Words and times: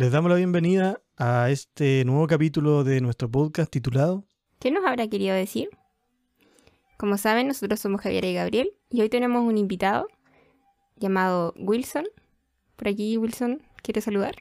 Les 0.00 0.10
damos 0.10 0.30
la 0.30 0.38
bienvenida 0.38 1.02
a 1.18 1.50
este 1.50 2.06
nuevo 2.06 2.26
capítulo 2.26 2.84
de 2.84 3.02
nuestro 3.02 3.30
podcast 3.30 3.70
titulado 3.70 4.24
¿Qué 4.58 4.70
nos 4.70 4.82
habrá 4.86 5.06
querido 5.08 5.34
decir? 5.34 5.68
Como 6.96 7.18
saben, 7.18 7.48
nosotros 7.48 7.80
somos 7.80 8.00
Javier 8.00 8.24
y 8.24 8.32
Gabriel 8.32 8.72
y 8.88 9.02
hoy 9.02 9.10
tenemos 9.10 9.44
un 9.44 9.58
invitado 9.58 10.08
llamado 10.96 11.52
Wilson. 11.58 12.06
Por 12.76 12.88
aquí, 12.88 13.18
Wilson, 13.18 13.62
¿quiere 13.82 14.00
saludar? 14.00 14.36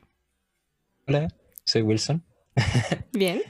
Hola, 1.09 1.27
soy 1.65 1.81
Wilson. 1.81 2.23
Bien. 3.11 3.41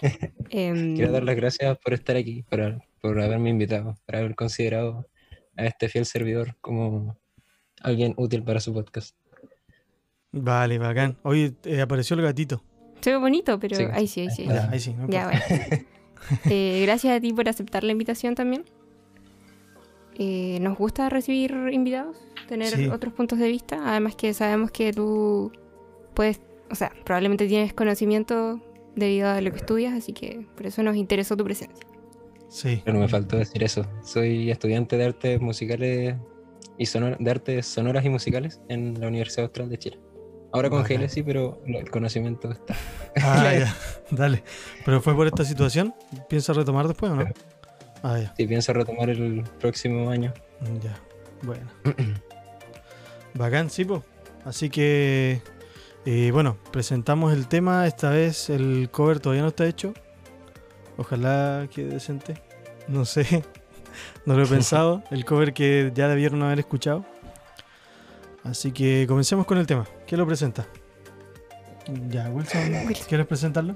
Em, 0.50 0.96
Quiero 0.96 1.12
dar 1.12 1.22
las 1.22 1.36
gracias 1.36 1.78
por 1.78 1.94
estar 1.94 2.16
aquí, 2.16 2.42
por, 2.42 2.82
por 3.00 3.20
haberme 3.20 3.50
invitado, 3.50 3.96
por 4.04 4.16
haber 4.16 4.34
considerado 4.34 5.06
a 5.56 5.66
este 5.66 5.88
fiel 5.88 6.04
servidor 6.04 6.56
como 6.60 7.16
alguien 7.80 8.14
útil 8.16 8.42
para 8.42 8.58
su 8.58 8.74
podcast. 8.74 9.14
Vale, 10.32 10.78
bacán. 10.78 11.16
Hoy 11.22 11.54
eh, 11.64 11.80
apareció 11.80 12.14
el 12.16 12.22
gatito. 12.22 12.62
se 13.00 13.10
ve 13.10 13.16
bonito, 13.16 13.58
pero 13.58 13.76
Sí, 13.76 13.84
ahí 13.92 14.06
sí, 14.06 14.22
ahí 14.22 14.30
sí. 14.30 14.42
ahí 14.42 14.48
Ya, 14.48 14.68
ahí 14.70 14.80
sí. 14.80 14.92
no 14.94 15.08
Ya, 15.08 15.24
bueno. 15.26 15.40
Eh, 16.50 16.82
gracias 16.84 17.16
a 17.16 17.20
ti 17.20 17.32
por 17.32 17.48
aceptar 17.48 17.84
la 17.84 17.92
invitación 17.92 18.34
también. 18.34 18.64
Eh, 20.18 20.58
nos 20.60 20.76
gusta 20.76 21.08
recibir 21.08 21.54
invitados, 21.72 22.16
tener 22.48 22.68
Sí. 22.68 22.88
otros 22.88 23.14
puntos 23.14 23.38
de 23.38 23.48
vista. 23.48 23.80
Además 23.90 24.16
que 24.16 24.34
sabemos 24.34 24.70
que 24.72 24.92
tú 24.92 25.52
puedes, 26.14 26.40
o 26.70 26.74
sea, 26.74 26.92
probablemente 27.04 27.46
tienes 27.46 27.72
conocimiento 27.72 28.60
debido 28.96 29.28
a 29.28 29.40
lo 29.40 29.50
que 29.52 29.58
estudias, 29.58 29.94
así 29.94 30.12
que 30.12 30.44
por 30.56 30.66
eso 30.66 30.82
nos 30.82 30.96
interesó 30.96 31.36
tu 31.36 31.44
presencia. 31.44 31.86
Sí. 32.48 32.82
Pero 32.84 32.98
me 32.98 33.08
faltó 33.08 33.36
decir 33.38 33.62
eso. 33.62 33.86
Soy 34.02 34.50
estudiante 34.50 34.96
de 34.98 35.04
artes 35.04 35.40
musicales 35.40 36.16
y 36.76 36.84
de 37.24 37.30
artes 37.30 37.64
sonoras 37.66 38.04
y 38.04 38.08
musicales 38.10 38.60
en 38.68 39.00
la 39.00 39.06
Universidad 39.08 39.44
Austral 39.44 39.68
de 39.70 39.78
Chile. 39.78 39.98
Ahora 40.52 40.70
con 40.70 40.86
sí, 41.08 41.22
pero 41.22 41.60
el 41.66 41.90
conocimiento 41.90 42.50
está. 42.50 42.74
Ah, 43.22 43.52
ya. 43.58 43.74
Dale. 44.10 44.42
¿Pero 44.84 45.00
fue 45.02 45.14
por 45.14 45.26
esta 45.26 45.44
situación? 45.44 45.94
¿Piensa 46.28 46.52
retomar 46.52 46.88
después 46.88 47.12
o 47.12 47.16
no? 47.16 47.24
Ah, 48.02 48.18
ya. 48.18 48.34
Si 48.36 48.46
pienso 48.46 48.72
retomar 48.72 49.10
el 49.10 49.44
próximo 49.60 50.10
año. 50.10 50.32
Ya. 50.82 50.98
Bueno. 51.42 51.66
Bacán, 53.34 53.68
sí, 53.68 53.84
po. 53.84 54.02
Así 54.44 54.70
que, 54.70 55.42
eh, 56.06 56.30
bueno, 56.32 56.56
presentamos 56.72 57.34
el 57.34 57.46
tema. 57.46 57.86
Esta 57.86 58.10
vez 58.10 58.48
el 58.48 58.88
cover 58.90 59.20
todavía 59.20 59.42
no 59.42 59.48
está 59.48 59.66
hecho. 59.66 59.92
Ojalá 60.96 61.68
quede 61.72 61.90
decente. 61.90 62.42
No 62.86 63.04
sé. 63.04 63.44
No 64.26 64.36
lo 64.36 64.44
he 64.44 64.46
pensado. 64.48 65.02
El 65.10 65.24
cover 65.24 65.52
que 65.52 65.90
ya 65.94 66.06
debieron 66.06 66.42
haber 66.42 66.60
escuchado. 66.60 67.04
Así 68.44 68.72
que 68.72 69.06
comencemos 69.06 69.46
con 69.46 69.58
el 69.58 69.66
tema. 69.66 69.86
¿Quién 70.06 70.20
lo 70.20 70.26
presenta? 70.26 70.66
Ya, 72.08 72.28
Wilson. 72.30 72.60
¿quieres 73.08 73.26
presentarlo? 73.26 73.74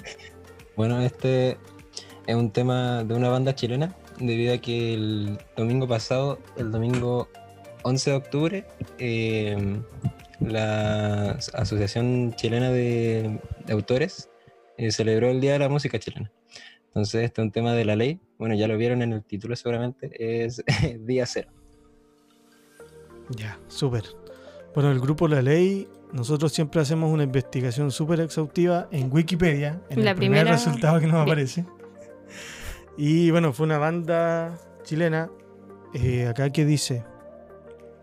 Bueno, 0.76 1.00
este 1.00 1.58
es 2.26 2.34
un 2.34 2.50
tema 2.50 3.04
de 3.04 3.14
una 3.14 3.28
banda 3.28 3.54
chilena, 3.54 3.94
debido 4.18 4.54
a 4.54 4.58
que 4.58 4.94
el 4.94 5.38
domingo 5.56 5.88
pasado, 5.88 6.38
el 6.56 6.70
domingo 6.70 7.28
11 7.84 8.10
de 8.10 8.16
octubre, 8.16 8.66
eh, 8.98 9.80
la 10.40 11.32
Asociación 11.54 12.34
Chilena 12.36 12.70
de, 12.70 13.40
de 13.66 13.72
Autores 13.72 14.30
eh, 14.76 14.90
celebró 14.90 15.30
el 15.30 15.40
Día 15.40 15.52
de 15.54 15.58
la 15.60 15.68
Música 15.68 15.98
Chilena. 15.98 16.30
Entonces, 16.88 17.24
este 17.24 17.40
es 17.40 17.44
un 17.44 17.52
tema 17.52 17.72
de 17.72 17.84
la 17.84 17.96
ley. 17.96 18.20
Bueno, 18.38 18.54
ya 18.54 18.68
lo 18.68 18.76
vieron 18.76 19.00
en 19.02 19.12
el 19.12 19.24
título 19.24 19.56
seguramente, 19.56 20.44
es 20.44 20.62
Día 21.00 21.24
Cero. 21.26 21.50
Ya, 23.30 23.58
súper. 23.68 24.04
Bueno, 24.74 24.90
el 24.90 25.00
grupo 25.00 25.28
La 25.28 25.42
Ley, 25.42 25.86
nosotros 26.12 26.52
siempre 26.52 26.80
hacemos 26.80 27.10
una 27.10 27.24
investigación 27.24 27.90
súper 27.90 28.20
exhaustiva 28.20 28.88
en 28.90 29.12
Wikipedia, 29.12 29.82
en 29.90 30.04
La 30.04 30.12
el 30.12 30.16
primer 30.16 30.46
resultado 30.46 30.98
que 30.98 31.06
nos 31.06 31.16
aparece. 31.16 31.66
Y 32.96 33.30
bueno, 33.30 33.52
fue 33.52 33.66
una 33.66 33.78
banda 33.78 34.58
chilena, 34.82 35.30
eh, 35.94 36.26
acá 36.26 36.50
que 36.50 36.64
dice, 36.64 37.04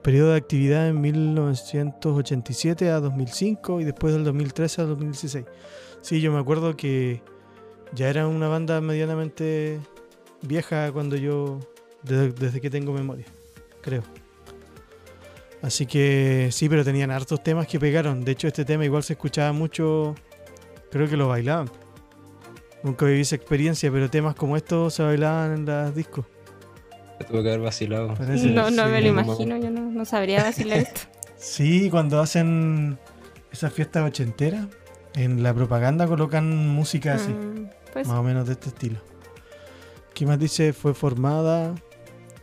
periodo 0.03 0.31
de 0.31 0.37
actividad 0.37 0.87
en 0.87 1.01
1987 1.01 2.89
a 2.89 2.99
2005 2.99 3.81
y 3.81 3.83
después 3.83 4.13
del 4.13 4.23
2013 4.23 4.81
a 4.81 4.85
2016. 4.85 5.45
Sí, 6.01 6.21
yo 6.21 6.31
me 6.31 6.39
acuerdo 6.39 6.77
que 6.77 7.21
ya 7.93 8.09
era 8.09 8.27
una 8.27 8.47
banda 8.47 8.79
medianamente 8.79 9.79
vieja 10.41 10.91
cuando 10.91 11.15
yo, 11.15 11.59
desde, 12.03 12.31
desde 12.31 12.61
que 12.61 12.69
tengo 12.69 12.93
memoria, 12.93 13.25
creo. 13.81 14.03
Así 15.61 15.85
que 15.85 16.49
sí, 16.51 16.69
pero 16.69 16.85
tenían 16.85 17.11
hartos 17.11 17.43
temas 17.43 17.67
que 17.67 17.79
pegaron. 17.79 18.23
De 18.23 18.31
hecho, 18.31 18.47
este 18.47 18.63
tema 18.65 18.85
igual 18.85 19.03
se 19.03 19.13
escuchaba 19.13 19.51
mucho, 19.51 20.15
creo 20.91 21.09
que 21.09 21.17
lo 21.17 21.27
bailaban. 21.27 21.69
Nunca 22.81 23.05
viví 23.05 23.21
esa 23.21 23.35
experiencia, 23.35 23.91
pero 23.91 24.09
temas 24.09 24.35
como 24.35 24.55
estos 24.55 24.93
se 24.93 25.03
bailaban 25.03 25.53
en 25.53 25.65
las 25.65 25.93
discos. 25.93 26.25
Se 27.17 27.25
tuvo 27.25 27.43
que 27.43 27.49
haber 27.49 27.59
vacilado. 27.59 28.13
Parece, 28.13 28.47
no, 28.47 28.71
no 28.71 28.85
sí. 28.85 28.91
me 28.91 29.01
lo 29.01 29.07
imagino, 29.09 29.57
yo 29.57 29.69
no, 29.69 29.81
no 29.91 30.05
sabría 30.05 30.43
vacilar 30.43 30.79
esto. 30.79 31.01
Sí, 31.41 31.89
cuando 31.89 32.19
hacen 32.19 32.99
esas 33.49 33.71
fiestas 33.71 34.05
ochenteras, 34.05 34.67
en 35.15 35.41
la 35.41 35.53
propaganda 35.53 36.05
colocan 36.05 36.67
música 36.67 37.13
así, 37.15 37.31
Mm, 37.31 37.69
pues 37.93 38.07
más 38.07 38.17
o 38.17 38.23
menos 38.23 38.45
de 38.45 38.53
este 38.53 38.67
estilo. 38.67 38.99
¿Qué 40.13 40.25
más 40.25 40.37
dice? 40.37 40.73
Fue 40.73 40.93
formada. 40.93 41.75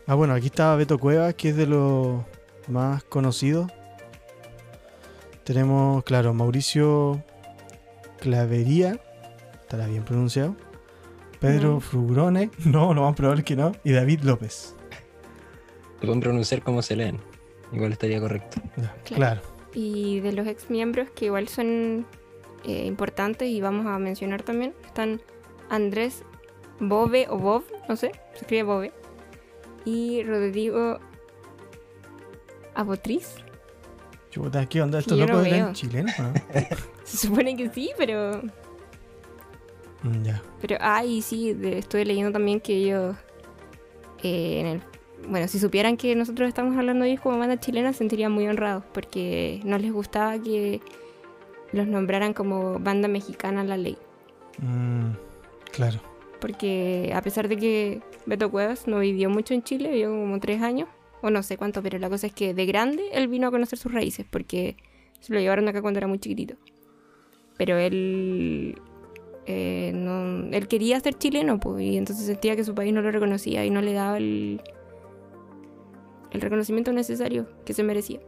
Ah, 0.06 0.14
bueno, 0.14 0.32
aquí 0.32 0.46
estaba 0.46 0.76
Beto 0.76 0.98
Cuevas, 0.98 1.34
que 1.34 1.50
es 1.50 1.56
de 1.56 1.66
los 1.66 2.22
más 2.68 3.04
conocidos. 3.04 3.70
Tenemos, 5.44 6.02
claro, 6.04 6.34
Mauricio 6.34 7.22
Clavería, 8.20 9.00
estará 9.60 9.86
bien 9.86 10.04
pronunciado. 10.04 10.56
Pedro 11.40 11.74
No. 11.74 11.80
Frugrone, 11.80 12.50
no, 12.64 12.94
lo 12.94 13.02
más 13.02 13.14
probable 13.14 13.44
que 13.44 13.56
no. 13.56 13.72
Y 13.84 13.92
David 13.92 14.20
López. 14.22 14.74
Se 16.00 16.06
pueden 16.06 16.20
pronunciar 16.20 16.62
como 16.62 16.82
se 16.82 16.96
leen. 16.96 17.20
Igual 17.72 17.92
estaría 17.92 18.20
correcto. 18.20 18.60
Claro. 19.04 19.40
Y 19.74 20.20
de 20.20 20.32
los 20.32 20.46
ex 20.46 20.70
miembros 20.70 21.10
que 21.10 21.26
igual 21.26 21.48
son 21.48 22.06
eh, 22.64 22.86
importantes 22.86 23.48
y 23.48 23.60
vamos 23.60 23.86
a 23.86 23.98
mencionar 23.98 24.42
también, 24.42 24.74
están 24.84 25.20
Andrés 25.68 26.24
Bove 26.80 27.26
o 27.28 27.38
Bob, 27.38 27.64
no 27.88 27.96
sé, 27.96 28.12
se 28.32 28.40
escribe 28.40 28.62
Bove, 28.64 28.92
y 29.84 30.22
Rodrigo 30.24 30.98
Abotriz. 32.76 33.36
Chuta, 34.30 34.66
¿qué 34.66 34.82
onda? 34.82 34.98
¿Estos 34.98 35.18
yo 35.18 35.26
no 35.26 35.34
locos 35.34 35.46
eran 35.48 35.72
chilenos? 35.72 36.12
Se 37.04 37.16
supone 37.26 37.56
que 37.56 37.70
sí, 37.70 37.90
pero. 37.96 38.42
Mm, 40.02 40.22
ya. 40.22 40.42
Pero, 40.60 40.76
ay, 40.80 41.22
sí, 41.22 41.52
de- 41.54 41.78
estuve 41.78 42.04
leyendo 42.04 42.32
también 42.32 42.60
que 42.60 42.74
ellos. 42.76 43.16
eh, 44.22 44.60
en 44.60 44.66
el, 44.66 44.82
bueno, 45.28 45.48
si 45.48 45.58
supieran 45.58 45.96
que 45.96 46.14
nosotros 46.14 46.48
estamos 46.48 46.76
hablando 46.76 47.04
de 47.04 47.10
ellos 47.12 47.22
como 47.22 47.38
banda 47.38 47.58
chilena, 47.58 47.92
se 47.92 47.98
sentirían 47.98 48.32
muy 48.32 48.46
honrados 48.46 48.84
porque 48.92 49.60
no 49.64 49.78
les 49.78 49.92
gustaba 49.92 50.38
que 50.38 50.80
los 51.72 51.86
nombraran 51.86 52.32
como 52.34 52.78
banda 52.78 53.08
mexicana 53.08 53.64
La 53.64 53.76
Ley. 53.76 53.96
Mm, 54.58 55.12
claro. 55.72 56.00
Porque 56.40 57.12
a 57.14 57.22
pesar 57.22 57.48
de 57.48 57.56
que 57.56 58.02
Beto 58.26 58.50
Cuevas 58.50 58.86
no 58.86 58.98
vivió 59.00 59.30
mucho 59.30 59.54
en 59.54 59.62
Chile, 59.62 59.90
vivió 59.90 60.10
como 60.10 60.38
tres 60.38 60.60
años, 60.62 60.88
o 61.22 61.30
no 61.30 61.42
sé 61.42 61.56
cuánto, 61.56 61.82
pero 61.82 61.98
la 61.98 62.08
cosa 62.08 62.26
es 62.26 62.32
que 62.32 62.54
de 62.54 62.66
grande 62.66 63.02
él 63.12 63.28
vino 63.28 63.48
a 63.48 63.50
conocer 63.50 63.78
sus 63.78 63.92
raíces, 63.92 64.26
porque 64.28 64.76
se 65.20 65.32
lo 65.32 65.40
llevaron 65.40 65.68
acá 65.68 65.82
cuando 65.82 65.98
era 65.98 66.06
muy 66.06 66.18
chiquitito. 66.18 66.56
Pero 67.56 67.78
él, 67.78 68.78
eh, 69.46 69.92
no, 69.94 70.46
él 70.52 70.68
quería 70.68 71.00
ser 71.00 71.14
chileno, 71.14 71.58
pues, 71.58 71.82
y 71.82 71.96
entonces 71.96 72.26
sentía 72.26 72.54
que 72.56 72.64
su 72.64 72.74
país 72.74 72.92
no 72.92 73.02
lo 73.02 73.10
reconocía 73.10 73.64
y 73.64 73.70
no 73.70 73.80
le 73.80 73.92
daba 73.92 74.18
el, 74.18 74.60
el 76.32 76.40
reconocimiento 76.40 76.92
necesario 76.92 77.48
que 77.64 77.72
se 77.72 77.82
merecía. 77.82 78.20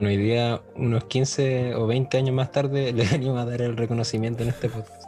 Hoy 0.00 0.16
día, 0.18 0.60
unos 0.74 1.04
15 1.04 1.76
o 1.76 1.86
20 1.86 2.18
años 2.18 2.34
más 2.34 2.50
tarde, 2.50 2.92
le 2.94 3.04
venimos 3.04 3.38
a 3.38 3.46
dar 3.46 3.62
el 3.62 3.76
reconocimiento 3.76 4.42
en 4.42 4.50
este 4.50 4.68
podcast. 4.68 5.04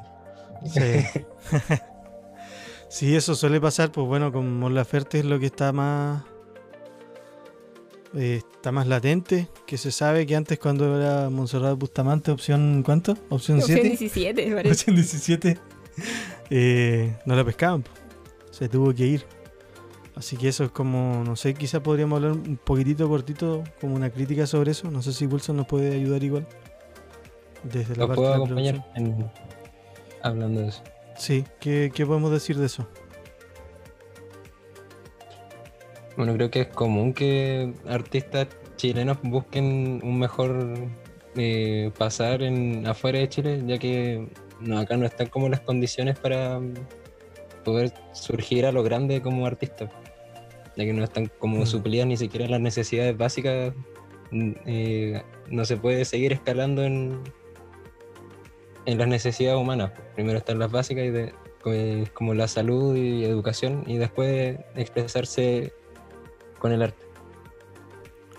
Sí. 0.65 1.25
sí, 2.89 3.17
eso 3.17 3.35
suele 3.35 3.61
pasar, 3.61 3.91
pues 3.91 4.07
bueno, 4.07 4.33
con 4.33 4.59
Mon 4.59 4.75
Laferte 4.75 5.19
es 5.19 5.25
lo 5.25 5.39
que 5.41 5.47
está 5.47 5.73
más 5.73 6.23
eh, 8.15 8.41
está 8.55 8.73
más 8.73 8.87
latente, 8.87 9.49
que 9.67 9.77
se 9.79 9.91
sabe 9.93 10.27
que 10.27 10.35
antes 10.37 10.59
cuando 10.59 10.99
era 11.01 11.31
Monserrat 11.31 11.79
Bustamante, 11.79 12.31
opción 12.31 12.83
¿cuánto? 12.85 13.17
Opción 13.29 13.61
7. 13.61 13.81
Opción 13.81 13.89
17, 13.99 14.55
parece. 14.55 14.71
Opción 14.73 14.97
17. 14.97 15.59
eh, 16.51 17.17
no 17.27 17.37
la 17.37 17.45
pescaban, 17.45 17.85
se 18.51 18.69
tuvo 18.69 18.93
que 18.95 19.07
ir. 19.07 19.25
Así 20.17 20.37
que 20.37 20.49
eso 20.49 20.65
es 20.65 20.71
como, 20.73 21.23
no 21.25 21.37
sé, 21.37 21.55
quizá 21.55 21.81
podríamos 21.81 22.17
hablar 22.17 22.33
un 22.33 22.57
poquitito 22.57 23.09
cortito, 23.09 23.63
como 23.81 23.95
una 23.95 24.11
crítica 24.11 24.49
sobre 24.49 24.73
eso. 24.73 24.91
No 24.91 25.01
sé 25.01 25.13
si 25.13 25.27
Wilson 25.27 25.57
nos 25.57 25.67
puede 25.67 25.95
ayudar 25.95 26.25
igual. 26.25 26.47
Desde 27.63 27.95
la 27.95 28.03
Lo 28.03 28.09
parte 28.09 28.17
puedo 28.17 28.33
de 28.33 28.39
la 28.39 28.45
acompañar 28.45 28.93
en- 28.97 29.31
hablando 30.23 30.61
de 30.63 30.69
eso. 30.69 30.83
Sí, 31.17 31.45
¿qué, 31.61 31.93
¿qué 31.95 32.05
podemos 32.05 32.33
decir 32.33 32.57
de 32.59 32.67
eso? 32.67 32.89
Bueno, 36.19 36.35
creo 36.35 36.51
que 36.51 36.63
es 36.63 36.67
común 36.67 37.15
que 37.15 37.73
artistas 37.87 38.49
chilenos 38.75 39.19
busquen 39.23 40.01
un 40.03 40.19
mejor 40.19 40.75
eh, 41.37 41.93
pasar 41.97 42.43
en 42.43 42.85
afuera 42.89 43.21
de 43.21 43.29
Chile, 43.29 43.63
ya 43.65 43.79
que 43.79 44.27
no, 44.59 44.81
acá 44.81 44.97
no 44.97 45.07
están 45.07 45.29
como 45.29 45.49
las 45.49 45.61
condiciones 45.61 46.19
para 46.19 46.61
poder 47.65 47.95
surgir 48.15 48.67
a 48.67 48.73
lo 48.73 48.83
grande 48.83 49.23
como 49.23 49.47
artista, 49.47 49.89
ya 50.77 50.85
que 50.85 50.93
no 50.93 51.05
están 51.05 51.31
como 51.39 51.61
Mm. 51.61 51.67
suplidas 51.67 52.09
ni 52.09 52.17
siquiera 52.17 52.49
las 52.49 52.61
necesidades 52.61 53.17
básicas. 53.17 53.73
mm, 54.33 54.53
eh, 54.67 55.23
no 55.49 55.65
se 55.65 55.77
puede 55.79 56.05
seguir 56.05 56.33
escalando 56.35 56.83
en, 56.83 57.23
en 58.87 58.99
las 58.99 59.07
necesidades 59.09 59.59
humanas. 59.59 59.93
Primero 60.17 60.37
están 60.39 60.59
las 60.59 60.71
básicas 60.71 61.05
y 61.05 61.11
de, 61.11 61.33
eh, 61.67 62.05
como 62.13 62.35
la 62.35 62.49
salud 62.49 62.95
y 62.97 63.25
educación 63.25 63.85
y 63.87 63.97
después 63.99 64.59
expresarse 64.75 65.73
con 66.59 66.73
el 66.73 66.83
arte. 66.83 67.05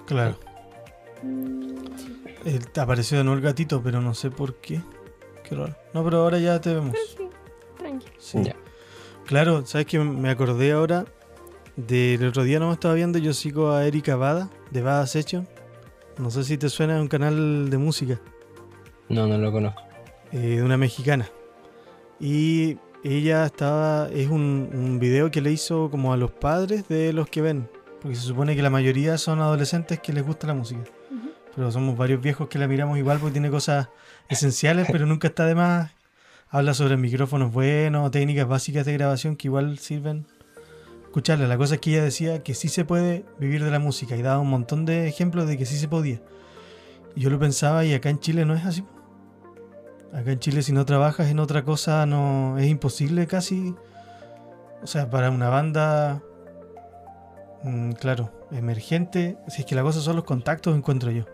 Claro. 0.06 0.38
Eh, 2.46 2.60
apareció 2.80 3.18
de 3.18 3.24
nuevo 3.24 3.38
el 3.38 3.44
gatito, 3.44 3.82
pero 3.84 4.02
no 4.02 4.14
sé 4.14 4.32
por 4.32 4.56
qué. 4.56 4.82
Qué 5.44 5.56
raro. 5.56 5.76
No, 5.94 6.04
pero 6.04 6.22
ahora 6.22 6.40
ya 6.40 6.60
te 6.62 6.74
vemos. 6.74 6.96
Sí, 7.18 7.28
tranqui. 7.78 8.08
Sí. 8.18 8.44
Ya. 8.44 8.56
Claro, 9.26 9.66
¿sabes 9.66 9.86
que 9.88 10.00
Me 10.00 10.30
acordé 10.30 10.72
ahora 10.72 11.06
del 11.76 12.26
otro 12.28 12.44
día 12.44 12.60
no 12.60 12.68
me 12.68 12.74
estaba 12.74 12.94
viendo, 12.94 13.20
yo 13.20 13.34
sigo 13.34 13.72
a 13.72 13.86
Erika 13.86 14.16
Bada, 14.16 14.50
de 14.72 14.82
Bada 14.82 15.06
Session. 15.08 15.48
No 16.18 16.30
sé 16.32 16.44
si 16.44 16.58
te 16.58 16.68
suena, 16.70 16.96
es 16.98 17.02
un 17.02 17.08
canal 17.08 17.70
de 17.70 17.78
música, 17.78 18.20
No, 19.08 19.26
no 19.28 19.38
lo 19.38 19.52
conozco. 19.52 19.82
eh, 20.34 20.38
de 20.58 20.64
una 20.64 20.76
mexicana. 20.78 21.30
Y 22.20 22.78
ella 23.04 23.46
estaba, 23.46 24.10
es 24.10 24.28
un, 24.28 24.70
un 24.74 25.00
video 25.00 25.32
que 25.32 25.40
le 25.40 25.52
hizo 25.54 25.90
como 25.90 26.12
a 26.12 26.18
los 26.18 26.32
padres 26.32 26.88
de 26.90 27.14
los 27.14 27.30
que 27.30 27.42
ven, 27.42 27.70
porque 28.02 28.16
se 28.16 28.24
supone 28.24 28.56
que 28.56 28.62
la 28.62 28.70
mayoría 28.70 29.18
son 29.18 29.40
adolescentes 29.40 30.00
que 30.00 30.14
les 30.14 30.26
gusta 30.26 30.48
la 30.48 30.54
música. 30.54 30.82
Pero 31.56 31.72
somos 31.72 31.98
varios 31.98 32.22
viejos 32.22 32.48
que 32.48 32.60
la 32.60 32.68
miramos 32.68 32.98
igual 32.98 33.20
porque 33.20 33.34
tiene 33.34 33.50
cosas 33.50 33.90
esenciales, 34.30 34.88
pero 34.92 35.06
nunca 35.06 35.28
está 35.28 35.46
de 35.46 35.56
más. 35.56 35.92
Habla 36.50 36.74
sobre 36.74 36.98
micrófonos 36.98 37.52
buenos, 37.52 38.10
técnicas 38.12 38.48
básicas 38.48 38.86
de 38.86 38.94
grabación 38.94 39.36
que 39.36 39.48
igual 39.48 39.78
sirven. 39.78 40.26
Escucharla. 41.04 41.48
La 41.48 41.58
cosa 41.58 41.76
es 41.76 41.82
que 41.82 41.92
ella 41.92 42.04
decía 42.04 42.44
que 42.44 42.54
sí 42.54 42.70
se 42.70 42.86
puede 42.86 43.26
vivir 43.40 43.64
de 43.64 43.72
la 43.72 43.80
música 43.80 44.16
y 44.16 44.22
daba 44.22 44.40
un 44.40 44.50
montón 44.50 44.86
de 44.86 45.08
ejemplos 45.08 45.48
de 45.48 45.58
que 45.58 45.66
sí 45.66 45.78
se 45.78 45.88
podía. 45.88 46.22
Y 47.16 47.22
yo 47.22 47.30
lo 47.30 47.40
pensaba 47.40 47.84
y 47.84 47.94
acá 47.94 48.10
en 48.10 48.20
Chile 48.20 48.46
no 48.46 48.54
es 48.54 48.66
así. 48.66 48.84
Acá 50.14 50.32
en 50.32 50.40
Chile 50.40 50.62
si 50.62 50.72
no 50.72 50.86
trabajas 50.86 51.28
en 51.28 51.40
otra 51.40 51.64
cosa 51.66 52.06
no 52.06 52.58
es 52.58 52.68
imposible 52.68 53.28
casi. 53.28 53.76
O 54.82 54.88
sea, 54.88 55.10
para 55.10 55.30
una 55.30 55.50
banda, 55.50 56.24
mm, 57.64 57.92
claro, 57.94 58.32
emergente, 58.52 59.38
si 59.48 59.62
es 59.62 59.66
que 59.66 59.76
la 59.76 59.84
cosa 59.84 60.02
son 60.02 60.16
los 60.16 60.26
contactos, 60.26 60.76
encuentro 60.76 61.12
yo. 61.12 61.26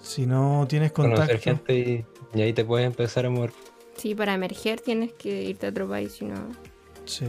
Si 0.00 0.26
no 0.26 0.66
tienes 0.68 0.92
contacto, 0.92 1.38
gente 1.38 1.74
y, 1.78 2.06
y 2.38 2.42
ahí 2.42 2.52
te 2.52 2.64
puedes 2.64 2.86
empezar 2.86 3.26
a 3.26 3.30
mover. 3.30 3.52
Sí, 3.96 4.14
para 4.14 4.34
emerger 4.34 4.80
tienes 4.80 5.12
que 5.14 5.42
irte 5.42 5.66
a 5.66 5.70
otro 5.70 5.88
país, 5.88 6.12
si 6.12 6.24
no. 6.26 6.36
sí. 7.04 7.26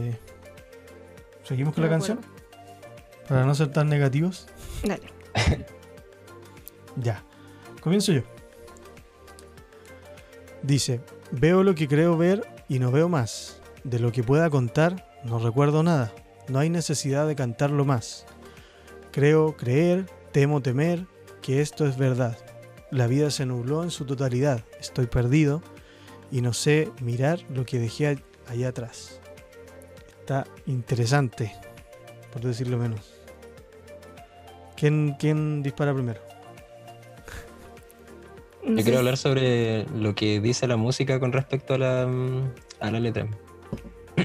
¿Seguimos 1.42 1.74
con 1.74 1.82
no 1.82 1.88
la 1.90 1.96
canción? 1.96 2.18
acuerdo. 2.18 3.26
Para 3.28 3.44
no 3.44 3.54
ser 3.56 3.68
tan 3.72 3.88
negativos. 3.88 4.46
Dale. 4.84 5.02
Ya. 6.96 7.22
Comienzo 7.80 8.12
yo. 8.12 8.22
Dice, 10.62 11.00
veo 11.30 11.62
lo 11.62 11.74
que 11.74 11.88
creo 11.88 12.16
ver 12.16 12.46
y 12.68 12.78
no 12.78 12.90
veo 12.90 13.08
más. 13.08 13.60
De 13.84 13.98
lo 13.98 14.12
que 14.12 14.22
pueda 14.22 14.50
contar, 14.50 15.08
no 15.24 15.38
recuerdo 15.38 15.82
nada. 15.82 16.12
No 16.50 16.58
hay 16.58 16.68
necesidad 16.68 17.28
de 17.28 17.36
cantarlo 17.36 17.84
más. 17.84 18.26
Creo 19.12 19.56
creer, 19.56 20.06
temo 20.32 20.60
temer, 20.60 21.06
que 21.42 21.60
esto 21.60 21.86
es 21.86 21.96
verdad. 21.96 22.36
La 22.90 23.06
vida 23.06 23.30
se 23.30 23.46
nubló 23.46 23.84
en 23.84 23.92
su 23.92 24.04
totalidad. 24.04 24.64
Estoy 24.80 25.06
perdido 25.06 25.62
y 26.32 26.40
no 26.40 26.52
sé 26.52 26.90
mirar 27.00 27.38
lo 27.54 27.64
que 27.64 27.78
dejé 27.78 28.18
allá 28.48 28.68
atrás. 28.68 29.20
Está 30.18 30.44
interesante, 30.66 31.54
por 32.32 32.42
decirlo 32.42 32.78
menos. 32.78 33.14
¿Quién, 34.76 35.14
quién 35.20 35.62
dispara 35.62 35.94
primero? 35.94 36.20
Yo 38.66 38.82
quiero 38.82 38.98
hablar 38.98 39.16
sobre 39.16 39.86
lo 39.90 40.16
que 40.16 40.40
dice 40.40 40.66
la 40.66 40.76
música 40.76 41.20
con 41.20 41.30
respecto 41.30 41.74
a 41.74 41.78
la, 41.78 42.06
mm, 42.08 42.52
a 42.80 42.90
la 42.90 42.98
letra. 42.98 43.28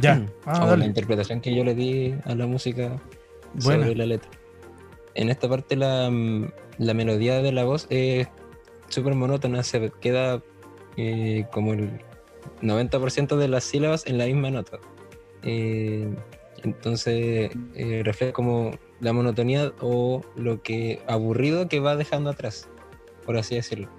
Ya. 0.01 0.25
Ah, 0.45 0.65
o 0.65 0.75
la 0.75 0.85
interpretación 0.85 1.41
que 1.41 1.55
yo 1.55 1.63
le 1.63 1.75
di 1.75 2.15
a 2.25 2.35
la 2.35 2.47
música 2.47 3.01
sobre 3.57 3.95
la 3.95 4.05
letra. 4.05 4.29
En 5.13 5.29
esta 5.29 5.47
parte 5.47 5.75
la, 5.75 6.09
mm, 6.09 6.47
la 6.77 6.93
melodía 6.93 7.41
de 7.41 7.51
la 7.51 7.63
voz 7.63 7.87
es 7.89 8.27
súper 8.89 9.15
monótona, 9.15 9.63
se 9.63 9.91
queda 10.01 10.41
eh, 10.97 11.45
como 11.51 11.73
el 11.73 12.01
90% 12.61 13.37
de 13.37 13.47
las 13.47 13.63
sílabas 13.63 14.05
en 14.07 14.17
la 14.17 14.25
misma 14.25 14.49
nota. 14.51 14.79
Eh, 15.43 16.13
entonces 16.63 17.51
eh, 17.75 18.01
refleja 18.03 18.33
como 18.33 18.71
la 18.99 19.13
monotonía 19.13 19.73
o 19.81 20.21
lo 20.35 20.61
que 20.61 21.01
aburrido 21.07 21.67
que 21.67 21.79
va 21.79 21.95
dejando 21.95 22.29
atrás, 22.29 22.67
por 23.25 23.37
así 23.37 23.55
decirlo. 23.55 23.89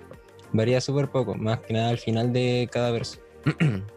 Varía 0.53 0.81
súper 0.81 1.09
poco, 1.09 1.35
más 1.35 1.61
que 1.61 1.75
nada 1.75 1.91
al 1.91 1.99
final 1.99 2.33
de 2.33 2.69
cada 2.71 2.91
verso. 2.91 3.21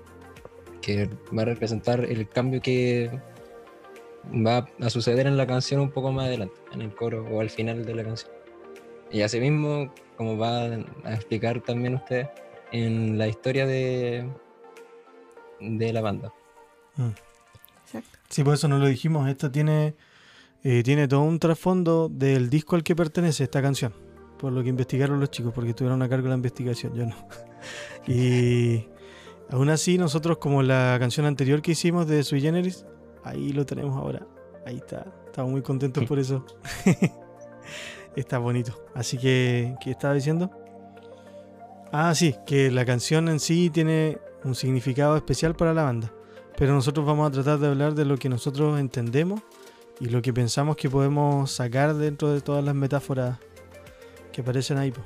que 0.82 1.10
va 1.36 1.44
a 1.44 1.46
representar 1.46 2.06
el 2.06 2.28
cambio 2.28 2.62
que 2.62 3.10
va 4.26 4.68
a 4.80 4.90
suceder 4.90 5.28
en 5.28 5.38
la 5.38 5.48
canción 5.48 5.82
un 5.82 5.92
poco 5.92 6.12
más 6.12 6.26
adelante, 6.26 6.56
en 6.74 6.82
el 6.82 6.94
coro 6.94 7.26
o 7.32 7.42
al 7.42 7.50
final 7.50 7.86
de 7.86 7.96
la 7.96 8.04
canción. 8.04 8.32
Y 9.12 9.22
asimismo, 9.22 9.94
como 10.18 10.38
va 10.38 10.66
a 11.04 11.14
explicar 11.14 11.62
también 11.62 11.96
usted, 11.96 12.28
en 12.72 13.18
la 13.18 13.28
historia 13.28 13.66
de, 13.66 14.30
de 15.60 15.94
la 15.94 16.02
banda. 16.02 16.32
Mm. 16.96 17.10
Exacto. 17.86 18.20
Sí, 18.30 18.44
por 18.44 18.54
eso 18.54 18.68
no 18.68 18.78
lo 18.78 18.86
dijimos. 18.86 19.28
Esta 19.28 19.52
tiene, 19.52 19.96
eh, 20.64 20.84
tiene 20.84 21.08
todo 21.08 21.22
un 21.22 21.40
trasfondo 21.40 22.08
del 22.10 22.50
disco 22.50 22.76
al 22.76 22.84
que 22.84 22.96
pertenece 22.96 23.44
esta 23.44 23.62
canción. 23.62 23.94
Por 24.38 24.54
lo 24.54 24.62
que 24.62 24.70
investigaron 24.70 25.20
los 25.20 25.32
chicos, 25.32 25.54
porque 25.54 25.74
tuvieron 25.74 26.02
a 26.02 26.08
cargo 26.08 26.30
la 26.30 26.36
investigación, 26.36 26.94
yo 26.96 27.06
no. 27.06 27.16
Y 28.08 28.86
aún 29.50 29.70
así, 29.70 29.98
nosotros, 29.98 30.38
como 30.38 30.64
la 30.64 30.98
canción 31.00 31.26
anterior 31.26 31.62
que 31.62 31.72
hicimos 31.72 32.08
de 32.08 32.24
Sui 32.24 32.42
Generis, 32.42 32.86
ahí 33.24 33.52
lo 33.52 33.66
tenemos 33.66 33.96
ahora. 33.98 34.26
Ahí 34.66 34.78
está. 34.78 35.06
Estamos 35.26 35.52
muy 35.52 35.62
contentos 35.62 36.06
por 36.06 36.20
eso. 36.20 36.46
está 38.16 38.38
bonito. 38.38 38.74
Así 38.94 39.18
que, 39.18 39.76
¿qué 39.82 39.92
estaba 39.92 40.14
diciendo? 40.14 40.52
Ah, 41.92 42.14
sí, 42.14 42.36
que 42.46 42.70
la 42.70 42.86
canción 42.86 43.30
en 43.30 43.40
sí 43.40 43.70
tiene 43.70 44.20
un 44.44 44.56
significado 44.56 45.16
especial 45.16 45.56
para 45.56 45.74
la 45.74 45.84
banda 45.84 46.14
pero 46.60 46.74
nosotros 46.74 47.06
vamos 47.06 47.30
a 47.30 47.32
tratar 47.32 47.58
de 47.58 47.68
hablar 47.68 47.96
de 47.96 48.04
lo 48.04 48.18
que 48.18 48.28
nosotros 48.28 48.78
entendemos 48.82 49.40
y 50.02 50.10
lo 50.10 50.22
que 50.22 50.34
pensamos 50.34 50.76
que 50.76 50.90
podemos 50.90 51.50
sacar 51.50 51.96
dentro 51.96 52.34
de 52.34 52.42
todas 52.42 52.62
las 52.62 52.76
metáforas 52.76 53.40
que 54.34 54.42
aparecen 54.42 54.78
ahí. 54.78 54.92
po. 54.92 55.00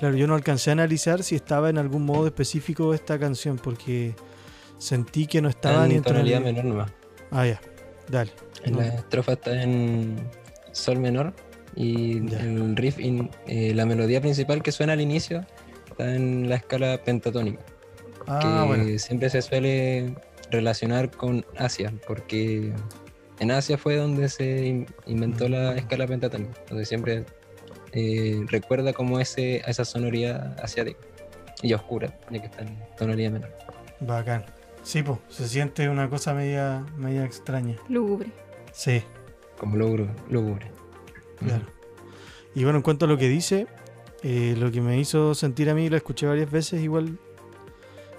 Claro, 0.00 0.16
yo 0.16 0.26
no 0.26 0.34
alcancé 0.34 0.70
a 0.70 0.72
analizar 0.72 1.22
si 1.22 1.36
estaba 1.36 1.68
en 1.70 1.78
algún 1.78 2.04
modo 2.06 2.26
específico 2.26 2.94
esta 2.94 3.18
canción, 3.18 3.56
porque 3.58 4.14
sentí 4.78 5.26
que 5.26 5.42
no 5.42 5.48
estaba 5.50 5.84
ni 5.86 5.92
en 5.92 5.96
en 5.98 6.02
tonalidad 6.04 6.40
menor 6.40 6.64
nomás. 6.64 6.92
Ah, 7.30 7.46
ya. 7.46 7.60
Dale. 8.08 8.32
En 8.64 8.72
No. 8.72 8.78
la 8.80 8.86
estrofa 8.88 9.34
está 9.34 9.62
en 9.62 10.16
sol 10.72 10.98
menor 10.98 11.34
y 11.76 12.26
Ya. 12.28 12.40
el 12.40 12.74
riff, 12.76 12.98
in- 12.98 13.30
eh, 13.46 13.72
la 13.74 13.84
melodía 13.86 14.20
principal 14.20 14.62
que 14.62 14.72
suena 14.72 14.94
al 14.94 15.00
inicio 15.02 15.44
está 15.90 16.14
en 16.14 16.48
la 16.48 16.56
escala 16.56 16.98
pentatónica, 17.04 17.60
Ah, 18.26 18.38
que 18.40 18.66
bueno. 18.66 18.98
siempre 18.98 19.28
se 19.30 19.42
suele 19.42 20.14
relacionar 20.50 21.10
con 21.10 21.44
Asia, 21.58 21.92
porque 22.06 22.72
en 23.38 23.50
Asia 23.50 23.76
fue 23.78 23.96
donde 23.96 24.28
se 24.30 24.66
in- 24.66 24.86
inventó 25.06 25.48
la 25.48 25.76
escala 25.76 26.06
pentatónica, 26.06 26.58
donde 26.70 26.84
siempre 26.86 27.24
eh, 27.92 28.44
recuerda 28.48 28.92
como 28.92 29.20
ese, 29.20 29.62
a 29.66 29.70
esa 29.70 29.84
sonoridad 29.84 30.58
asiática 30.60 30.98
y 31.62 31.72
oscura, 31.74 32.18
ya 32.30 32.40
que 32.40 32.46
está 32.46 32.62
en 32.62 32.78
tonalidad 32.96 33.32
menor. 33.32 33.50
Bacán. 34.00 34.44
Sí, 34.82 35.02
pues, 35.02 35.18
se 35.28 35.46
siente 35.48 35.88
una 35.88 36.08
cosa 36.08 36.32
media, 36.32 36.84
media 36.96 37.24
extraña. 37.24 37.76
Lúgubre. 37.88 38.30
Sí, 38.72 39.02
Como 39.58 39.76
logro, 39.76 40.08
lúgubre. 40.30 40.70
claro. 41.38 41.64
Y 42.54 42.64
bueno, 42.64 42.78
en 42.78 42.82
cuanto 42.82 43.04
a 43.04 43.08
lo 43.08 43.16
que 43.18 43.28
dice, 43.28 43.66
eh, 44.22 44.54
lo 44.58 44.70
que 44.72 44.80
me 44.80 44.98
hizo 44.98 45.34
sentir 45.34 45.68
a 45.70 45.74
mí, 45.74 45.88
lo 45.88 45.96
escuché 45.96 46.26
varias 46.26 46.50
veces 46.50 46.82
igual. 46.82 47.18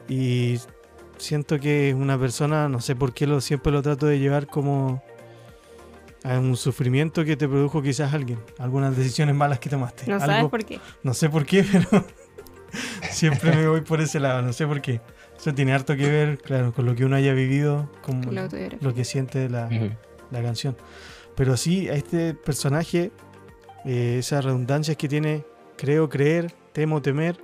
Y 0.07 0.59
siento 1.17 1.59
que 1.59 1.89
es 1.89 1.95
una 1.95 2.17
persona, 2.19 2.69
no 2.69 2.79
sé 2.79 2.95
por 2.95 3.13
qué 3.13 3.27
lo, 3.27 3.41
siempre 3.41 3.71
lo 3.71 3.81
trato 3.81 4.05
de 4.05 4.19
llevar 4.19 4.47
como 4.47 5.03
a 6.23 6.37
un 6.39 6.55
sufrimiento 6.55 7.25
que 7.25 7.35
te 7.35 7.47
produjo 7.47 7.81
quizás 7.81 8.13
alguien. 8.13 8.39
Algunas 8.59 8.95
decisiones 8.95 9.35
malas 9.35 9.59
que 9.59 9.69
tomaste. 9.69 10.05
No 10.07 10.15
Algo- 10.15 10.25
sabes 10.25 10.49
por 10.49 10.65
qué. 10.65 10.79
No 11.03 11.13
sé 11.13 11.29
por 11.29 11.45
qué, 11.45 11.63
pero 11.71 12.05
siempre 13.09 13.55
me 13.55 13.67
voy 13.67 13.81
por 13.81 14.01
ese 14.01 14.19
lado, 14.19 14.41
no 14.41 14.53
sé 14.53 14.65
por 14.67 14.81
qué. 14.81 15.01
Eso 15.37 15.53
tiene 15.53 15.73
harto 15.73 15.95
que 15.95 16.07
ver, 16.09 16.37
claro, 16.37 16.71
con 16.73 16.85
lo 16.85 16.95
que 16.95 17.03
uno 17.05 17.15
haya 17.15 17.33
vivido, 17.33 17.89
con 18.03 18.21
lo 18.81 18.93
que 18.93 19.03
siente 19.03 19.49
la, 19.49 19.65
Ujú. 19.65 19.89
la 20.29 20.41
canción. 20.43 20.77
Pero 21.35 21.57
sí, 21.57 21.89
a 21.89 21.93
este 21.95 22.35
personaje, 22.35 23.11
eh, 23.85 24.17
esas 24.19 24.45
redundancias 24.45 24.97
que 24.97 25.07
tiene, 25.07 25.43
creo, 25.77 26.09
creer, 26.09 26.53
temo, 26.73 27.01
temer, 27.01 27.37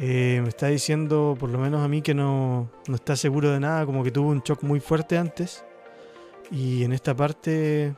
eh, 0.00 0.40
me 0.42 0.48
está 0.48 0.66
diciendo, 0.68 1.36
por 1.38 1.50
lo 1.50 1.58
menos 1.58 1.84
a 1.84 1.88
mí, 1.88 2.02
que 2.02 2.14
no, 2.14 2.68
no 2.88 2.94
está 2.96 3.14
seguro 3.14 3.50
de 3.52 3.60
nada, 3.60 3.86
como 3.86 4.02
que 4.02 4.10
tuvo 4.10 4.30
un 4.30 4.40
shock 4.40 4.62
muy 4.64 4.80
fuerte 4.80 5.16
antes. 5.16 5.64
Y 6.50 6.84
en 6.84 6.92
esta 6.92 7.14
parte, 7.14 7.94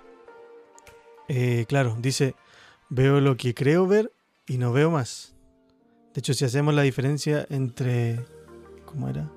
eh, 1.29 1.65
claro, 1.69 1.97
dice, 2.01 2.35
veo 2.89 3.21
lo 3.21 3.37
que 3.37 3.55
creo 3.55 3.87
ver 3.87 4.13
y 4.47 4.59
no 4.59 4.73
veo 4.73 4.91
más. 4.91 5.35
De 6.15 6.19
hecho, 6.19 6.35
si 6.35 6.45
hacemos 6.45 6.75
la 6.75 6.83
diferencia 6.83 7.47
entre, 7.51 8.19
¿cómo 8.85 9.09
era? 9.09 9.31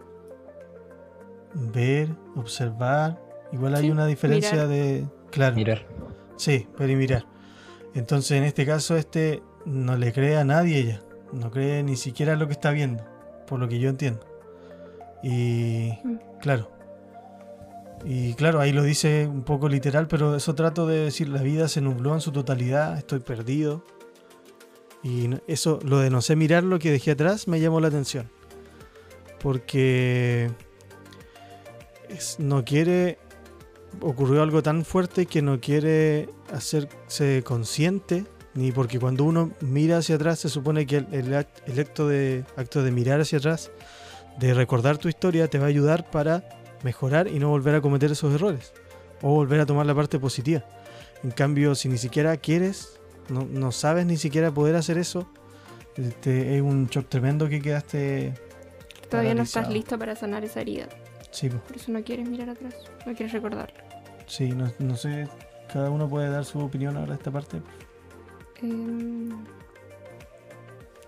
Ver, 1.54 2.10
observar, 2.36 3.22
igual 3.52 3.76
hay 3.76 3.84
Sí, 3.84 3.92
una 3.92 4.08
diferencia 4.08 4.52
mirar. 4.54 4.68
de, 4.68 5.06
claro, 5.30 5.56
Mirar. 5.56 5.86
sí, 6.36 6.68
ver 6.80 6.90
y 6.90 6.96
mirar. 6.96 7.28
Entonces, 7.94 8.32
en 8.32 8.44
este 8.44 8.66
caso, 8.66 8.98
este 8.98 9.44
no 9.66 9.96
le 9.96 10.12
cree 10.12 10.38
a 10.38 10.44
nadie 10.44 10.84
ya, 10.86 11.02
no 11.32 11.52
cree 11.52 11.84
ni 11.84 11.96
siquiera 11.96 12.36
lo 12.36 12.48
que 12.48 12.54
está 12.54 12.72
viendo, 12.72 13.04
por 13.46 13.60
lo 13.60 13.68
que 13.68 13.78
yo 13.78 13.90
entiendo. 13.90 14.26
Y, 15.22 15.92
Mm. 16.04 16.18
claro, 16.42 16.72
y 18.06 18.34
claro, 18.34 18.60
ahí 18.60 18.72
lo 18.74 18.84
dice 18.84 19.28
un 19.28 19.44
poco 19.44 19.70
literal, 19.70 20.08
pero 20.08 20.36
eso 20.36 20.56
trato 20.56 20.86
de 20.88 20.98
decir, 21.00 21.30
la 21.30 21.42
vida 21.42 21.68
se 21.68 21.82
nubló 21.82 22.14
en 22.14 22.22
su 22.22 22.32
totalidad, 22.32 22.98
estoy 22.98 23.20
perdido. 23.20 23.84
Y 25.04 25.30
eso, 25.48 25.80
lo 25.84 26.00
de 26.00 26.10
no 26.10 26.22
sé 26.22 26.36
mirar 26.36 26.64
lo 26.64 26.80
que 26.80 26.92
dejé 26.92 27.12
atrás, 27.12 27.48
me 27.48 27.60
llamó 27.60 27.80
la 27.80 27.88
atención. 27.90 28.30
Porque 29.42 30.50
es- 32.10 32.40
no 32.40 32.64
quiere, 32.64 33.18
ocurrió 34.02 34.44
algo 34.44 34.64
tan 34.64 34.86
fuerte 34.86 35.26
que 35.26 35.42
no 35.42 35.60
quiere 35.60 36.30
hacerse 36.54 37.44
consciente, 37.44 38.26
ni 38.54 38.72
porque 38.72 39.00
cuando 39.00 39.24
uno 39.24 39.52
mira 39.62 39.98
hacia 39.98 40.16
atrás 40.16 40.40
se 40.40 40.50
supone 40.50 40.86
que 40.86 40.98
el, 40.98 41.08
el 41.12 41.80
acto, 41.80 42.08
de, 42.08 42.46
acto 42.56 42.84
de 42.84 42.92
mirar 42.92 43.20
hacia 43.22 43.40
atrás, 43.40 43.72
de 44.40 44.54
recordar 44.54 44.98
tu 44.98 45.10
historia, 45.10 45.48
te 45.48 45.58
va 45.58 45.66
a 45.66 45.70
ayudar 45.70 46.10
para 46.10 46.44
mejorar 46.84 47.28
y 47.28 47.40
no 47.40 47.50
volver 47.50 47.76
a 47.76 47.82
cometer 47.82 48.12
esos 48.12 48.34
errores, 48.34 48.74
o 49.22 49.30
volver 49.30 49.60
a 49.60 49.66
tomar 49.66 49.86
la 49.86 49.96
parte 49.96 50.20
positiva. 50.20 50.64
En 51.24 51.32
cambio, 51.32 51.74
si 51.76 51.88
ni 51.90 51.98
siquiera 51.98 52.36
quieres, 52.38 53.00
no, 53.30 53.46
no 53.50 53.72
sabes 53.72 54.06
ni 54.06 54.18
siquiera 54.18 54.52
poder 54.54 54.76
hacer 54.76 54.98
eso, 54.98 55.28
este, 55.96 56.56
es 56.56 56.62
un 56.62 56.88
shock 56.88 57.08
tremendo 57.08 57.48
que 57.50 57.62
quedaste... 57.62 58.34
Todavía 59.10 59.36
no 59.36 59.44
estás 59.44 59.70
listo 59.70 59.98
para 60.00 60.16
sanar 60.16 60.44
esa 60.44 60.62
herida. 60.62 60.88
Sí, 61.32 61.50
po. 61.50 61.60
Por 61.60 61.76
eso 61.76 61.92
no 61.92 62.04
quieres 62.04 62.28
mirar 62.28 62.50
atrás. 62.50 62.76
No 63.06 63.14
quieres 63.14 63.32
recordarlo. 63.32 63.78
sí 64.28 64.50
no, 64.52 64.72
no 64.80 64.96
sé, 64.96 65.28
cada 65.72 65.90
uno 65.90 66.08
puede 66.10 66.30
dar 66.30 66.46
su 66.46 66.60
opinión 66.60 66.98
ahora 66.98 67.12
de 67.12 67.18
esta 67.18 67.32
parte. 67.32 67.62
Em, 68.62 69.30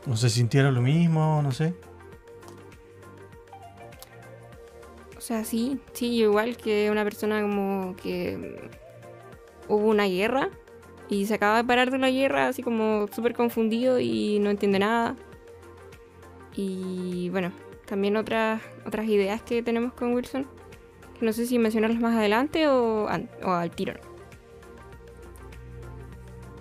No 0.05 0.15
sé, 0.15 0.29
sintieron 0.29 0.73
lo 0.75 0.81
mismo, 0.81 1.41
no 1.41 1.51
sé. 1.51 1.73
Sea, 5.25 5.43
sí. 5.43 5.79
Sí, 5.93 6.21
igual 6.21 6.57
que 6.57 6.89
una 6.91 7.03
persona 7.03 7.41
como 7.41 7.95
que 8.01 8.69
hubo 9.67 9.87
una 9.87 10.05
guerra 10.05 10.49
y 11.09 11.25
se 11.25 11.35
acaba 11.35 11.57
de 11.57 11.63
parar 11.63 11.91
de 11.91 11.97
la 11.97 12.09
guerra 12.09 12.47
así 12.47 12.61
como 12.63 13.07
súper 13.13 13.33
confundido 13.33 13.99
y 13.99 14.39
no 14.39 14.49
entiende 14.49 14.79
nada. 14.79 15.15
Y 16.55 17.29
bueno, 17.29 17.51
también 17.85 18.17
otras, 18.17 18.61
otras 18.85 19.07
ideas 19.07 19.41
que 19.41 19.61
tenemos 19.61 19.93
con 19.93 20.13
Wilson. 20.13 20.45
que 21.19 21.25
No 21.25 21.33
sé 21.33 21.45
si 21.45 21.59
mencionarlas 21.59 21.99
más 21.99 22.15
adelante 22.15 22.67
o, 22.67 23.05
o 23.05 23.51
al 23.51 23.71
tiro. 23.71 23.93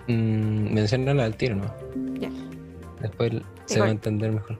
Mm, 0.07 0.73
menciónala 0.73 1.25
al 1.25 1.35
tiro, 1.35 1.55
¿no? 1.55 1.73
Ya. 2.19 2.29
Después 3.01 3.31
se 3.65 3.79
va 3.79 3.87
a 3.87 3.91
entender 3.91 4.31
mejor. 4.31 4.59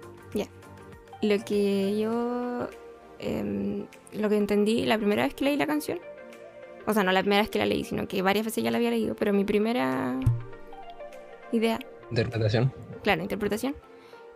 Lo 1.21 1.43
que 1.43 1.97
yo. 1.97 2.69
Em, 3.19 3.85
lo 4.13 4.29
que 4.29 4.37
entendí 4.37 4.85
la 4.85 4.97
primera 4.97 5.23
vez 5.23 5.33
que 5.33 5.45
leí 5.45 5.57
la 5.57 5.67
canción. 5.67 5.99
O 6.87 6.93
sea, 6.93 7.03
no 7.03 7.11
la 7.11 7.21
primera 7.21 7.41
vez 7.41 7.49
que 7.49 7.59
la 7.59 7.65
leí, 7.65 7.83
sino 7.83 8.07
que 8.07 8.21
varias 8.21 8.45
veces 8.45 8.63
ya 8.63 8.71
la 8.71 8.77
había 8.77 8.91
leído. 8.91 9.15
Pero 9.15 9.33
mi 9.33 9.43
primera 9.43 10.19
idea, 11.51 11.79
Interpretación. 12.09 12.71
claro, 13.03 13.21
interpretación, 13.23 13.75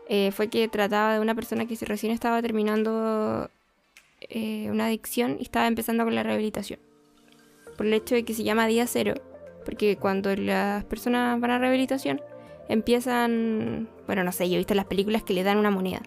eh, 0.08 0.32
fue 0.32 0.48
que 0.48 0.68
trataba 0.68 1.14
de 1.14 1.20
una 1.20 1.36
persona 1.36 1.68
que 1.68 1.76
recién 1.86 2.12
estaba 2.12 2.42
terminando 2.42 3.50
eh, 4.22 4.68
una 4.72 4.88
adicción 4.88 5.38
y 5.40 5.44
estaba 5.44 5.68
empezando 5.68 6.04
con 6.04 6.16
la 6.16 6.24
rehabilitación. 6.24 6.80
Por 7.78 7.86
el 7.86 7.94
hecho 7.94 8.16
de 8.16 8.24
que 8.26 8.34
se 8.34 8.44
llama 8.44 8.68
día 8.68 8.88
cero. 8.88 9.14
Porque 9.66 9.98
cuando 9.98 10.36
las 10.36 10.84
personas 10.86 11.40
van 11.40 11.52
a 11.52 11.60
rehabilitación, 11.60 12.22
empiezan. 12.68 13.88
Bueno, 14.08 14.24
no 14.24 14.32
sé, 14.32 14.48
yo 14.50 14.56
he 14.56 14.58
visto 14.58 14.74
las 14.74 14.86
películas 14.86 15.22
que 15.24 15.34
le 15.34 15.44
dan 15.44 15.58
una 15.58 15.70
moneda. 15.70 16.02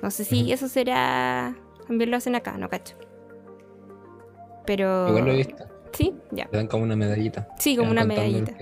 No 0.00 0.10
sé 0.10 0.24
si 0.24 0.52
eso 0.52 0.68
será. 0.68 1.56
También 1.86 2.10
lo 2.10 2.16
hacen 2.16 2.34
acá, 2.34 2.56
no 2.58 2.68
cacho. 2.68 2.96
Pero. 4.66 5.08
Igual 5.08 5.24
lo 5.24 5.32
he 5.32 5.36
visto. 5.36 5.64
Sí, 5.92 6.14
ya. 6.30 6.48
Le 6.50 6.58
dan 6.58 6.66
como 6.68 6.84
una 6.84 6.96
medallita. 6.96 7.48
Sí, 7.58 7.76
como 7.76 7.90
una 7.90 8.02
el 8.02 8.08
medallita. 8.08 8.52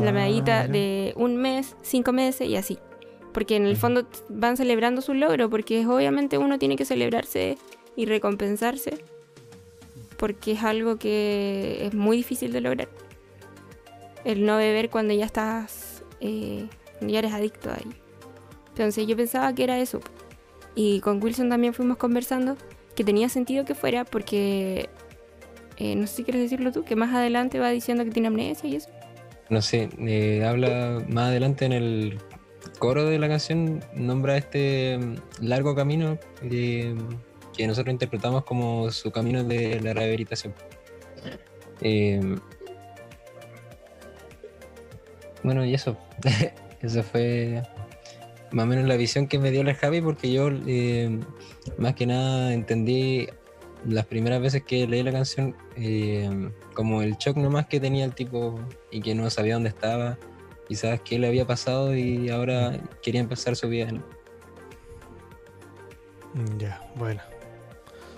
La 0.00 0.08
Ah, 0.08 0.12
medallita 0.12 0.66
de 0.66 1.12
un 1.16 1.36
mes, 1.36 1.76
cinco 1.82 2.12
meses 2.12 2.48
y 2.48 2.56
así. 2.56 2.78
Porque 3.32 3.56
en 3.56 3.66
el 3.66 3.76
fondo 3.76 4.06
van 4.28 4.56
celebrando 4.56 5.02
su 5.02 5.12
logro, 5.12 5.50
porque 5.50 5.86
obviamente 5.86 6.38
uno 6.38 6.58
tiene 6.58 6.76
que 6.76 6.84
celebrarse 6.84 7.58
y 7.96 8.06
recompensarse, 8.06 9.04
porque 10.16 10.52
es 10.52 10.62
algo 10.62 10.96
que 10.96 11.84
es 11.86 11.94
muy 11.94 12.16
difícil 12.16 12.52
de 12.52 12.60
lograr. 12.60 12.88
El 14.24 14.46
no 14.46 14.56
beber 14.56 14.88
cuando 14.88 15.12
ya 15.12 15.26
estás, 15.26 16.02
eh, 16.20 16.66
ya 17.00 17.18
eres 17.18 17.32
adicto 17.32 17.70
ahí. 17.70 17.92
Entonces 18.68 19.06
yo 19.06 19.16
pensaba 19.16 19.52
que 19.52 19.64
era 19.64 19.78
eso. 19.78 20.00
Y 20.74 21.00
con 21.00 21.22
Wilson 21.22 21.48
también 21.48 21.74
fuimos 21.74 21.96
conversando 21.98 22.56
que 22.94 23.04
tenía 23.04 23.28
sentido 23.28 23.64
que 23.64 23.74
fuera 23.74 24.04
porque, 24.04 24.88
eh, 25.76 25.96
no 25.96 26.06
sé 26.06 26.16
si 26.16 26.24
quieres 26.24 26.42
decirlo 26.42 26.72
tú, 26.72 26.84
que 26.84 26.96
más 26.96 27.14
adelante 27.14 27.58
va 27.58 27.70
diciendo 27.70 28.04
que 28.04 28.10
tiene 28.10 28.28
amnesia 28.28 28.68
y 28.68 28.76
eso. 28.76 28.90
No 29.50 29.62
sé, 29.62 29.88
eh, 29.98 30.44
habla 30.44 31.04
más 31.08 31.28
adelante 31.28 31.64
en 31.66 31.72
el 31.72 32.18
coro 32.78 33.04
de 33.04 33.18
la 33.18 33.28
canción, 33.28 33.84
nombra 33.94 34.36
este 34.36 34.98
mm, 34.98 35.16
largo 35.42 35.74
camino 35.74 36.18
que 36.42 36.94
nosotros 37.66 37.92
interpretamos 37.92 38.44
como 38.44 38.90
su 38.90 39.10
camino 39.10 39.44
de 39.44 39.80
la 39.80 39.92
rehabilitación. 39.92 40.54
Eh, 41.80 42.36
bueno, 45.42 45.64
y 45.64 45.74
eso. 45.74 45.96
eso 46.82 47.02
fue 47.02 47.62
más 48.54 48.64
o 48.64 48.66
menos 48.68 48.86
la 48.86 48.96
visión 48.96 49.26
que 49.26 49.38
me 49.38 49.50
dio 49.50 49.64
la 49.64 49.74
Javi, 49.74 50.00
porque 50.00 50.32
yo 50.32 50.48
eh, 50.66 51.18
más 51.76 51.94
que 51.94 52.06
nada 52.06 52.54
entendí 52.54 53.26
las 53.84 54.06
primeras 54.06 54.40
veces 54.40 54.62
que 54.62 54.86
leí 54.86 55.02
la 55.02 55.12
canción 55.12 55.56
eh, 55.76 56.50
como 56.72 57.02
el 57.02 57.16
shock 57.16 57.36
nomás 57.36 57.66
que 57.66 57.80
tenía 57.80 58.04
el 58.04 58.14
tipo 58.14 58.58
y 58.90 59.00
que 59.02 59.14
no 59.14 59.28
sabía 59.28 59.54
dónde 59.54 59.68
estaba 59.68 60.18
quizás 60.68 61.00
qué 61.02 61.18
le 61.18 61.26
había 61.26 61.46
pasado 61.46 61.94
y 61.96 62.30
ahora 62.30 62.80
quería 63.02 63.20
empezar 63.20 63.56
su 63.56 63.68
vida. 63.68 63.90
¿no? 63.90 64.02
Mm, 66.34 66.58
Ya, 66.58 66.80
bueno. 66.94 67.20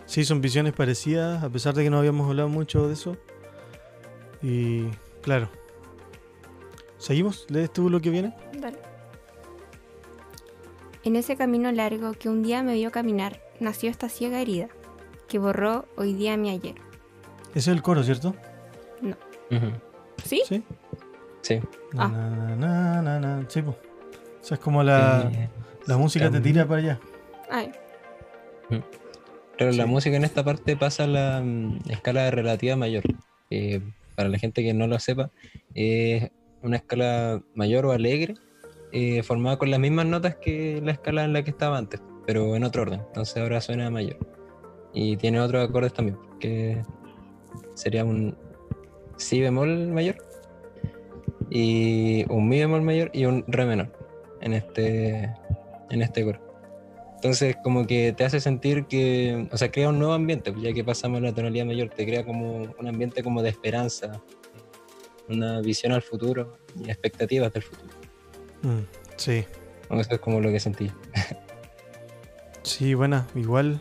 Sí, 0.05 0.25
son 0.25 0.41
visiones 0.41 0.73
parecidas, 0.73 1.43
a 1.43 1.49
pesar 1.51 1.75
de 1.75 1.83
que 1.83 1.91
no 1.91 1.99
habíamos 1.99 2.29
hablado 2.29 2.49
mucho 2.49 2.87
de 2.87 2.93
eso. 2.93 3.17
Y 4.43 4.85
claro. 5.23 5.49
¿Seguimos? 6.99 7.47
¿Lees 7.49 7.73
tú 7.73 7.91
lo 7.91 8.01
que 8.01 8.11
viene? 8.11 8.35
Dale. 8.61 8.96
En 11.07 11.15
ese 11.15 11.37
camino 11.37 11.71
largo 11.71 12.15
que 12.15 12.29
un 12.29 12.43
día 12.43 12.65
me 12.65 12.75
vio 12.75 12.91
caminar, 12.91 13.41
nació 13.61 13.91
esta 13.91 14.09
ciega 14.09 14.41
herida, 14.41 14.67
que 15.29 15.39
borró 15.39 15.87
hoy 15.97 16.15
día 16.15 16.37
mi 16.37 16.51
ayer. 16.51 16.75
Ese 17.51 17.59
es 17.59 17.69
el 17.69 17.81
coro, 17.81 18.03
¿cierto? 18.03 18.35
Ujú. 19.53 19.71
¿Sí? 20.25 20.43
Sí. 20.45 20.65
Sí. 21.43 21.61
Ah. 21.97 22.09
Na, 22.09 22.57
na, 22.57 23.03
na, 23.03 23.21
na, 23.21 23.45
Sí. 23.49 23.61
O 23.61 23.77
sea, 24.41 24.57
es 24.57 24.61
como 24.61 24.83
la, 24.83 25.31
Eh, 25.33 25.49
la 25.87 25.97
música 25.97 26.29
te 26.29 26.41
tira 26.41 26.67
para 26.67 26.81
allá. 26.81 27.01
Ay, 27.49 27.71
Pero 29.57 29.71
la 29.71 29.85
Sí. 29.85 29.89
música 29.89 30.17
en 30.17 30.25
esta 30.25 30.43
parte 30.43 30.77
pasa 30.77 31.05
a 31.05 31.07
la 31.07 31.41
mm, 31.41 31.83
escala 31.89 32.33
relativa 32.33 32.75
mayor. 32.75 33.05
Eh, 33.51 33.81
para 34.17 34.29
la 34.29 34.39
gente 34.41 34.65
que 34.65 34.75
no 34.75 34.89
lo 34.89 34.99
sepa, 34.99 35.31
es 35.73 36.31
una 36.63 36.79
escala 36.79 37.41
mayor 37.55 37.87
o 37.87 37.93
alegre, 37.93 38.35
eh, 38.93 39.23
formada 39.23 39.59
con 39.59 39.71
las 39.71 39.81
mismas 39.81 40.07
notas 40.07 40.37
que 40.37 40.81
la 40.83 40.93
escala 40.93 41.25
en 41.25 41.33
la 41.33 41.43
que 41.43 41.51
estaba 41.51 41.79
antes, 41.79 42.01
pero 42.27 42.57
en 42.57 42.65
otro 42.65 42.83
orden. 42.83 43.01
Entonces 43.07 43.37
ahora 43.37 43.61
suena 43.61 43.91
mayor. 43.91 44.19
Y 44.93 45.17
tiene 45.17 45.41
otros 45.41 45.69
acordes 45.69 45.93
también, 45.93 46.19
que 46.41 46.83
sería 47.75 48.05
un 48.05 48.37
si 49.17 49.41
bemol 49.41 49.89
mayor, 49.89 50.17
y 51.51 52.25
un 52.29 52.49
mi 52.49 52.59
bemol 52.59 52.83
mayor 52.83 53.11
y 53.13 53.25
un 53.25 53.45
re 53.47 53.67
menor 53.67 53.93
en 54.41 54.53
este, 54.53 55.35
en 55.91 56.03
este 56.03 56.25
coro. 56.25 56.41
Entonces, 57.17 57.57
como 57.63 57.87
que 57.87 58.13
te 58.13 58.25
hace 58.25 58.41
sentir 58.41 58.85
que, 58.87 59.49
o 59.51 59.57
sea, 59.57 59.71
crea 59.71 59.89
un 59.89 59.99
nuevo 59.99 60.13
ambiente, 60.13 60.53
pues, 60.53 60.63
ya 60.63 60.73
que 60.73 60.85
pasamos 60.85 61.19
a 61.19 61.23
la 61.23 61.35
tonalidad 61.35 61.65
mayor, 61.65 61.89
te 61.89 62.05
crea 62.05 62.25
como 62.25 62.69
un 62.79 62.87
ambiente 62.87 63.23
como 63.23 63.43
de 63.43 63.49
esperanza, 63.49 64.23
una 65.29 65.61
visión 65.61 65.93
al 65.93 66.03
futuro 66.03 66.59
y 66.79 66.91
expectativas 66.91 67.53
del 67.53 67.63
futuro. 67.63 68.06
Mm, 68.63 68.81
sí. 69.17 69.45
Eso 69.91 70.11
es 70.15 70.19
como 70.21 70.41
lo 70.41 70.51
que 70.51 70.59
sentí. 70.61 70.91
Sí, 72.63 72.95
buena. 72.95 73.27
Igual. 73.35 73.81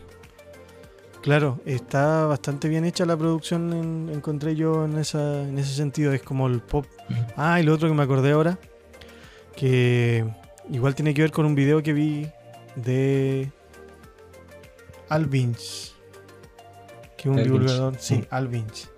Claro, 1.22 1.58
está 1.66 2.24
bastante 2.26 2.68
bien 2.68 2.84
hecha 2.84 3.04
la 3.04 3.16
producción, 3.16 3.72
en- 3.72 4.10
encontré 4.14 4.54
yo 4.54 4.84
en, 4.84 4.96
esa, 4.98 5.42
en 5.42 5.58
ese 5.58 5.74
sentido. 5.74 6.12
Es 6.12 6.22
como 6.22 6.46
el 6.46 6.60
pop. 6.60 6.86
Ah, 7.36 7.60
y 7.60 7.64
lo 7.64 7.74
otro 7.74 7.88
que 7.88 7.94
me 7.94 8.04
acordé 8.04 8.30
ahora, 8.32 8.58
que 9.56 10.24
igual 10.70 10.94
tiene 10.94 11.14
que 11.14 11.22
ver 11.22 11.32
con 11.32 11.44
un 11.46 11.56
video 11.56 11.82
que 11.82 11.92
vi 11.92 12.28
de 12.76 13.50
Alvinch, 15.08 15.94
que 17.16 17.28
es 17.28 17.34
un 17.36 17.42
divulgador, 17.42 17.94
sí, 17.98 18.16
Mm. 18.18 18.22
Alvinch, 18.30 18.88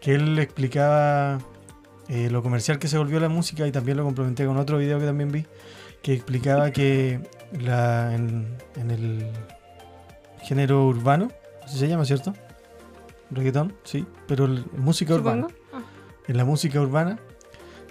que 0.00 0.14
él 0.14 0.38
explicaba 0.38 1.38
eh, 2.14 2.28
lo 2.30 2.42
comercial 2.42 2.78
que 2.78 2.88
se 2.88 2.98
volvió 2.98 3.18
la 3.20 3.28
música 3.30 3.66
y 3.66 3.72
también 3.72 3.96
lo 3.96 4.04
complementé 4.04 4.44
con 4.44 4.56
otro 4.58 4.76
video 4.78 4.98
que 4.98 5.06
también 5.06 5.32
vi, 5.32 5.46
que 6.02 6.12
explicaba 6.12 6.70
que 6.70 7.20
la, 7.58 8.14
en, 8.14 8.46
en 8.76 8.90
el 8.90 9.26
género 10.42 10.86
urbano, 10.86 11.28
así 11.64 11.78
se 11.78 11.88
llama, 11.88 12.04
¿cierto? 12.04 12.34
Reggaetón, 13.30 13.72
sí, 13.84 14.04
pero 14.26 14.44
el- 14.44 14.64
música 14.76 15.14
urbana. 15.14 15.46
Ah, 15.72 15.80
en 16.28 16.36
la 16.36 16.44
música 16.44 16.80
urbana 16.80 17.18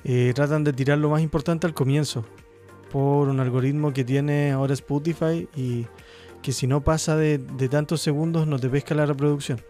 eh, 0.04 0.32
tratan 0.36 0.64
de 0.64 0.74
tirar 0.74 0.98
lo 1.00 1.10
más 1.10 1.22
importante 1.22 1.66
al 1.68 1.74
comienzo 1.74 2.24
por 2.92 3.28
un 3.30 3.40
algoritmo 3.40 3.92
que 3.94 4.04
tiene 4.04 4.52
ahora 4.52 4.74
Spotify 4.74 5.48
y 5.56 5.88
que 6.42 6.52
si 6.52 6.68
no 6.68 6.82
pasa 6.82 7.16
de, 7.16 7.38
de 7.40 7.70
tantos 7.70 8.02
segundos 8.02 8.46
no 8.48 8.60
te 8.60 8.70
pesca 8.70 8.94
la 8.96 9.06
reproducción. 9.06 9.62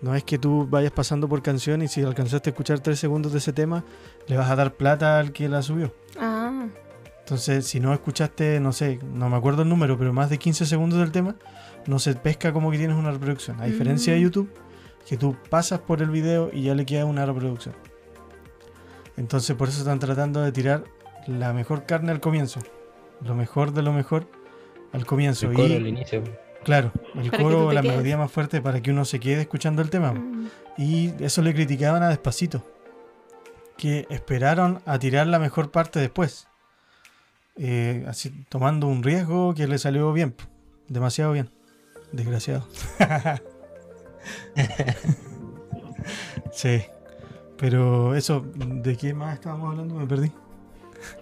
No 0.00 0.14
es 0.14 0.22
que 0.24 0.38
tú 0.38 0.66
vayas 0.70 0.92
pasando 0.92 1.28
por 1.28 1.42
canción 1.42 1.82
y 1.82 1.88
si 1.88 2.02
alcanzaste 2.02 2.50
a 2.50 2.52
escuchar 2.52 2.78
tres 2.80 2.98
segundos 3.00 3.32
de 3.32 3.38
ese 3.38 3.52
tema 3.52 3.84
le 4.28 4.36
vas 4.36 4.48
a 4.50 4.56
dar 4.56 4.74
plata 4.74 5.18
al 5.18 5.32
que 5.32 5.48
la 5.48 5.60
subió. 5.62 5.92
ah, 6.18 6.66
Entonces, 7.20 7.66
si 7.66 7.80
no 7.80 7.92
escuchaste, 7.92 8.58
no 8.60 8.72
sé, 8.72 9.00
no 9.12 9.28
me 9.28 9.36
acuerdo 9.36 9.62
el 9.62 9.68
número, 9.68 9.98
pero 9.98 10.12
más 10.12 10.30
de 10.30 10.38
15 10.38 10.64
segundos 10.66 10.98
del 11.00 11.10
tema, 11.12 11.34
no 11.86 11.98
se 11.98 12.14
pesca 12.14 12.52
como 12.52 12.70
que 12.70 12.78
tienes 12.78 12.96
una 12.96 13.10
reproducción. 13.10 13.60
A 13.60 13.66
diferencia 13.66 14.12
de 14.14 14.20
Mm. 14.20 14.22
YouTube, 14.22 14.50
que 15.06 15.16
tú 15.16 15.36
pasas 15.50 15.80
por 15.80 16.00
el 16.00 16.10
video 16.10 16.50
y 16.52 16.62
ya 16.62 16.74
le 16.74 16.86
queda 16.86 17.04
una 17.04 17.26
reproducción. 17.26 17.74
Entonces, 19.16 19.56
por 19.56 19.68
eso 19.68 19.80
están 19.80 19.98
tratando 19.98 20.40
de 20.42 20.52
tirar 20.52 20.84
la 21.26 21.52
mejor 21.52 21.84
carne 21.86 22.12
al 22.12 22.20
comienzo. 22.20 22.60
Lo 23.24 23.34
mejor 23.34 23.72
de 23.72 23.82
lo 23.82 23.92
mejor 23.92 24.26
al 24.92 25.04
comienzo. 25.04 25.48
El 25.50 25.54
coro 25.56 25.68
y, 25.68 25.76
al 25.76 25.86
inicio. 25.86 26.22
Claro, 26.68 26.92
el 27.14 27.32
coro, 27.32 27.72
la 27.72 27.80
quedes. 27.82 27.94
melodía 27.94 28.16
más 28.18 28.30
fuerte 28.30 28.60
para 28.60 28.80
que 28.82 28.90
uno 28.90 29.04
se 29.06 29.18
quede 29.20 29.40
escuchando 29.42 29.80
el 29.82 29.88
tema. 29.90 30.12
mm, 30.12 30.50
Y 30.76 31.14
eso 31.24 31.40
le 31.42 31.54
criticaban 31.54 32.02
a 32.02 32.08
Despacito. 32.10 32.62
Que 33.76 34.06
esperaron 34.10 34.82
a 34.86 34.98
tirar 34.98 35.26
la 35.28 35.38
mejor 35.38 35.70
parte 35.70 35.98
después. 36.00 36.46
Eh, 37.56 38.04
así, 38.08 38.30
tomando 38.48 38.86
un 38.86 39.02
riesgo 39.02 39.54
que 39.54 39.66
le 39.66 39.78
salió 39.78 40.12
bien. 40.12 40.34
Demasiado 40.88 41.32
bien. 41.32 41.50
Desgraciado. 42.12 42.66
sí. 46.52 46.82
Pero 47.56 48.14
eso, 48.14 48.44
¿de 48.54 48.96
qué 48.96 49.14
más 49.14 49.34
estábamos 49.34 49.70
hablando? 49.70 49.94
Me 49.94 50.06
perdí. 50.06 50.32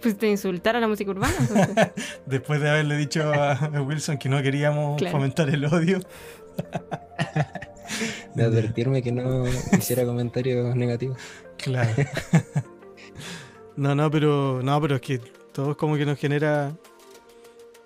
Pues 0.01 0.17
te 0.17 0.27
insultar 0.27 0.75
a 0.75 0.79
la 0.79 0.87
música 0.87 1.11
urbana. 1.11 1.33
entonces. 1.39 1.75
Después 2.25 2.61
de 2.61 2.69
haberle 2.69 2.97
dicho 2.97 3.31
a 3.33 3.69
Wilson 3.81 4.17
que 4.17 4.29
no 4.29 4.41
queríamos 4.41 4.97
Claro. 4.97 5.17
fomentar 5.17 5.49
el 5.49 5.65
odio. 5.65 5.99
De 8.35 8.43
advertirme 8.43 9.01
que 9.01 9.11
no 9.11 9.45
hiciera 9.77 10.03
comentarios 10.05 10.75
negativos. 10.75 11.17
Claro. 11.57 11.89
no, 13.75 13.95
no, 13.95 14.11
pero 14.11 14.61
no, 14.61 14.81
pero 14.81 14.95
es 14.95 15.01
que 15.01 15.19
todo 15.19 15.71
es 15.71 15.77
como 15.77 15.95
que 15.95 16.05
nos 16.05 16.19
genera, 16.19 16.73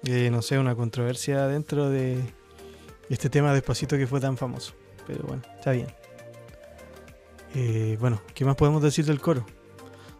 eh, 0.05 0.29
no 0.31 0.41
sé, 0.41 0.57
una 0.57 0.75
controversia 0.75 1.47
dentro 1.47 1.89
de 1.89 2.19
este 3.09 3.29
tema 3.29 3.53
despacito 3.53 3.95
que 3.97 4.07
fue 4.07 4.19
tan 4.19 4.37
famoso. 4.37 4.73
Pero 5.07 5.23
bueno, 5.27 5.43
está 5.57 5.71
bien. 5.71 5.87
Eh, 7.53 7.97
bueno, 7.99 8.21
¿qué 8.33 8.43
más 8.45 8.55
podemos 8.55 8.81
decir 8.81 9.05
del 9.05 9.19
coro? 9.21 9.45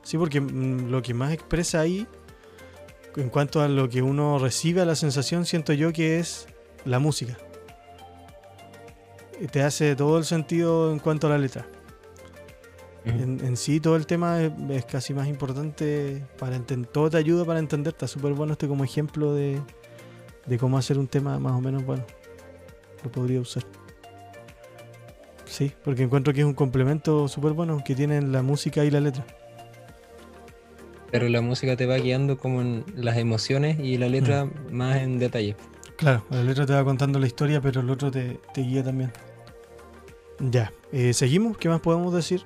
Sí, 0.04 0.18
porque 0.18 0.42
mm, 0.42 0.90
lo 0.90 1.02
que 1.02 1.14
más 1.14 1.32
expresa 1.32 1.82
ahí, 1.82 2.08
en 3.16 3.30
cuanto 3.30 3.62
a 3.62 3.68
lo 3.68 3.90
que 3.90 4.02
uno 4.02 4.40
recibe 4.40 4.82
a 4.82 4.86
la 4.86 4.96
sensación, 4.96 5.46
siento 5.46 5.74
yo 5.74 5.92
que 5.94 6.20
es 6.20 6.48
la 6.86 7.00
música. 7.00 7.38
Eh, 9.40 9.48
Te 9.48 9.64
hace 9.64 9.96
todo 9.96 10.18
el 10.18 10.26
sentido 10.26 10.92
en 10.92 11.00
cuanto 11.00 11.28
a 11.28 11.32
la 11.32 11.38
letra. 11.38 11.68
En, 13.04 13.44
en 13.44 13.58
sí 13.58 13.80
todo 13.80 13.96
el 13.96 14.06
tema 14.06 14.44
es, 14.44 14.52
es 14.70 14.86
casi 14.86 15.14
más 15.14 15.28
importante 15.28 16.24
para 16.38 16.56
entender, 16.56 16.92
todo 16.92 17.10
te 17.10 17.18
ayuda 17.18 17.44
para 17.46 17.58
entender, 17.58 17.94
está 17.94 18.08
súper 18.08 18.34
bueno 18.34 18.54
este 18.54 18.68
como 18.68 18.84
ejemplo 18.84 19.34
de, 19.34 19.60
de 20.46 20.58
cómo 20.60 20.78
hacer 20.78 21.00
un 21.00 21.08
tema 21.08 21.40
más 21.40 21.54
o 21.54 21.62
menos 21.62 21.84
bueno. 21.84 22.06
Lo 23.04 23.12
podría 23.12 23.40
usar. 23.40 23.64
Sí, 25.46 25.72
porque 25.84 26.04
encuentro 26.04 26.32
que 26.32 26.42
es 26.42 26.46
un 26.46 26.54
complemento 26.54 27.28
súper 27.28 27.54
bueno 27.54 27.82
que 27.84 27.96
tienen 27.96 28.32
la 28.32 28.44
música 28.44 28.86
y 28.86 28.92
la 28.92 29.00
letra. 29.00 29.26
Pero 31.12 31.28
la 31.30 31.42
música 31.42 31.76
te 31.76 31.86
va 31.86 31.98
guiando 31.98 32.38
como 32.38 32.62
en 32.62 32.86
las 32.96 33.18
emociones 33.18 33.80
y 33.80 33.98
la 33.98 34.08
letra 34.08 34.50
más 34.72 34.98
en 34.98 35.20
detalle. 35.20 35.56
Claro, 35.98 36.24
la 36.30 36.44
letra 36.44 36.66
te 36.66 36.74
va 36.74 36.84
contando 36.84 37.20
la 37.20 37.28
historia, 37.28 37.62
pero 37.62 37.82
el 37.82 37.90
otro 37.90 38.10
te, 38.10 38.40
te 38.54 38.62
guía 38.62 38.84
también. 38.84 39.12
Ya, 40.40 40.74
eh, 40.92 41.14
seguimos, 41.14 41.58
¿qué 41.58 41.70
más 41.70 41.82
podemos 41.82 42.14
decir? 42.14 42.44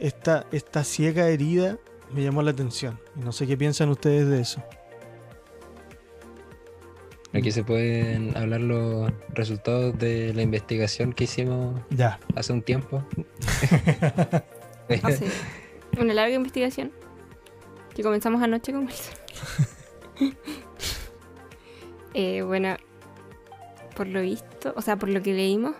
Esta, 0.00 0.46
esta 0.50 0.84
ciega 0.84 1.28
herida 1.28 1.78
me 2.12 2.22
llamó 2.22 2.42
la 2.42 2.52
atención. 2.52 2.98
No 3.16 3.32
sé 3.32 3.46
qué 3.46 3.56
piensan 3.56 3.90
ustedes 3.90 4.28
de 4.28 4.40
eso. 4.40 4.62
Aquí 7.34 7.50
se 7.50 7.64
pueden 7.64 8.36
hablar 8.36 8.60
los 8.60 9.12
resultados 9.30 9.98
de 9.98 10.32
la 10.34 10.42
investigación 10.42 11.12
que 11.12 11.24
hicimos 11.24 11.80
Ya, 11.90 12.20
hace 12.36 12.52
un 12.52 12.62
tiempo. 12.62 13.04
Hace 15.02 15.26
una 15.98 16.12
larga 16.14 16.34
investigación 16.34 16.92
que 17.94 18.02
comenzamos 18.02 18.42
anoche 18.42 18.72
con 18.72 18.86
Wilson. 18.86 19.14
Eh, 22.16 22.42
bueno, 22.42 22.76
por 23.96 24.06
lo 24.06 24.22
visto, 24.22 24.72
o 24.76 24.82
sea, 24.82 24.96
por 24.96 25.08
lo 25.08 25.20
que 25.20 25.32
leímos, 25.32 25.74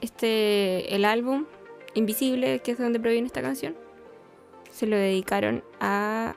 este, 0.00 0.94
el 0.94 1.04
álbum 1.04 1.44
Invisible, 1.92 2.60
que 2.60 2.70
es 2.70 2.78
de 2.78 2.84
donde 2.84 2.98
proviene 2.98 3.26
esta 3.26 3.42
canción, 3.42 3.76
se 4.70 4.86
lo 4.86 4.96
dedicaron 4.96 5.62
a 5.78 6.36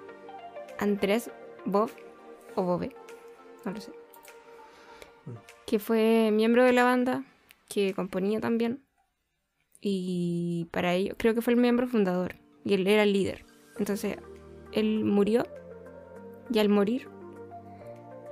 Andrés 0.79 1.31
Bob 1.63 1.91
o 2.55 2.63
Bobe, 2.63 2.93
no 3.63 3.71
lo 3.71 3.79
sé, 3.79 3.93
que 5.65 5.79
fue 5.79 6.31
miembro 6.33 6.65
de 6.65 6.73
la 6.73 6.83
banda, 6.83 7.23
que 7.69 7.93
componía 7.93 8.41
también, 8.41 8.83
y 9.79 10.67
para 10.71 10.93
ello 10.93 11.15
creo 11.17 11.33
que 11.33 11.41
fue 11.41 11.53
el 11.53 11.59
miembro 11.59 11.87
fundador, 11.87 12.35
y 12.65 12.73
él 12.73 12.85
era 12.85 13.03
el 13.03 13.13
líder. 13.13 13.45
Entonces, 13.77 14.17
él 14.73 15.03
murió. 15.05 15.45
Y 16.53 16.59
al 16.59 16.69
morir, 16.69 17.07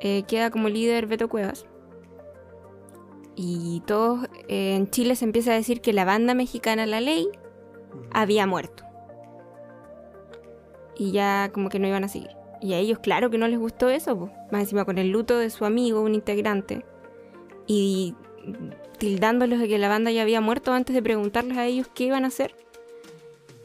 eh, 0.01 0.23
queda 0.23 0.51
como 0.51 0.69
líder 0.69 1.07
Beto 1.07 1.29
Cuevas. 1.29 1.65
Y 3.35 3.81
todos 3.85 4.27
eh, 4.49 4.75
en 4.75 4.89
Chile 4.89 5.15
se 5.15 5.25
empieza 5.25 5.51
a 5.51 5.55
decir 5.55 5.79
que 5.79 5.93
la 5.93 6.03
banda 6.03 6.33
mexicana 6.33 6.85
La 6.85 6.99
Ley 6.99 7.29
había 8.11 8.45
muerto. 8.45 8.83
Y 10.97 11.11
ya 11.11 11.49
como 11.53 11.69
que 11.69 11.79
no 11.79 11.87
iban 11.87 12.03
a 12.03 12.09
seguir. 12.09 12.31
Y 12.61 12.73
a 12.73 12.77
ellos, 12.77 12.99
claro 12.99 13.29
que 13.29 13.37
no 13.37 13.47
les 13.47 13.57
gustó 13.57 13.89
eso, 13.89 14.17
po. 14.17 14.31
más 14.51 14.63
encima 14.63 14.83
con 14.83 14.97
el 14.97 15.11
luto 15.11 15.37
de 15.37 15.49
su 15.49 15.63
amigo, 15.63 16.01
un 16.01 16.15
integrante. 16.15 16.83
Y 17.67 18.15
tildándolos 18.97 19.59
de 19.59 19.67
que 19.67 19.77
la 19.77 19.87
banda 19.87 20.11
ya 20.11 20.21
había 20.21 20.41
muerto 20.41 20.73
antes 20.73 20.93
de 20.93 21.01
preguntarles 21.01 21.57
a 21.57 21.65
ellos 21.65 21.87
qué 21.93 22.05
iban 22.05 22.25
a 22.25 22.27
hacer. 22.27 22.55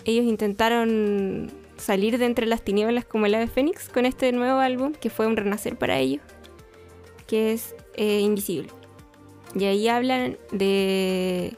Ellos 0.05 0.27
intentaron 0.27 1.51
salir 1.77 2.19
de 2.19 2.27
entre 2.27 2.47
las 2.47 2.63
tinieblas 2.63 3.05
como 3.05 3.27
el 3.27 3.35
ave 3.35 3.47
fénix 3.47 3.89
con 3.89 4.07
este 4.07 4.31
nuevo 4.33 4.61
álbum, 4.61 4.93
que 4.93 5.11
fue 5.11 5.27
un 5.27 5.37
renacer 5.37 5.77
para 5.77 5.99
ellos, 5.99 6.23
que 7.27 7.53
es 7.53 7.75
eh, 7.95 8.21
Invisible. 8.21 8.69
Y 9.55 9.65
ahí 9.65 9.89
hablan 9.89 10.37
de 10.51 11.57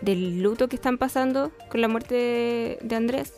del 0.00 0.42
luto 0.42 0.68
que 0.68 0.76
están 0.76 0.98
pasando 0.98 1.52
con 1.68 1.80
la 1.80 1.88
muerte 1.88 2.78
de, 2.80 2.96
Andrés 2.96 3.34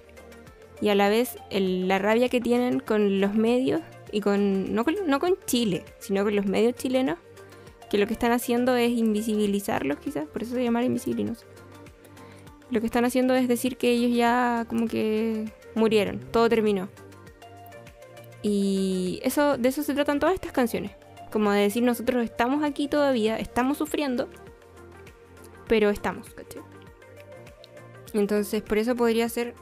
y 0.80 0.90
a 0.90 0.94
la 0.94 1.08
vez 1.08 1.36
la 1.50 1.98
rabia 1.98 2.28
que 2.28 2.40
tienen 2.40 2.80
con 2.80 3.20
los 3.20 3.34
medios 3.34 3.80
y 4.12 4.20
con 4.20 4.74
no, 4.74 4.84
con 4.84 4.94
no 5.06 5.18
con 5.18 5.36
Chile, 5.46 5.84
sino 5.98 6.22
con 6.24 6.36
los 6.36 6.46
medios 6.46 6.74
chilenos, 6.74 7.18
que 7.90 7.98
lo 7.98 8.06
que 8.06 8.12
están 8.12 8.32
haciendo 8.32 8.76
es 8.76 8.90
invisibilizarlos 8.90 9.98
quizás, 9.98 10.26
por 10.26 10.42
eso 10.42 10.54
se 10.54 10.62
llama 10.62 10.84
invisibles. 10.84 11.44
Lo 12.70 12.80
que 12.80 12.86
están 12.86 13.04
haciendo 13.04 13.34
es 13.34 13.48
decir 13.48 13.76
que 13.76 13.90
ellos 13.90 14.16
ya 14.16 14.64
como 14.68 14.86
que 14.86 15.46
murieron, 15.74 16.20
todo 16.30 16.48
terminó. 16.48 16.88
Y 18.42 19.20
eso 19.22 19.56
de 19.56 19.68
eso 19.68 19.82
se 19.82 19.94
tratan 19.94 20.18
todas 20.18 20.34
estas 20.34 20.52
canciones, 20.52 20.92
como 21.30 21.52
de 21.52 21.60
decir 21.60 21.82
nosotros 21.82 22.24
estamos 22.24 22.64
aquí 22.64 22.88
todavía, 22.88 23.38
estamos 23.38 23.78
sufriendo, 23.78 24.28
pero 25.68 25.90
estamos, 25.90 26.28
¿cachai? 26.30 26.62
Entonces, 28.14 28.62
por 28.62 28.78
eso 28.78 28.94
podría 28.94 29.28
ser 29.28 29.54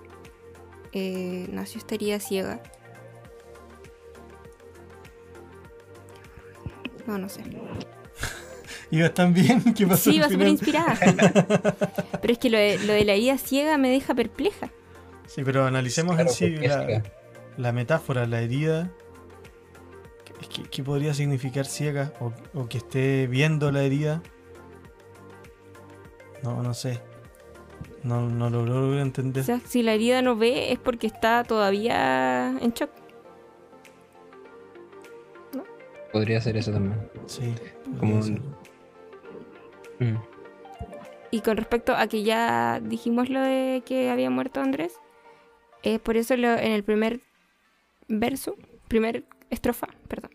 eh, 0.93 1.47
Nació 1.51 1.79
estaría 1.79 2.19
ciega. 2.19 2.61
No, 7.07 7.19
no 7.19 7.29
sé. 7.29 7.43
¿Ibas 8.91 9.15
tan 9.15 9.33
bien? 9.33 9.75
¿Qué 9.75 9.87
pasó? 9.87 10.11
Sí, 10.11 10.19
va 10.19 10.29
súper 10.29 10.49
inspirada. 10.49 10.99
Pero 12.21 12.33
es 12.33 12.39
que 12.39 12.51
lo 12.51 12.59
de, 12.59 12.79
lo 12.79 12.93
de 12.93 13.05
la 13.05 13.17
ida 13.17 13.39
ciega 13.39 13.79
me 13.79 13.89
deja 13.89 14.15
perpleja. 14.15 14.71
Sí, 15.31 15.43
pero 15.45 15.65
analicemos 15.65 16.17
Claro, 16.17 16.29
en 16.31 16.35
sí 16.35 16.57
la, 17.57 17.73
metáfora, 17.73 18.27
la 18.27 18.41
herida. 18.41 18.91
¿Qué- 20.25 20.47
¿Qué, 20.49 20.63
qué 20.69 20.83
podría 20.83 21.15
significar 21.15 21.67
ciega? 21.67 22.13
O, 22.21 22.33
o 22.55 22.69
que 22.69 22.79
esté 22.79 23.29
viendo 23.29 23.71
la 23.71 23.83
herida. 23.85 24.23
No, 26.43 26.63
no 26.65 26.75
sé. 26.75 27.01
No, 28.03 28.23
no 28.29 28.51
lo 28.51 28.65
logro 28.67 29.01
entender. 29.01 29.43
O 29.43 29.47
sea, 29.47 29.61
si 29.67 29.83
la 29.85 29.93
herida 29.93 30.21
no 30.21 30.35
ve 30.35 30.73
es 30.73 30.79
porque 30.81 31.07
está 31.07 31.45
todavía 31.45 32.49
en 32.61 32.73
shock. 32.73 32.91
Podría 36.13 36.41
ser 36.41 36.57
eso 36.57 36.73
también. 36.73 37.09
Sí. 37.27 37.55
Como 38.01 38.17
un-. 38.17 38.43
Mm. 40.01 40.17
Y 41.31 41.41
con 41.43 41.57
respecto 41.57 41.95
a 41.95 42.09
que 42.09 42.25
ya 42.25 42.81
dijimos 42.83 43.29
lo 43.29 43.41
de 43.41 43.83
que 43.87 44.11
había 44.11 44.31
muerto 44.31 44.61
Andrés, 44.61 44.95
es 45.83 45.99
por 46.01 46.17
eso 46.17 46.37
lo- 46.37 46.49
en 46.57 46.73
el 46.73 46.85
primer 46.85 47.21
verso, 48.09 48.57
primer 48.89 49.25
estrofa, 49.51 49.89
perdón. 50.09 50.31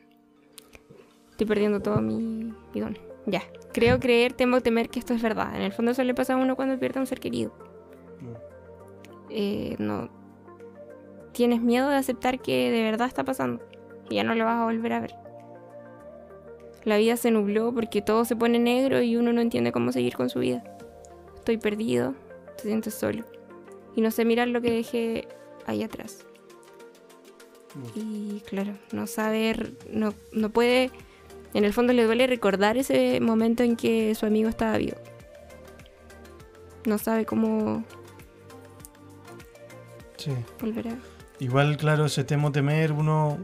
Estoy 1.31 1.47
perdiendo 1.47 1.81
todo 1.81 2.01
mi, 2.01 2.53
mi 2.73 2.79
don. 2.81 2.97
Ya. 3.25 3.41
Creo 3.73 3.99
creer, 3.99 4.34
temo 4.34 4.62
temer 4.62 4.89
que 4.89 4.99
esto 4.99 5.13
es 5.13 5.21
verdad. 5.21 5.55
En 5.55 5.62
el 5.62 5.73
fondo 5.73 5.91
eso 5.91 6.03
le 6.03 6.13
pasa 6.13 6.34
a 6.34 6.38
uno 6.38 6.55
cuando 6.55 6.79
pierde 6.79 6.99
a 6.99 7.01
un 7.01 7.08
ser 7.08 7.19
querido. 7.19 7.51
Eh, 9.29 9.75
no. 9.79 10.10
Tienes 11.34 11.62
miedo 11.62 11.89
de 11.89 11.95
aceptar 11.97 12.39
que 12.39 12.71
de 12.71 12.84
verdad 12.84 13.08
está 13.08 13.23
pasando. 13.25 13.62
Y 14.10 14.15
ya 14.15 14.23
no 14.23 14.36
lo 14.36 14.45
vas 14.45 14.62
a 14.62 14.63
volver 14.65 14.93
a 14.93 14.99
ver. 15.01 15.15
La 16.86 16.97
vida 16.97 17.17
se 17.17 17.31
nubló 17.31 17.73
porque 17.73 18.01
todo 18.01 18.23
se 18.25 18.36
pone 18.36 18.60
negro 18.60 19.01
y 19.01 19.17
uno 19.17 19.34
no 19.34 19.41
entiende 19.41 19.71
cómo 19.71 19.91
seguir 19.91 20.15
con 20.15 20.29
su 20.29 20.39
vida. 20.39 20.63
Estoy 21.36 21.58
perdido, 21.58 22.13
te 22.58 22.63
sientes 22.63 22.93
solo. 22.93 23.25
Y 23.95 24.01
no 24.01 24.12
sé 24.12 24.25
mirar 24.25 24.47
lo 24.49 24.62
que 24.62 24.71
dejé 24.71 25.27
ahí 25.65 25.84
atrás. 25.84 26.25
Y 27.95 28.41
claro, 28.45 28.73
no 28.91 29.05
saber, 29.08 29.73
no, 29.91 30.13
no 30.31 30.49
puede, 30.49 30.91
en 31.53 31.65
el 31.65 31.73
fondo 31.73 31.91
le 31.93 32.05
duele 32.05 32.25
recordar 32.27 32.77
ese 32.77 33.19
momento 33.19 33.63
en 33.63 33.75
que 33.75 34.15
su 34.15 34.25
amigo 34.25 34.47
estaba 34.49 34.77
vivo. 34.77 34.97
No 36.86 36.97
sabe 36.97 37.25
cómo 37.25 37.84
Sí. 40.17 40.31
volver 40.62 40.88
a... 40.89 40.97
Igual, 41.39 41.75
claro, 41.77 42.05
ese 42.05 42.23
temo 42.23 42.51
temer, 42.51 42.93
uno 42.93 43.38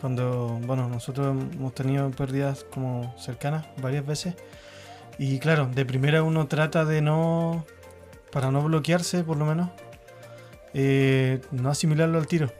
cuando, 0.00 0.60
bueno, 0.66 0.88
nosotros 0.88 1.28
hemos 1.28 1.74
tenido 1.74 2.10
pérdidas 2.10 2.64
como 2.64 3.14
cercanas 3.18 3.66
varias 3.80 4.06
veces. 4.06 4.34
Y 5.18 5.38
claro, 5.38 5.66
de 5.66 5.84
primera 5.84 6.22
uno 6.22 6.46
trata 6.46 6.84
de 6.84 7.00
no, 7.00 7.64
para 8.30 8.50
no 8.50 8.62
bloquearse 8.62 9.24
por 9.24 9.36
lo 9.38 9.46
menos, 9.46 9.70
eh, 10.74 11.40
no 11.52 11.70
asimilarlo 11.70 12.18
al 12.18 12.26
tiro. 12.26 12.52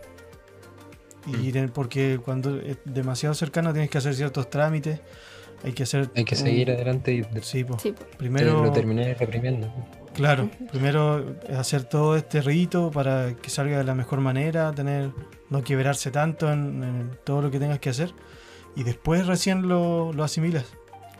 Y 1.27 1.51
de- 1.53 1.68
porque 1.68 2.18
cuando 2.25 2.59
es 2.59 2.79
demasiado 2.85 3.35
cercano 3.35 3.73
tienes 3.73 3.90
que 3.90 3.99
hacer 3.99 4.14
ciertos 4.14 4.49
trámites, 4.49 5.01
hay 5.64 5.73
que 5.73 5.83
hacer... 5.83 6.09
Hay 6.16 6.25
que 6.25 6.35
un- 6.37 6.40
seguir 6.40 6.71
adelante 6.71 7.12
y 7.12 7.23
Sí. 7.25 7.29
Sí, 7.42 7.64
po. 7.64 7.77
Primero... 8.16 8.62
lo 8.64 8.73
terminé 8.73 9.12
reprimiendo. 9.14 9.73
Claro, 10.14 10.49
primero 10.73 11.37
hacer 11.57 11.85
todo 11.85 12.16
este 12.16 12.40
rito 12.40 12.90
para 12.90 13.35
que 13.35 13.51
salga 13.51 13.79
de 13.79 13.85
la 13.85 13.94
mejor 13.94 14.21
manera, 14.21 14.73
tener 14.73 15.11
no 15.49 15.62
quebrarse 15.62 16.11
tanto 16.11 16.51
en, 16.53 16.83
en 16.83 17.11
todo 17.25 17.40
lo 17.42 17.51
que 17.53 17.61
tengas 17.61 17.79
que 17.79 17.90
hacer 17.90 18.12
y 18.75 18.83
después 18.83 19.27
recién 19.27 19.68
lo, 19.68 20.12
lo 20.12 20.25
asimilas. 20.25 20.64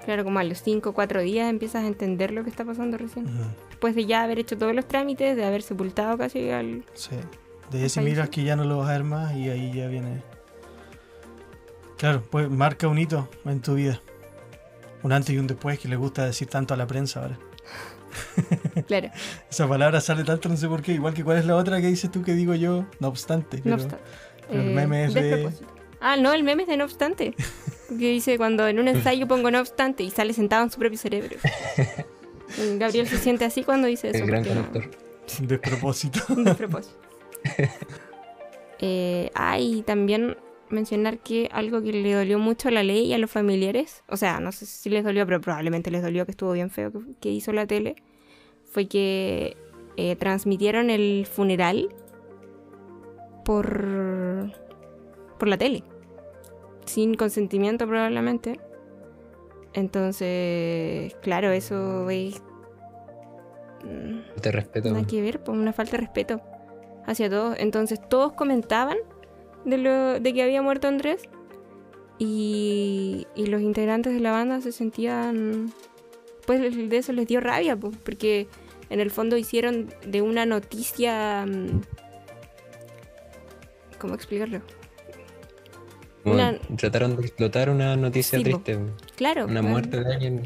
claro, 0.05 0.25
como 0.25 0.41
a 0.41 0.45
los 0.45 0.63
5 0.63 0.89
o 0.91 0.93
4 0.95 1.21
días 1.23 1.49
empiezas 1.49 1.85
a 1.85 1.87
entender 1.87 2.33
lo 2.33 2.43
que 2.43 2.51
está 2.51 2.65
pasando 2.65 2.97
recién. 2.99 3.27
Después 3.79 3.95
de 3.95 4.07
ya 4.07 4.25
haber 4.25 4.41
hecho 4.41 4.59
todos 4.59 4.75
los 4.75 4.89
trámites, 4.89 5.37
de 5.37 5.45
haber 5.45 5.63
sepultado 5.63 6.19
casi 6.19 6.51
al... 6.51 6.85
Sí. 6.95 7.15
De 7.71 7.79
ahí 7.79 7.85
asimilas 7.85 8.29
que 8.29 8.43
ya 8.43 8.57
no 8.57 8.65
lo 8.65 8.79
vas 8.79 8.89
a 8.89 8.93
ver 8.95 9.05
más 9.05 9.37
y 9.37 9.49
ahí 9.51 9.73
ya 9.73 9.87
viene. 9.87 10.21
Claro, 11.97 12.25
pues 12.29 12.51
marca 12.51 12.89
un 12.89 12.99
hito 12.99 13.29
en 13.45 13.61
tu 13.61 13.75
vida. 13.77 14.01
Un 15.05 15.13
antes 15.13 15.33
y 15.33 15.39
un 15.39 15.47
después 15.47 15.79
que 15.79 15.87
le 15.87 15.95
gusta 15.95 16.27
decir 16.27 16.49
tanto 16.49 16.75
a 16.75 16.77
la 16.77 16.89
prensa 16.89 17.23
ahora. 17.23 17.39
Claro, 18.89 19.11
Esa 19.49 19.69
palabra 19.69 20.01
sale 20.01 20.25
tanto, 20.25 20.49
no 20.49 20.57
sé 20.57 20.67
por 20.67 20.83
qué. 20.83 20.95
Igual 20.95 21.15
que 21.15 21.23
cuál 21.23 21.39
es 21.39 21.45
la 21.45 21.55
otra 21.55 21.81
que 21.81 21.87
dices 21.87 22.11
tú 22.11 22.25
que 22.25 22.33
digo 22.33 22.57
yo, 22.57 22.85
no 22.99 23.07
obstante. 23.07 23.59
no 23.59 23.63
pero- 23.63 23.75
obstante. 23.77 24.05
pero 24.49 24.61
el 24.61 24.75
meme 24.75 25.05
es 25.05 25.15
de-. 25.15 25.53
Ah, 26.01 26.17
no, 26.17 26.33
el 26.33 26.43
meme 26.43 26.65
es 26.65 26.69
de 26.69 26.77
no 26.79 26.85
obstante. 26.85 27.35
Que 27.89 28.11
dice 28.11 28.37
cuando 28.39 28.67
en 28.69 28.81
un 28.81 28.89
ensayo 28.89 29.27
pongo 29.29 29.51
no 29.53 29.61
obstante 29.61 30.03
y 30.03 30.11
sale 30.11 30.33
sentado 30.35 30.65
en 30.65 30.71
su 30.71 30.79
propio 30.81 30.99
cerebro. 30.99 31.37
Gabriel 32.79 33.07
se 33.07 33.19
siente 33.19 33.45
así 33.45 33.63
cuando 33.63 33.87
dice 33.89 34.11
eso. 34.11 34.25
El 34.25 34.27
gran 34.27 34.43
no-. 34.45 34.81
Un 35.41 35.47
despropósito. 35.47 36.21
Despropósito. 36.37 36.97
Eh, 38.81 39.33
ah, 39.35 39.59
y 39.59 39.83
también 39.83 40.37
mencionar 40.69 41.19
que 41.19 41.49
algo 41.51 41.83
que 41.83 41.93
le 41.93 42.15
dolió 42.15 42.39
mucho 42.39 42.69
a 42.69 42.71
la 42.71 42.85
ley 42.85 43.07
y 43.07 43.13
a 43.13 43.19
los 43.19 43.29
familiares, 43.29 44.05
o 44.09 44.17
sea, 44.17 44.39
no 44.39 44.53
sé 44.53 44.67
si 44.67 44.89
les 44.89 45.03
dolió, 45.03 45.27
pero 45.27 45.41
probablemente 45.41 45.91
les 45.91 46.01
dolió 46.01 46.25
que 46.25 46.31
estuvo 46.31 46.53
bien 46.53 46.71
feo 46.71 46.93
que, 46.93 47.01
que 47.21 47.29
hizo 47.29 47.53
la 47.53 47.67
tele, 47.67 47.97
fue 48.71 48.87
que 48.87 49.57
eh, 49.97 50.15
transmitieron 50.15 50.91
el 50.91 51.27
funeral 51.27 51.89
por, 53.45 54.55
por 55.41 55.49
la 55.49 55.59
tele, 55.59 55.83
sin 56.85 57.15
consentimiento 57.15 57.85
probablemente. 57.87 58.61
Entonces, 59.73 61.15
claro, 61.23 61.51
eso 61.51 62.09
es... 62.11 62.41
mm, 63.85 64.41
Te 64.41 64.53
respeto. 64.53 64.91
Nada 64.93 65.07
que 65.07 65.21
ver, 65.23 65.41
pues 65.43 65.57
una 65.59 65.73
falta 65.73 65.93
de 65.93 65.99
respeto 65.99 66.41
hacia 67.07 67.29
todos. 67.31 67.57
Entonces 67.59 68.01
todos 68.09 68.33
comentaban 68.35 68.97
de, 69.65 69.79
lo, 69.79 70.21
de 70.21 70.33
que 70.35 70.43
había 70.43 70.63
muerto 70.63 70.89
Andrés 70.89 71.23
y, 72.19 73.27
y 73.35 73.47
los 73.47 73.61
integrantes 73.63 74.13
de 74.15 74.21
la 74.21 74.33
banda 74.33 74.61
se 74.61 74.73
sentían... 74.73 75.73
Pues 76.47 76.61
de 76.61 76.97
eso 76.97 77.13
les 77.13 77.27
dio 77.27 77.41
rabia, 77.41 77.77
pues, 77.77 77.95
porque 77.99 78.49
en 78.89 79.01
el 79.01 79.11
fondo 79.11 79.37
hicieron 79.37 79.93
de 80.07 80.23
una 80.23 80.47
noticia... 80.47 81.45
mm, 81.47 81.83
¿Cómo 83.99 84.15
explicarlo? 84.15 84.61
Una- 86.25 86.59
Trataron 86.77 87.17
de 87.17 87.23
explotar 87.23 87.71
una 87.71 87.97
noticia 87.97 88.39
Sí, 88.39 88.45
triste. 88.45 88.79
Claro. 89.17 89.47
Una 89.47 89.63
muerte 89.63 90.03
de 90.03 90.13
alguien. 90.15 90.43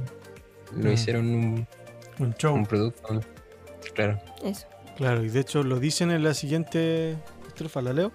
Lo 0.77 0.91
Mm. 0.91 0.93
hicieron 0.93 1.27
un, 1.35 1.67
Un 2.19 2.35
show. 2.35 2.55
un 2.55 2.67
producto. 2.67 3.21
Claro. 3.95 4.21
Eso. 4.45 4.67
Claro, 4.97 5.25
y 5.25 5.29
de 5.29 5.41
hecho 5.41 5.63
lo 5.63 5.81
dicen 5.81 6.11
en 6.11 6.23
la 6.23 6.35
siguiente 6.35 7.17
estrofa, 7.47 7.83
¿la 7.83 7.93
leo? 7.93 8.13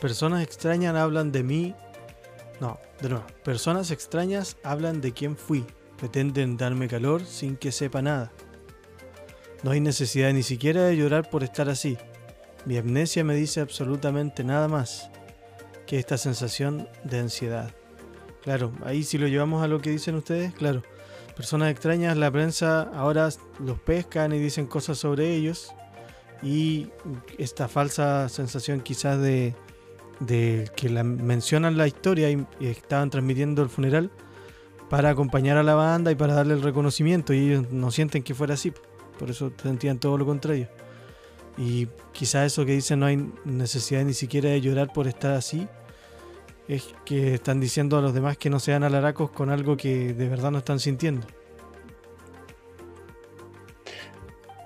Personas 0.00 0.42
extrañas 0.42 0.94
hablan 0.96 1.32
de 1.32 1.42
mí. 1.42 1.74
No, 2.60 2.78
de 3.00 3.10
nuevo. 3.10 3.24
Personas 3.44 3.90
extrañas 3.90 4.56
hablan 4.62 5.00
de 5.00 5.12
quién 5.12 5.36
fui. 5.36 5.64
Pretenden 5.98 6.56
darme 6.56 6.88
calor 6.88 7.24
sin 7.24 7.56
que 7.56 7.72
sepa 7.72 8.02
nada. 8.02 8.32
No 9.62 9.70
hay 9.70 9.80
necesidad 9.80 10.32
ni 10.32 10.42
siquiera 10.42 10.82
de 10.82 10.96
llorar 10.96 11.30
por 11.30 11.42
estar 11.42 11.68
así. 11.68 11.96
Mi 12.66 12.76
amnesia 12.76 13.24
me 13.24 13.34
dice 13.34 13.60
absolutamente 13.60 14.44
nada 14.44 14.68
más 14.68 15.10
que 15.86 15.98
esta 15.98 16.18
sensación 16.18 16.88
de 17.04 17.20
ansiedad. 17.20 17.74
Claro, 18.42 18.72
ahí 18.84 19.04
si 19.04 19.16
lo 19.16 19.26
llevamos 19.26 19.62
a 19.62 19.68
lo 19.68 19.80
que 19.80 19.90
dicen 19.90 20.16
ustedes, 20.16 20.52
claro. 20.54 20.82
Personas 21.36 21.70
extrañas, 21.70 22.16
la 22.16 22.30
prensa 22.30 22.82
ahora 22.94 23.28
los 23.58 23.78
pescan 23.80 24.32
y 24.32 24.38
dicen 24.38 24.66
cosas 24.66 24.98
sobre 24.98 25.34
ellos. 25.34 25.72
Y 26.42 26.90
esta 27.38 27.68
falsa 27.68 28.28
sensación 28.28 28.80
quizás 28.80 29.20
de, 29.20 29.54
de 30.20 30.70
que 30.76 30.88
la, 30.90 31.02
mencionan 31.02 31.76
la 31.76 31.86
historia 31.86 32.30
y, 32.30 32.46
y 32.60 32.66
estaban 32.66 33.10
transmitiendo 33.10 33.62
el 33.62 33.68
funeral 33.68 34.10
para 34.88 35.10
acompañar 35.10 35.56
a 35.56 35.62
la 35.62 35.74
banda 35.74 36.12
y 36.12 36.14
para 36.14 36.34
darle 36.34 36.54
el 36.54 36.62
reconocimiento. 36.62 37.32
Y 37.32 37.50
ellos 37.50 37.70
no 37.70 37.90
sienten 37.90 38.22
que 38.22 38.34
fuera 38.34 38.54
así. 38.54 38.72
Por 39.18 39.30
eso 39.30 39.52
sentían 39.60 39.98
todo 39.98 40.18
lo 40.18 40.26
contrario. 40.26 40.68
Y 41.56 41.88
quizás 42.12 42.46
eso 42.46 42.64
que 42.64 42.72
dicen 42.72 43.00
no 43.00 43.06
hay 43.06 43.28
necesidad 43.44 44.04
ni 44.04 44.14
siquiera 44.14 44.50
de 44.50 44.60
llorar 44.60 44.92
por 44.92 45.06
estar 45.06 45.32
así. 45.32 45.66
Es 46.68 46.94
que 47.04 47.34
están 47.34 47.60
diciendo 47.60 47.98
a 47.98 48.00
los 48.00 48.14
demás 48.14 48.38
que 48.38 48.48
no 48.50 48.58
sean 48.58 48.84
alaracos 48.84 49.30
con 49.30 49.50
algo 49.50 49.76
que 49.76 50.14
de 50.14 50.28
verdad 50.28 50.50
no 50.50 50.58
están 50.58 50.80
sintiendo. 50.80 51.26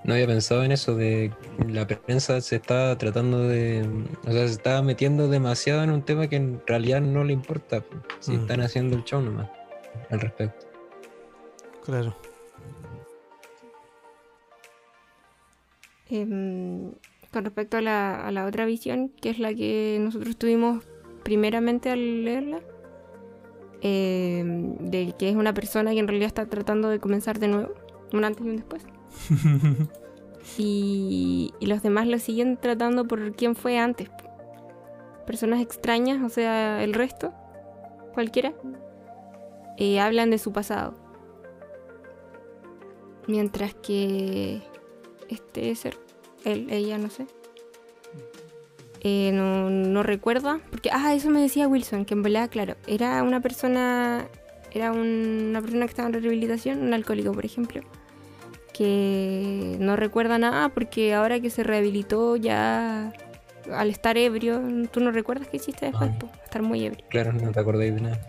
No 0.05 0.13
había 0.13 0.27
pensado 0.27 0.63
en 0.63 0.71
eso 0.71 0.95
de 0.95 1.31
la 1.67 1.85
prensa 1.85 2.39
se 2.41 2.55
está 2.55 2.97
tratando 2.97 3.43
de, 3.47 3.85
o 4.25 4.31
sea, 4.31 4.47
se 4.47 4.53
está 4.53 4.81
metiendo 4.81 5.27
demasiado 5.27 5.83
en 5.83 5.91
un 5.91 6.01
tema 6.01 6.27
que 6.27 6.37
en 6.37 6.61
realidad 6.65 7.01
no 7.01 7.23
le 7.25 7.33
importa. 7.33 7.83
Si 8.21 8.31
Mm. 8.31 8.39
están 8.39 8.61
haciendo 8.61 8.95
el 8.95 9.03
show 9.03 9.21
nomás 9.21 9.49
al 10.09 10.21
respecto. 10.21 10.67
Claro. 11.83 12.15
Em, 16.09 16.91
con 17.31 17.43
respecto 17.45 17.77
a 17.77 17.81
la, 17.81 18.25
a 18.25 18.31
la 18.31 18.45
otra 18.45 18.65
visión, 18.65 19.09
que 19.21 19.29
es 19.29 19.37
la 19.39 19.53
que 19.53 19.99
nosotros 20.01 20.37
tuvimos 20.37 20.83
primeramente 21.23 21.89
al 21.89 22.23
leerla, 22.23 22.61
em, 23.81 24.75
de 24.77 25.13
que 25.17 25.29
es 25.29 25.35
una 25.35 25.53
persona 25.53 25.91
que 25.91 25.99
en 25.99 26.07
realidad 26.07 26.27
está 26.27 26.45
tratando 26.45 26.89
de 26.89 26.99
comenzar 26.99 27.39
de 27.39 27.47
nuevo, 27.47 27.73
un 28.13 28.23
antes 28.23 28.45
y 28.45 28.49
un 28.49 28.55
después. 28.57 28.85
y, 30.57 31.53
y 31.59 31.65
los 31.65 31.81
demás 31.81 32.07
lo 32.07 32.19
siguen 32.19 32.57
tratando 32.57 33.05
por 33.05 33.35
quién 33.35 33.55
fue 33.55 33.77
antes. 33.77 34.09
Personas 35.25 35.61
extrañas, 35.61 36.23
o 36.23 36.29
sea, 36.29 36.83
el 36.83 36.93
resto, 36.93 37.33
cualquiera, 38.13 38.53
eh, 39.77 39.99
hablan 39.99 40.29
de 40.29 40.37
su 40.37 40.51
pasado. 40.51 40.93
Mientras 43.27 43.73
que 43.75 44.61
este 45.29 45.73
ser, 45.75 45.95
él, 46.43 46.67
ella, 46.69 46.97
no 46.97 47.09
sé, 47.09 47.27
eh, 49.01 49.31
no, 49.33 49.69
no 49.69 50.03
recuerda, 50.03 50.59
porque, 50.71 50.89
ah, 50.91 51.13
eso 51.13 51.29
me 51.29 51.39
decía 51.41 51.67
Wilson, 51.67 52.05
que 52.05 52.13
en 52.13 52.23
verdad, 52.23 52.49
claro, 52.49 52.75
era 52.87 53.23
una 53.23 53.39
persona, 53.41 54.25
era 54.71 54.91
un- 54.91 55.47
una 55.49 55.61
persona 55.61 55.85
que 55.85 55.89
estaba 55.89 56.07
en 56.09 56.13
rehabilitación, 56.13 56.81
un 56.81 56.93
alcohólico, 56.93 57.31
por 57.31 57.45
ejemplo, 57.45 57.81
que 58.73 59.77
no 59.79 59.95
recuerda 59.95 60.37
nada 60.37 60.69
porque 60.69 61.13
ahora 61.13 61.39
que 61.39 61.49
se 61.49 61.63
rehabilitó 61.63 62.35
ya 62.37 63.13
al 63.73 63.89
estar 63.89 64.17
ebrio, 64.17 64.61
¿tú 64.91 64.99
no 64.99 65.11
recuerdas 65.11 65.47
qué 65.47 65.57
hiciste 65.57 65.85
después? 65.87 66.11
Ay. 66.11 66.17
po? 66.19 66.29
Estar 66.43 66.61
muy 66.61 66.85
ebrio. 66.85 67.05
Claro, 67.09 67.33
no 67.33 67.51
te 67.51 67.59
acordáis 67.59 67.93
de 67.95 68.01
nada. 68.01 68.19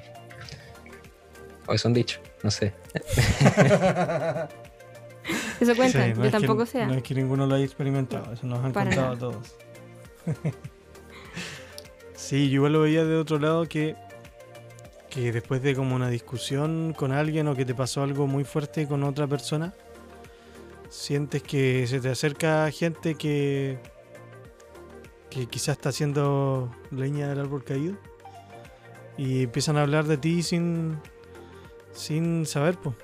O 1.66 1.72
es 1.74 1.84
un 1.84 1.94
dicho, 1.94 2.20
no 2.42 2.50
sé. 2.50 2.74
Eso 5.60 5.74
cuenta, 5.76 6.04
Sí, 6.04 6.10
no 6.10 6.14
yo 6.16 6.24
es 6.24 6.30
que- 6.30 6.30
tampoco 6.30 6.66
sé. 6.66 6.86
No 6.86 6.94
es 6.94 7.02
que 7.02 7.14
ninguno 7.14 7.46
lo 7.46 7.54
haya 7.54 7.64
experimentado, 7.64 8.32
eso 8.32 8.46
nos 8.46 8.64
han 8.64 8.72
Para 8.72 8.86
contado 8.90 9.06
a 9.06 9.14
nada. 9.14 9.18
todos. 9.20 9.54
sí, 12.14 12.48
yo 12.48 12.56
igual 12.56 12.72
lo 12.72 12.80
veía 12.82 13.04
de 13.04 13.16
otro 13.16 13.38
lado 13.38 13.66
que, 13.66 13.96
que 15.08 15.32
después 15.32 15.62
de 15.62 15.74
como 15.74 15.94
una 15.96 16.08
discusión 16.08 16.94
con 16.96 17.12
alguien 17.12 17.48
o 17.48 17.54
que 17.54 17.64
te 17.64 17.74
pasó 17.74 18.02
algo 18.02 18.26
muy 18.26 18.44
fuerte 18.44 18.86
con 18.86 19.02
otra 19.04 19.26
persona, 19.26 19.74
sientes 20.88 21.42
que 21.42 21.86
se 21.86 22.00
te 22.00 22.10
acerca 22.10 22.70
gente 22.70 23.14
que, 23.14 23.78
que 25.30 25.46
quizás 25.46 25.76
está 25.76 25.88
haciendo 25.90 26.74
leña 26.90 27.28
del 27.28 27.40
árbol 27.40 27.64
caído 27.64 27.96
y 29.16 29.44
empiezan 29.44 29.76
a 29.76 29.82
hablar 29.82 30.06
de 30.06 30.16
ti 30.16 30.42
sin, 30.42 30.98
sin 31.92 32.46
saber, 32.46 32.76
pues. 32.78 32.96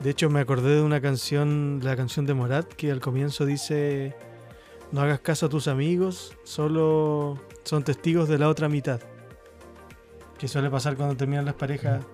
De 0.00 0.10
hecho, 0.10 0.28
me 0.28 0.40
acordé 0.40 0.76
de 0.76 0.82
una 0.82 1.00
canción, 1.00 1.80
la 1.82 1.96
canción 1.96 2.26
de 2.26 2.34
Morat, 2.34 2.66
que 2.74 2.90
al 2.90 3.00
comienzo 3.00 3.46
dice: 3.46 4.14
No 4.92 5.00
hagas 5.00 5.20
caso 5.20 5.46
a 5.46 5.48
tus 5.48 5.68
amigos, 5.68 6.36
solo 6.44 7.38
son 7.64 7.82
testigos 7.82 8.28
de 8.28 8.38
la 8.38 8.48
otra 8.48 8.68
mitad. 8.68 9.00
Que 10.38 10.48
suele 10.48 10.70
pasar 10.70 10.96
cuando 10.96 11.16
terminan 11.16 11.44
las 11.44 11.54
parejas, 11.54 12.04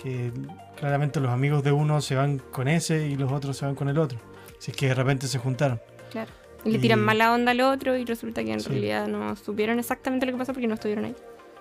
que 0.00 0.32
claramente 0.76 1.20
los 1.20 1.30
amigos 1.30 1.62
de 1.62 1.72
uno 1.72 2.00
se 2.00 2.14
van 2.14 2.38
con 2.38 2.68
ese 2.68 3.06
y 3.08 3.16
los 3.16 3.30
otros 3.32 3.56
se 3.56 3.66
van 3.66 3.74
con 3.74 3.88
el 3.88 3.98
otro. 3.98 4.18
Si 4.58 4.70
es 4.70 4.76
que 4.76 4.88
de 4.88 4.94
repente 4.94 5.26
se 5.28 5.38
juntaron. 5.38 5.80
Claro. 6.10 6.30
Y 6.64 6.70
le 6.70 6.78
tiran 6.78 7.00
Y- 7.00 7.02
mala 7.02 7.34
onda 7.34 7.50
al 7.50 7.60
otro 7.60 7.96
y 7.96 8.04
resulta 8.04 8.42
que 8.42 8.52
en 8.52 8.60
Sí. 8.60 8.70
realidad 8.70 9.06
no 9.06 9.36
supieron 9.36 9.78
exactamente 9.78 10.24
lo 10.24 10.32
que 10.32 10.38
pasó 10.38 10.52
porque 10.54 10.66
no 10.66 10.74
estuvieron 10.74 11.04
ahí. 11.04 11.14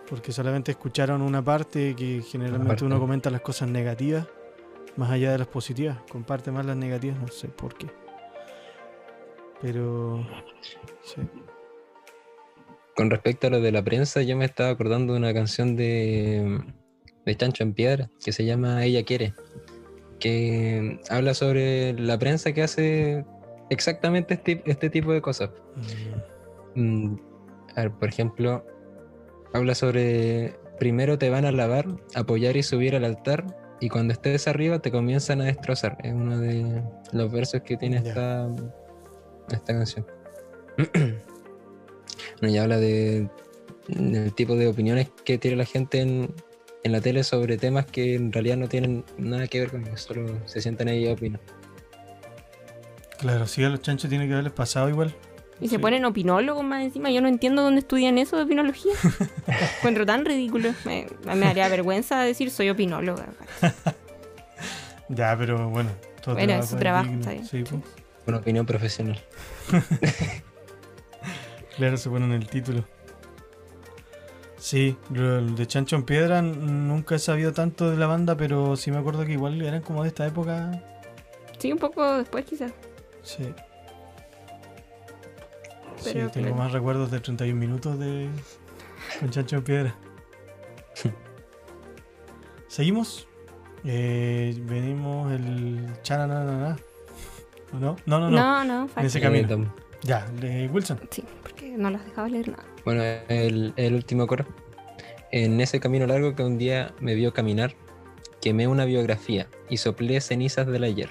Porque 0.09 0.31
solamente 0.31 0.71
escucharon 0.71 1.21
una 1.21 1.41
parte 1.43 1.95
que 1.95 2.21
generalmente 2.21 2.67
parte. 2.67 2.85
uno 2.85 2.99
comenta 2.99 3.29
las 3.29 3.41
cosas 3.41 3.67
negativas, 3.69 4.27
más 4.95 5.09
allá 5.11 5.31
de 5.31 5.39
las 5.39 5.47
positivas. 5.47 5.97
Comparte 6.09 6.51
más 6.51 6.65
las 6.65 6.77
negativas, 6.77 7.17
no 7.19 7.27
sé 7.27 7.47
por 7.49 7.73
qué. 7.75 7.87
Pero. 9.63 10.23
Sí. 11.03 11.21
Con 12.95 13.09
respecto 13.09 13.47
a 13.47 13.49
lo 13.49 13.59
de 13.59 13.71
la 13.71 13.83
prensa, 13.83 14.21
yo 14.21 14.37
me 14.37 14.45
estaba 14.45 14.69
acordando 14.69 15.13
de 15.13 15.19
una 15.19 15.33
canción 15.33 15.75
de, 15.75 16.61
de 17.25 17.35
Chancho 17.35 17.63
en 17.63 17.73
Piedra 17.73 18.11
que 18.23 18.31
se 18.31 18.45
llama 18.45 18.85
Ella 18.85 19.03
Quiere, 19.03 19.33
que 20.19 20.99
habla 21.09 21.33
sobre 21.33 21.93
la 21.93 22.19
prensa 22.19 22.51
que 22.51 22.61
hace 22.61 23.25
exactamente 23.71 24.35
este, 24.35 24.61
este 24.67 24.91
tipo 24.91 25.11
de 25.11 25.21
cosas. 25.21 25.49
Mm, 25.75 26.33
Mm, 26.75 27.15
a 27.75 27.81
ver, 27.81 27.91
por 27.91 28.09
ejemplo, 28.09 28.65
habla 29.53 29.75
sobre 29.75 30.55
primero 30.79 31.17
te 31.17 31.29
van 31.29 31.45
a 31.45 31.49
alabar, 31.49 31.87
apoyar 32.15 32.57
y 32.57 32.63
subir 32.63 32.95
al 32.95 33.05
altar, 33.05 33.45
y 33.79 33.89
cuando 33.89 34.13
estés 34.13 34.47
arriba 34.47 34.79
te 34.79 34.91
comienzan 34.91 35.41
a 35.41 35.45
destrozar. 35.45 35.97
Es 36.03 36.13
uno 36.13 36.39
de 36.39 36.83
los 37.11 37.31
versos 37.31 37.61
que 37.61 37.77
tiene 37.77 37.97
esta, 37.97 38.49
esta 39.57 39.73
canción. 39.73 40.05
bueno, 42.41 42.53
y 42.55 42.57
habla 42.57 42.77
de 42.77 43.27
del 43.87 44.33
tipo 44.33 44.55
de 44.55 44.67
opiniones 44.67 45.09
que 45.25 45.37
tiene 45.37 45.57
la 45.57 45.65
gente 45.65 45.99
en, 45.99 46.33
en 46.83 46.91
la 46.91 47.01
tele 47.01 47.23
sobre 47.23 47.57
temas 47.57 47.85
que 47.85 48.15
en 48.15 48.31
realidad 48.31 48.55
no 48.57 48.69
tienen 48.69 49.03
nada 49.17 49.47
que 49.47 49.59
ver 49.59 49.71
con 49.71 49.85
ellos, 49.85 50.01
solo 50.01 50.25
se 50.45 50.61
sientan 50.61 50.87
ahí 50.87 51.05
y 51.05 51.11
opinan. 51.11 51.41
Claro, 53.19 53.45
sí, 53.47 53.63
a 53.63 53.69
los 53.69 53.81
chanchos 53.81 54.09
tiene 54.09 54.25
que 54.27 54.33
haberles 54.33 54.53
pasado 54.53 54.89
igual. 54.89 55.13
Y 55.61 55.69
se 55.69 55.79
ponen 55.79 56.03
opinólogos 56.03 56.63
más 56.63 56.83
encima. 56.83 57.09
Yo 57.11 57.21
no 57.21 57.29
entiendo 57.29 57.61
dónde 57.61 57.79
estudian 57.79 58.17
eso 58.17 58.35
de 58.35 58.43
opinología. 58.43 58.91
Encuentro 59.77 60.05
tan 60.05 60.25
ridículo. 60.25 60.73
Me, 60.83 61.07
me 61.25 61.39
daría 61.45 61.69
vergüenza 61.69 62.21
decir 62.21 62.49
soy 62.51 62.69
opinóloga. 62.69 63.27
Ya, 65.09 65.35
pero 65.37 65.69
bueno. 65.69 65.91
todo 66.23 66.35
Bueno, 66.35 66.53
es 66.53 66.69
su 66.69 66.77
trabajo, 66.77 67.05
digno. 67.05 67.19
está 67.19 67.33
bien. 67.33 67.45
Sí, 67.45 67.63
pues. 67.69 67.81
Una 68.25 68.37
opinión 68.37 68.65
profesional. 68.65 69.19
Claro, 71.77 71.97
se 71.97 72.09
ponen 72.09 72.31
el 72.31 72.47
título. 72.47 72.83
Sí, 74.57 74.95
lo 75.09 75.39
el 75.39 75.55
de 75.55 75.67
Chancho 75.67 75.95
en 75.95 76.03
Piedra 76.03 76.41
nunca 76.41 77.15
he 77.15 77.19
sabido 77.19 77.51
tanto 77.51 77.89
de 77.89 77.97
la 77.97 78.07
banda, 78.07 78.37
pero 78.37 78.77
sí 78.77 78.91
me 78.91 78.97
acuerdo 78.97 79.25
que 79.25 79.33
igual 79.33 79.61
eran 79.61 79.81
como 79.81 80.03
de 80.03 80.09
esta 80.09 80.25
época. 80.25 80.71
Sí, 81.57 81.71
un 81.71 81.79
poco 81.79 82.17
después 82.17 82.45
quizás. 82.45 82.71
Sí. 83.23 83.53
Sí, 85.97 86.13
tengo 86.13 86.29
claro. 86.31 86.55
más 86.55 86.71
recuerdos 86.71 87.11
de 87.11 87.19
31 87.19 87.59
minutos 87.59 87.97
de 87.97 88.29
con 89.19 89.29
Chancho 89.31 89.57
en 89.57 89.63
Piedra. 89.63 89.95
¿Seguimos? 92.67 93.27
Eh, 93.83 94.55
venimos 94.65 95.31
el 95.33 95.89
chananana. 96.03 96.77
¿O 97.73 97.77
no? 97.77 97.95
No, 98.05 98.19
no, 98.19 98.29
no. 98.29 98.37
No, 98.37 98.63
no, 98.63 98.89
En 98.97 99.05
ese 99.05 99.17
Eh, 99.19 99.21
camino. 99.21 99.47
tam- 99.47 99.71
Ya, 100.03 100.25
de 100.39 100.67
Wilson. 100.67 100.99
Sí, 101.11 101.23
porque 101.41 101.69
no 101.77 101.89
las 101.89 102.03
dejaba 102.05 102.27
leer 102.29 102.49
nada. 102.49 102.63
Bueno, 102.85 103.03
el, 103.29 103.73
el 103.77 103.93
último 103.95 104.27
coro. 104.27 104.45
En 105.31 105.59
ese 105.61 105.79
camino 105.79 106.05
largo 106.05 106.35
que 106.35 106.43
un 106.43 106.57
día 106.57 106.93
me 106.99 107.15
vio 107.15 107.33
caminar, 107.33 107.73
quemé 108.41 108.67
una 108.67 108.85
biografía 108.85 109.47
y 109.69 109.77
soplé 109.77 110.19
cenizas 110.21 110.67
del 110.67 110.83
ayer. 110.83 111.09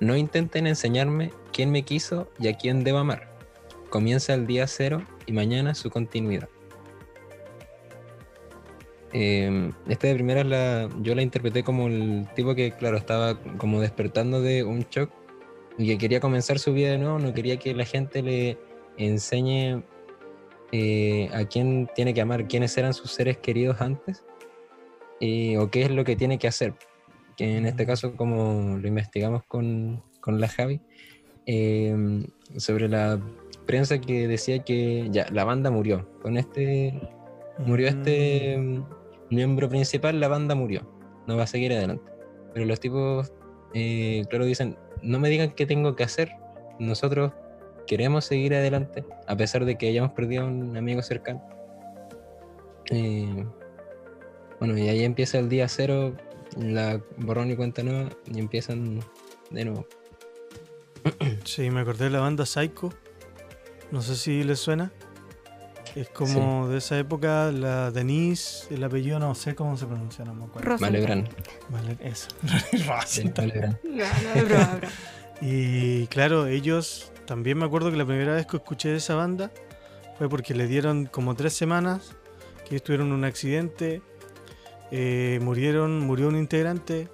No 0.00 0.16
intenten 0.16 0.66
enseñarme 0.66 1.32
quién 1.52 1.70
me 1.70 1.82
quiso 1.82 2.30
y 2.38 2.48
a 2.48 2.56
quién 2.56 2.84
debo 2.84 2.98
amar. 2.98 3.34
comienza 3.90 4.34
el 4.34 4.46
día 4.46 4.66
cero 4.66 5.02
y 5.26 5.32
mañana 5.32 5.74
su 5.74 5.90
continuidad. 5.90 6.48
Eh, 9.12 9.70
esta 9.88 10.08
de 10.08 10.14
primera 10.14 10.44
la, 10.44 10.88
yo 11.00 11.14
la 11.14 11.22
interpreté 11.22 11.62
como 11.62 11.86
el 11.86 12.26
tipo 12.34 12.54
que, 12.54 12.72
claro, 12.72 12.96
estaba 12.98 13.38
como 13.58 13.80
despertando 13.80 14.42
de 14.42 14.64
un 14.64 14.80
shock 14.90 15.10
y 15.78 15.86
que 15.86 15.98
quería 15.98 16.20
comenzar 16.20 16.58
su 16.58 16.72
vida 16.72 16.90
de 16.90 16.98
nuevo, 16.98 17.18
no 17.18 17.32
quería 17.32 17.58
que 17.58 17.74
la 17.74 17.84
gente 17.84 18.22
le 18.22 18.58
enseñe 18.96 19.82
eh, 20.72 21.28
a 21.32 21.44
quién 21.44 21.88
tiene 21.94 22.14
que 22.14 22.20
amar, 22.20 22.48
quiénes 22.48 22.76
eran 22.78 22.94
sus 22.94 23.10
seres 23.10 23.38
queridos 23.38 23.80
antes 23.80 24.24
y, 25.20 25.56
o 25.56 25.70
qué 25.70 25.82
es 25.82 25.90
lo 25.90 26.04
que 26.04 26.16
tiene 26.16 26.38
que 26.38 26.48
hacer. 26.48 26.74
Que 27.36 27.58
en 27.58 27.66
este 27.66 27.84
caso, 27.84 28.16
como 28.16 28.78
lo 28.78 28.88
investigamos 28.88 29.42
con, 29.44 30.02
con 30.20 30.40
la 30.40 30.48
Javi, 30.48 30.80
eh, 31.44 32.24
sobre 32.56 32.88
la 32.88 33.20
prensa 33.66 34.00
que 34.00 34.26
decía 34.26 34.60
que 34.64 35.08
ya 35.10 35.26
la 35.30 35.44
banda 35.44 35.70
murió. 35.70 36.08
Con 36.22 36.36
este 36.36 36.98
murió 37.58 37.88
este 37.88 38.56
Mm. 38.58 38.78
mm, 38.78 38.86
miembro 39.30 39.68
principal, 39.68 40.20
la 40.20 40.28
banda 40.28 40.54
murió. 40.54 40.88
No 41.26 41.36
va 41.36 41.44
a 41.44 41.46
seguir 41.46 41.72
adelante. 41.72 42.10
Pero 42.54 42.66
los 42.66 42.80
tipos, 42.80 43.32
eh, 43.74 44.24
claro, 44.30 44.44
dicen, 44.44 44.76
no 45.06 45.18
me 45.18 45.28
digan 45.28 45.52
qué 45.52 45.66
tengo 45.66 45.96
que 45.96 46.04
hacer. 46.04 46.32
Nosotros 46.78 47.32
queremos 47.86 48.24
seguir 48.24 48.54
adelante, 48.54 49.04
a 49.26 49.36
pesar 49.36 49.64
de 49.64 49.78
que 49.78 49.88
hayamos 49.88 50.12
perdido 50.12 50.42
a 50.42 50.46
un 50.46 50.76
amigo 50.76 51.02
cercano. 51.02 51.42
Eh, 52.90 53.46
bueno, 54.58 54.76
y 54.76 54.88
ahí 54.88 55.04
empieza 55.04 55.38
el 55.38 55.48
día 55.48 55.68
cero, 55.68 56.14
la 56.56 57.00
borrón 57.18 57.50
y 57.50 57.56
cuenta 57.56 57.82
nueva, 57.82 58.10
y 58.26 58.38
empiezan 58.38 59.00
de 59.50 59.64
nuevo. 59.64 59.86
Sí, 61.44 61.70
me 61.70 61.80
acordé 61.80 62.04
de 62.04 62.10
la 62.10 62.20
banda 62.20 62.44
Psycho. 62.44 62.92
No 63.92 64.02
sé 64.02 64.16
si 64.16 64.42
les 64.42 64.58
suena. 64.58 64.92
Es 65.96 66.10
como 66.10 66.68
de 66.68 66.76
esa 66.76 66.98
época, 66.98 67.50
la 67.50 67.90
Denise, 67.90 68.66
el 68.72 68.84
apellido 68.84 69.18
no 69.18 69.34
sé 69.34 69.54
cómo 69.54 69.78
se 69.78 69.86
pronuncia, 69.86 70.26
no 70.26 70.34
me 70.34 70.44
acuerdo. 70.44 70.76
Malebran. 70.78 71.26
Vale, 71.70 71.96
eso. 72.00 72.28
Malebran. 72.86 73.78
Y 75.40 76.06
claro, 76.08 76.48
ellos 76.48 77.10
también 77.24 77.56
me 77.56 77.64
acuerdo 77.64 77.90
que 77.90 77.96
la 77.96 78.04
primera 78.04 78.34
vez 78.34 78.46
que 78.46 78.58
escuché 78.58 78.90
de 78.90 78.96
esa 78.96 79.14
banda 79.14 79.50
fue 80.18 80.28
porque 80.28 80.54
le 80.54 80.66
dieron 80.66 81.06
como 81.06 81.34
tres 81.34 81.54
semanas 81.54 82.14
que 82.64 82.74
ellos 82.74 82.82
tuvieron 82.82 83.10
un 83.12 83.24
accidente, 83.24 84.02
eh, 84.90 85.38
murieron, 85.40 86.00
murió 86.00 86.28
un 86.28 86.36
integrante 86.36 87.08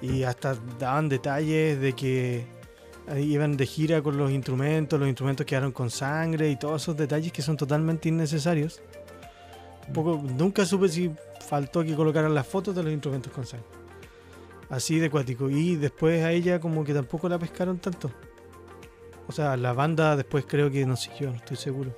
y 0.00 0.22
hasta 0.22 0.56
daban 0.78 1.10
detalles 1.10 1.78
de 1.78 1.92
que 1.92 2.46
iban 3.16 3.56
de 3.56 3.66
gira 3.66 4.02
con 4.02 4.16
los 4.16 4.30
instrumentos, 4.30 4.98
los 4.98 5.08
instrumentos 5.08 5.46
quedaron 5.46 5.72
con 5.72 5.90
sangre 5.90 6.50
y 6.50 6.56
todos 6.56 6.82
esos 6.82 6.96
detalles 6.96 7.32
que 7.32 7.42
son 7.42 7.56
totalmente 7.56 8.08
innecesarios. 8.08 8.80
Un 9.86 9.92
poco, 9.94 10.22
nunca 10.36 10.66
supe 10.66 10.88
si 10.88 11.10
faltó 11.46 11.82
que 11.82 11.94
colocaran 11.94 12.34
las 12.34 12.46
fotos 12.46 12.74
de 12.74 12.82
los 12.82 12.92
instrumentos 12.92 13.32
con 13.32 13.46
sangre. 13.46 13.66
Así 14.68 14.98
de 14.98 15.08
cuático. 15.08 15.48
Y 15.48 15.76
después 15.76 16.22
a 16.22 16.32
ella 16.32 16.60
como 16.60 16.84
que 16.84 16.92
tampoco 16.92 17.28
la 17.28 17.38
pescaron 17.38 17.78
tanto. 17.78 18.10
O 19.26 19.32
sea, 19.32 19.56
la 19.56 19.72
banda 19.72 20.16
después 20.16 20.44
creo 20.46 20.70
que 20.70 20.84
no 20.84 20.96
siguió, 20.96 21.30
no 21.30 21.36
estoy 21.36 21.56
seguro. 21.56 21.94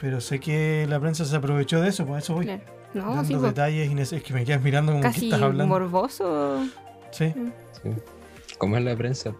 Pero 0.00 0.20
sé 0.20 0.40
que 0.40 0.86
la 0.88 0.98
prensa 1.00 1.24
se 1.24 1.36
aprovechó 1.36 1.80
de 1.80 1.88
eso, 1.88 2.06
por 2.06 2.18
eso 2.18 2.34
voy. 2.34 2.44
Claro. 2.46 2.62
No, 2.94 3.06
dando 3.14 3.24
sí, 3.24 3.32
pues, 3.34 3.42
detalles 3.42 3.90
innecesarios. 3.90 4.22
Es 4.22 4.28
que 4.28 4.34
me 4.34 4.44
quedas 4.44 4.62
mirando 4.62 4.92
como 4.92 5.02
que 5.02 5.08
estás 5.08 5.40
hablando. 5.40 5.66
morboso. 5.66 6.64
Sí, 7.10 7.32
Sí. 7.82 7.90
Como 8.62 8.76
es 8.76 8.84
la 8.84 8.94
prensa. 8.94 9.34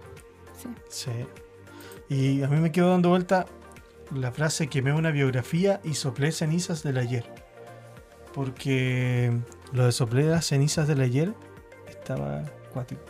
Sí. 0.59 0.69
sí. 0.89 1.11
Y 2.09 2.43
a 2.43 2.49
mí 2.49 2.57
me 2.57 2.73
quedó 2.73 2.91
dando 2.91 3.11
vuelta 3.11 3.47
la 4.13 4.33
frase 4.33 4.67
quemé 4.67 4.93
una 4.93 5.13
biografía 5.13 5.81
y 5.85 5.95
soplé 5.95 6.33
cenizas 6.33 6.83
del 6.83 6.99
ayer. 6.99 7.25
Porque 8.35 9.33
lo 9.73 9.85
de 9.87 9.93
soplé 9.93 10.25
las 10.25 10.47
cenizas 10.47 10.89
del 10.89 11.03
ayer 11.03 11.35
estaba 11.89 12.43
cuático. 12.73 13.01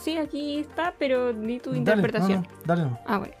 Sí, 0.00 0.16
aquí 0.18 0.60
está, 0.60 0.94
pero 0.96 1.32
di 1.32 1.58
tu 1.58 1.70
Dale, 1.70 1.78
interpretación. 1.78 2.42
no, 2.42 2.48
no, 2.48 2.62
dale. 2.64 2.82
no. 2.82 3.00
Ah, 3.04 3.18
bueno. 3.18 3.34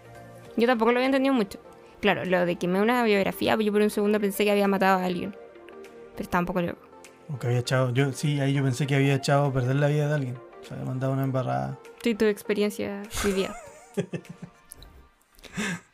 Yo 0.56 0.66
tampoco 0.66 0.90
lo 0.90 0.98
había 0.98 1.06
entendido 1.06 1.32
mucho. 1.32 1.60
Claro, 2.00 2.24
lo 2.24 2.44
de 2.44 2.56
que 2.56 2.66
me 2.66 2.82
una 2.82 3.04
biografía, 3.04 3.54
yo 3.54 3.70
por 3.70 3.82
un 3.82 3.90
segundo 3.90 4.18
pensé 4.18 4.42
que 4.42 4.50
había 4.50 4.66
matado 4.66 4.98
a 4.98 5.04
alguien. 5.04 5.30
Pero 6.14 6.22
estaba 6.24 6.40
un 6.40 6.46
poco 6.46 6.60
loco. 6.60 6.80
O 7.32 7.38
que 7.38 7.46
había 7.46 7.60
echado. 7.60 7.90
Yo, 7.94 8.12
sí, 8.12 8.40
ahí 8.40 8.52
yo 8.52 8.64
pensé 8.64 8.88
que 8.88 8.96
había 8.96 9.14
echado 9.14 9.44
a 9.46 9.52
perder 9.52 9.76
la 9.76 9.86
vida 9.86 10.08
de 10.08 10.14
alguien. 10.14 10.49
O 10.60 10.64
sea, 10.64 10.76
había 10.76 10.88
mandado 10.88 11.12
una 11.12 11.24
embarrada. 11.24 11.78
Y 12.04 12.14
tu 12.14 12.24
experiencia 12.24 13.02
vivida. 13.24 13.54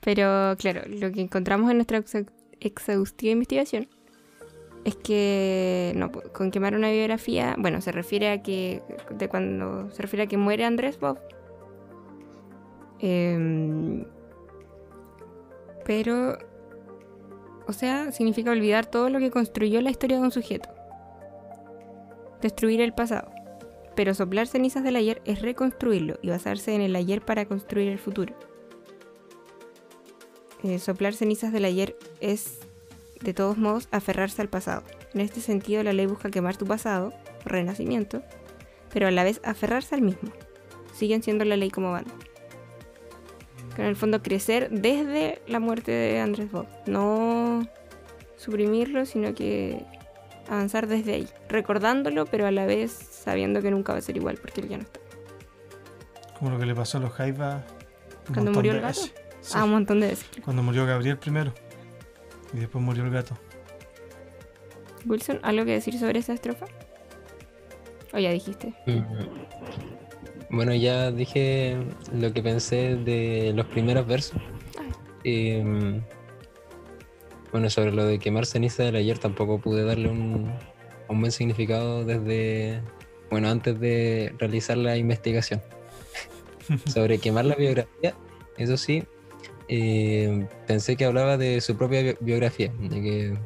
Pero 0.00 0.56
claro, 0.58 0.82
lo 0.86 1.10
que 1.12 1.20
encontramos 1.20 1.70
en 1.70 1.78
nuestra 1.78 2.02
exhaustiva 2.60 3.32
investigación 3.32 3.88
es 4.84 4.94
que 4.94 5.92
no, 5.96 6.12
con 6.12 6.52
quemar 6.52 6.76
una 6.76 6.90
biografía, 6.90 7.56
bueno, 7.58 7.80
se 7.80 7.90
refiere 7.90 8.30
a 8.30 8.40
que 8.42 8.82
de 9.10 9.28
cuando 9.28 9.90
se 9.90 10.02
refiere 10.02 10.22
a 10.22 10.26
que 10.28 10.36
muere 10.36 10.64
Andrés 10.64 11.00
Bob. 11.00 11.18
Em, 13.00 14.04
pero, 15.84 16.38
o 17.66 17.72
sea, 17.72 18.12
significa 18.12 18.52
olvidar 18.52 18.86
todo 18.86 19.10
lo 19.10 19.18
que 19.18 19.30
construyó 19.30 19.80
la 19.80 19.90
historia 19.90 20.18
de 20.18 20.22
un 20.22 20.30
sujeto. 20.30 20.68
Destruir 22.40 22.80
el 22.80 22.92
pasado. 22.92 23.35
Pero 23.96 24.14
soplar 24.14 24.46
cenizas 24.46 24.84
del 24.84 24.94
ayer 24.94 25.22
es 25.24 25.40
reconstruirlo 25.40 26.18
y 26.22 26.28
basarse 26.28 26.74
en 26.74 26.82
el 26.82 26.94
ayer 26.94 27.22
para 27.22 27.46
construir 27.46 27.88
el 27.88 27.98
futuro. 27.98 28.34
Eh, 30.62 30.78
soplar 30.78 31.14
cenizas 31.14 31.52
del 31.52 31.64
ayer 31.64 31.96
es, 32.20 32.58
de 33.20 33.34
todos 33.34 33.56
modos, 33.56 33.88
aferrarse 33.90 34.42
al 34.42 34.48
pasado. 34.48 34.84
En 35.14 35.22
este 35.22 35.40
sentido, 35.40 35.82
la 35.82 35.94
ley 35.94 36.06
busca 36.06 36.30
quemar 36.30 36.56
tu 36.56 36.66
pasado, 36.66 37.14
renacimiento, 37.44 38.22
pero 38.92 39.08
a 39.08 39.10
la 39.10 39.24
vez 39.24 39.40
aferrarse 39.44 39.94
al 39.94 40.02
mismo. 40.02 40.30
Siguen 40.94 41.22
siendo 41.22 41.44
la 41.44 41.56
ley 41.56 41.70
como 41.70 41.92
banda. 41.92 42.12
En 43.78 43.84
el 43.84 43.96
fondo 43.96 44.22
crecer 44.22 44.70
desde 44.70 45.40
la 45.46 45.60
muerte 45.60 45.90
de 45.90 46.20
Andrés 46.20 46.50
Bob. 46.50 46.66
No 46.86 47.66
suprimirlo, 48.36 49.04
sino 49.06 49.34
que 49.34 49.84
avanzar 50.48 50.86
desde 50.86 51.14
ahí. 51.14 51.28
Recordándolo, 51.48 52.26
pero 52.26 52.46
a 52.46 52.50
la 52.50 52.66
vez 52.66 52.92
sabiendo 52.92 53.62
que 53.62 53.70
nunca 53.70 53.92
va 53.92 53.98
a 53.98 54.02
ser 54.02 54.16
igual 54.16 54.38
porque 54.40 54.60
él 54.60 54.68
ya 54.68 54.76
no 54.78 54.82
está. 54.84 55.00
Como 56.38 56.50
lo 56.50 56.58
que 56.58 56.66
le 56.66 56.74
pasó 56.74 56.98
a 56.98 57.00
los 57.00 57.12
Jaivas. 57.12 57.64
¿Cuando 58.32 58.52
murió 58.52 58.72
el 58.72 58.80
gato? 58.80 59.00
Sí, 59.40 59.52
Ah, 59.54 59.64
un 59.64 59.70
montón 59.70 60.00
de 60.00 60.08
veces. 60.08 60.26
Cuando 60.44 60.62
murió 60.62 60.84
Gabriel 60.86 61.18
primero. 61.18 61.52
Y 62.52 62.58
después 62.58 62.82
murió 62.84 63.04
el 63.04 63.10
gato. 63.10 63.36
Wilson, 65.06 65.38
¿algo 65.42 65.64
que 65.64 65.72
decir 65.72 65.98
sobre 65.98 66.18
esa 66.18 66.32
estrofa? 66.32 66.66
O 68.12 68.18
ya 68.18 68.30
dijiste. 68.30 68.74
Bueno, 70.50 70.74
ya 70.74 71.10
dije 71.12 71.76
lo 72.12 72.32
que 72.32 72.42
pensé 72.42 72.96
de 72.96 73.52
los 73.54 73.66
primeros 73.66 74.06
versos. 74.06 74.40
Em, 75.24 76.02
bueno, 77.56 77.70
sobre 77.70 77.90
lo 77.92 78.04
de 78.04 78.18
quemar 78.18 78.44
ceniza 78.44 78.82
del 78.82 78.96
ayer 78.96 79.18
tampoco 79.18 79.58
pude 79.58 79.82
darle 79.82 80.10
un, 80.10 80.52
un 81.08 81.20
buen 81.20 81.32
significado 81.32 82.04
desde, 82.04 82.82
bueno, 83.30 83.48
antes 83.48 83.80
de 83.80 84.34
realizar 84.38 84.76
la 84.76 84.98
investigación. 84.98 85.62
sobre 86.92 87.18
quemar 87.18 87.46
la 87.46 87.54
biografía, 87.54 88.14
eso 88.58 88.76
sí, 88.76 89.04
eh, 89.68 90.46
pensé 90.66 90.96
que 90.96 91.06
hablaba 91.06 91.38
de 91.38 91.62
su 91.62 91.78
propia 91.78 92.02
bi- 92.02 92.16
biografía, 92.20 92.70
de 92.78 93.00
que 93.02 93.38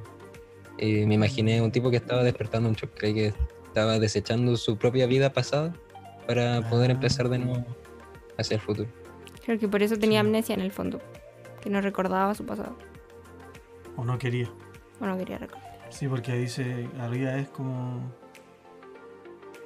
eh, 0.78 1.06
me 1.06 1.14
imaginé 1.14 1.62
un 1.62 1.70
tipo 1.70 1.88
que 1.90 1.98
estaba 1.98 2.24
despertando 2.24 2.68
un 2.68 2.74
shock, 2.74 2.90
creí 2.96 3.14
que 3.14 3.32
estaba 3.66 4.00
desechando 4.00 4.56
su 4.56 4.76
propia 4.76 5.06
vida 5.06 5.32
pasada 5.32 5.72
para 6.26 6.68
poder 6.68 6.90
Ah. 6.90 6.94
empezar 6.94 7.28
de 7.28 7.38
nuevo 7.38 7.64
hacia 8.38 8.56
el 8.56 8.60
futuro. 8.60 8.88
Creo 9.44 9.56
que 9.58 9.68
por 9.68 9.84
eso 9.84 9.96
tenía 9.96 10.20
Sí. 10.20 10.26
amnesia 10.26 10.54
en 10.56 10.62
el 10.62 10.72
fondo. 10.72 11.00
Que 11.62 11.70
no 11.70 11.80
recordaba 11.80 12.34
su 12.34 12.44
pasado. 12.44 12.74
O 13.96 14.04
no 14.04 14.18
quería. 14.18 14.48
O 15.00 15.06
no 15.06 15.16
quería 15.18 15.38
recordar. 15.38 15.70
Sí, 15.90 16.06
porque 16.08 16.32
dice, 16.36 16.88
arriba 17.00 17.36
es 17.36 17.48
como... 17.48 18.00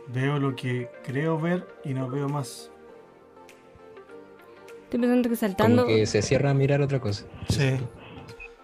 Veo 0.09 0.39
lo 0.39 0.55
que 0.55 0.91
creo 1.03 1.39
ver 1.41 1.66
y 1.85 1.95
no 1.95 2.09
veo 2.09 2.29
más. 2.29 2.70
Estoy 4.85 5.01
pensando 5.01 5.29
que 5.29 5.37
saltando. 5.37 5.85
Como 5.85 5.95
que 5.97 6.07
se 6.07 6.20
cierra 6.22 6.51
a 6.51 6.55
mirar 6.55 6.81
otra 6.83 7.01
cosa. 7.01 7.25
Sí. 7.49 7.77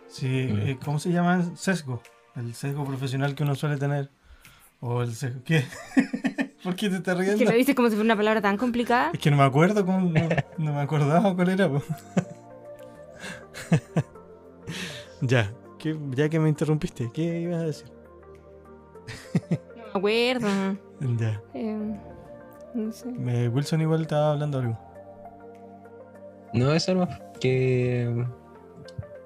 Sí, 0.06 0.48
Mm. 0.52 0.58
eh, 0.68 0.78
¿cómo 0.84 0.98
se 0.98 1.10
llama? 1.10 1.42
Sesgo. 1.56 2.02
El 2.36 2.54
sesgo 2.54 2.84
profesional 2.84 3.34
que 3.34 3.42
uno 3.42 3.54
suele 3.54 3.76
tener. 3.78 4.10
O 4.80 5.02
el 5.02 5.14
sesgo... 5.14 5.40
¿Qué? 5.44 5.64
¿Por 6.62 6.76
qué 6.76 6.90
te 6.90 6.96
estás 6.96 7.16
Que 7.16 7.22
riendo? 7.22 7.44
lo 7.50 7.56
dices 7.56 7.74
como 7.74 7.88
si 7.88 7.94
fuera 7.94 8.04
una 8.04 8.16
palabra 8.16 8.42
tan 8.42 8.56
complicada. 8.58 9.10
Es 9.14 9.18
que 9.20 9.30
no 9.30 9.36
me 9.38 9.44
acuerdo 9.44 9.84
cómo... 9.86 10.10
No, 10.10 10.28
no 10.58 10.72
me 10.74 10.80
acordaba 10.80 11.34
cuál 11.34 11.48
era. 11.50 11.70
ya. 15.20 15.52
¿qué- 15.78 15.98
ya 16.10 16.28
que 16.28 16.38
me 16.38 16.48
interrumpiste, 16.48 17.10
¿qué 17.12 17.40
ibas 17.40 17.62
a 17.62 17.66
decir? 17.66 17.88
No 19.76 19.84
me 19.94 19.98
acuerdo. 19.98 20.48
Ya. 21.18 21.42
Eh, 21.54 21.98
no 22.74 22.92
sé. 22.92 23.06
Me- 23.06 23.48
Wilson 23.48 23.80
igual 23.80 24.02
estaba 24.02 24.32
hablando 24.32 24.58
algo. 24.58 24.78
No, 26.52 26.72
eso 26.72 26.94
no. 26.94 27.08
que. 27.40 28.26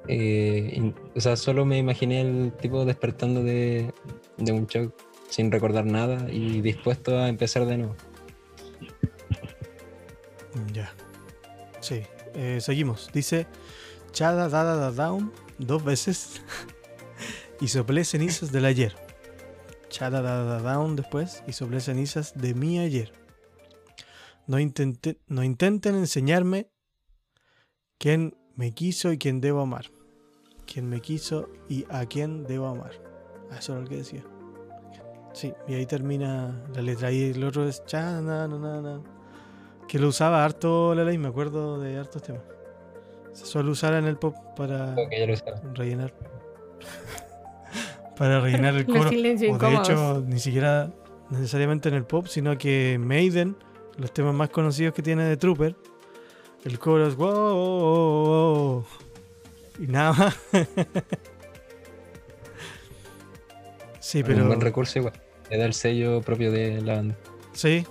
eh, 0.08 0.72
in- 0.76 0.94
o 1.16 1.20
sea, 1.20 1.36
solo 1.36 1.64
me 1.64 1.78
imaginé 1.78 2.20
el 2.20 2.52
tipo 2.52 2.84
despertando 2.84 3.42
de, 3.42 3.92
de 4.38 4.52
un 4.52 4.66
shock 4.66 4.94
sin 5.28 5.50
recordar 5.50 5.84
nada 5.86 6.30
y 6.30 6.60
dispuesto 6.60 7.18
a 7.18 7.28
empezar 7.28 7.66
de 7.66 7.78
nuevo. 7.78 7.96
Ya. 10.72 10.92
Sí. 11.80 12.02
Eh, 12.34 12.58
seguimos. 12.60 13.10
Dice 13.12 13.46
Chada 14.12 14.48
Dada 14.48 14.76
da 14.76 14.90
Down 14.92 15.32
dos 15.58 15.84
veces 15.84 16.42
y 17.60 17.68
soplé 17.68 18.04
cenizas 18.04 18.52
del 18.52 18.64
ayer. 18.64 18.94
Down 20.00 20.96
después 20.96 21.42
y 21.46 21.52
soplé 21.52 21.80
cenizas 21.80 22.34
de 22.34 22.54
mi 22.54 22.78
ayer. 22.80 23.12
No, 24.46 24.58
intente- 24.58 25.18
no 25.28 25.42
intenten 25.44 25.94
enseñarme 25.94 26.68
quién 27.98 28.36
me 28.56 28.72
quiso 28.72 29.12
y 29.12 29.18
quién 29.18 29.40
debo 29.40 29.60
amar. 29.60 29.86
Quién 30.66 30.88
me 30.88 31.00
quiso 31.00 31.48
y 31.68 31.84
a 31.90 32.06
quién 32.06 32.44
debo 32.44 32.66
amar. 32.66 32.92
Ah, 33.50 33.58
Eso 33.58 33.72
era 33.72 33.82
lo 33.82 33.88
que 33.88 33.96
decía. 33.98 34.24
Sí, 35.32 35.52
y 35.68 35.74
ahí 35.74 35.86
termina 35.86 36.64
la 36.74 36.82
letra. 36.82 37.10
Y 37.12 37.30
el 37.30 37.44
otro 37.44 37.68
es 37.68 37.82
na, 37.92 38.20
na, 38.22 38.48
na, 38.48 38.80
na. 38.80 39.02
Que 39.88 39.98
lo 39.98 40.08
usaba 40.08 40.44
harto 40.44 40.94
la 40.94 41.04
ley, 41.04 41.18
me 41.18 41.28
acuerdo 41.28 41.78
de 41.78 41.98
hartos 41.98 42.22
temas. 42.22 42.42
Se 43.34 43.46
suele 43.46 43.70
usar 43.70 43.94
en 43.94 44.04
el 44.06 44.16
pop 44.16 44.34
para 44.56 44.94
rellenar. 45.74 46.14
para 48.16 48.40
rellenar 48.40 48.74
el 48.76 48.86
coro. 48.92 49.08
O 49.08 49.10
de 49.10 49.46
incómodos. 49.46 49.88
hecho, 49.88 50.24
ni 50.26 50.38
siquiera 50.38 50.90
necesariamente 51.30 51.88
en 51.88 51.96
el 51.96 52.04
pop, 52.04 52.26
sino 52.28 52.56
que 52.56 52.96
Maiden, 53.00 53.56
los 53.98 54.12
temas 54.12 54.34
más 54.34 54.50
conocidos 54.50 54.94
que 54.94 55.02
tiene 55.02 55.24
de 55.24 55.36
Trooper, 55.36 55.74
el 56.64 56.78
coro 56.78 57.06
es 57.06 57.16
wow, 57.16 57.32
wow, 57.32 58.24
wow, 58.24 58.54
wow", 58.74 58.84
y 59.78 59.86
nada 59.88 60.12
más. 60.12 60.36
sí, 64.00 64.18
Un 64.20 64.24
pero 64.24 64.46
buen 64.46 64.60
recurso 64.60 64.98
igual. 64.98 65.14
Le 65.50 65.58
da 65.58 65.66
el 65.66 65.74
sello 65.74 66.20
propio 66.22 66.50
de 66.52 66.80
la 66.80 66.96
banda. 66.96 67.16
sí, 67.52 67.84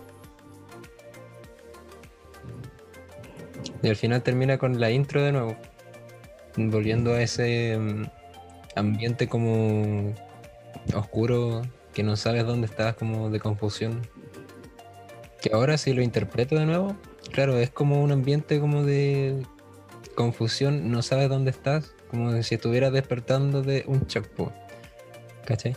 Y 3.84 3.90
al 3.90 3.96
final 3.96 4.24
termina 4.24 4.58
con 4.58 4.80
la 4.80 4.90
intro 4.90 5.22
de 5.22 5.32
nuevo. 5.32 5.56
Volviendo 6.56 7.14
a 7.14 7.22
ese 7.22 7.78
mm, 7.78 8.06
ambiente 8.76 9.28
como 9.28 10.14
oscuro, 10.96 11.62
que 11.94 12.02
no 12.02 12.16
sabes 12.16 12.46
dónde 12.46 12.66
estás, 12.66 12.96
como 12.96 13.30
de 13.30 13.40
confusión. 13.40 14.08
Que 15.42 15.52
ahora 15.54 15.78
si 15.78 15.94
lo 15.94 16.02
interpreto 16.02 16.56
de 16.56 16.66
nuevo, 16.66 16.96
claro, 17.32 17.58
es 17.58 17.70
como 17.70 18.02
un 18.02 18.12
ambiente 18.12 18.60
como 18.60 18.84
de 18.84 19.44
confusión, 20.16 20.90
no 20.90 21.02
sabes 21.02 21.28
dónde 21.28 21.52
estás, 21.52 21.94
como 22.10 22.42
si 22.42 22.56
estuvieras 22.56 22.94
despertando 22.94 23.62
de 23.62 23.84
un 23.88 24.08
shock, 24.08 24.28
po. 24.30 24.54
¿cachai? 25.46 25.74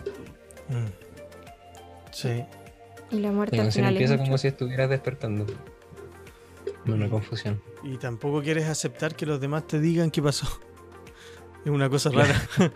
Mm. 0.69 2.13
sí, 2.13 2.45
Y 3.11 3.19
la 3.19 3.33
muerte 3.33 3.57
La 3.57 3.63
al 3.63 3.67
canción 3.67 3.87
final 3.87 3.95
empieza 3.95 4.19
como 4.19 4.39
si 4.39 4.49
estuvieras 4.49 4.91
despertando. 4.91 5.47
Una 6.87 7.09
confusión. 7.09 7.61
y 7.83 7.97
tampoco 7.97 8.43
quieres 8.43 8.67
aceptar 8.67 9.15
que 9.17 9.27
los 9.27 9.41
demás 9.41 9.67
te 9.67 9.81
digan 9.81 10.11
qué 10.11 10.23
pasó. 10.23 10.47
Es 11.65 11.71
una 11.73 11.91
cosa 11.91 12.11
rara. 12.11 12.41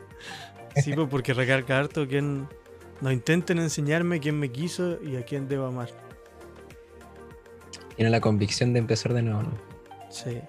sí, 0.83 0.93
pues 0.95 1.07
porque 1.09 1.33
recarga 1.33 1.79
harto 1.79 2.09
que 2.09 2.21
no 2.21 3.13
intenten 3.13 3.61
enseñarme 3.61 4.19
quién 4.19 4.37
me 4.37 4.51
quiso 4.51 5.01
y 5.01 5.15
a 5.15 5.25
quién 5.25 5.47
debo 5.47 5.67
amar. 5.67 5.91
Tiene 7.95 8.11
la 8.11 8.21
convicción 8.21 8.73
de 8.73 8.81
empezar 8.81 9.15
de 9.15 9.23
nuevo, 9.23 9.45
¿no? 9.45 9.53
Sí. 10.11 10.41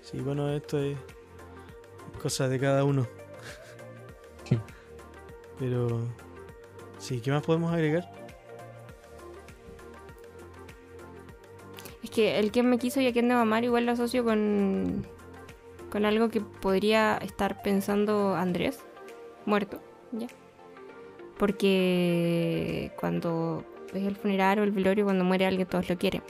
Sí, 0.00 0.20
bueno, 0.20 0.50
esto 0.50 0.78
es 0.78 0.96
cosa 2.22 2.48
de 2.48 2.58
cada 2.58 2.82
uno. 2.84 3.06
Sí. 4.44 4.58
Pero 5.58 6.08
sí, 6.98 7.20
¿qué 7.20 7.30
más 7.30 7.42
podemos 7.42 7.74
agregar? 7.74 8.10
Que 12.18 12.40
el 12.40 12.50
quien 12.50 12.68
me 12.68 12.78
quiso 12.78 13.00
y 13.00 13.06
a 13.06 13.12
quien 13.12 13.28
debo 13.28 13.40
amar 13.40 13.62
igual 13.62 13.86
lo 13.86 13.92
asocio 13.92 14.24
con, 14.24 15.06
con 15.88 16.04
algo 16.04 16.30
que 16.30 16.40
podría 16.40 17.16
estar 17.18 17.62
pensando 17.62 18.34
Andrés, 18.34 18.80
muerto, 19.46 19.80
¿ya? 20.10 20.26
Porque 21.38 22.90
cuando 22.98 23.64
es 23.94 24.02
el 24.02 24.16
funeral 24.16 24.58
o 24.58 24.64
el 24.64 24.72
velorio, 24.72 25.04
cuando 25.04 25.22
muere 25.22 25.46
alguien, 25.46 25.68
todos 25.68 25.88
lo 25.88 25.96
quieren. 25.96 26.24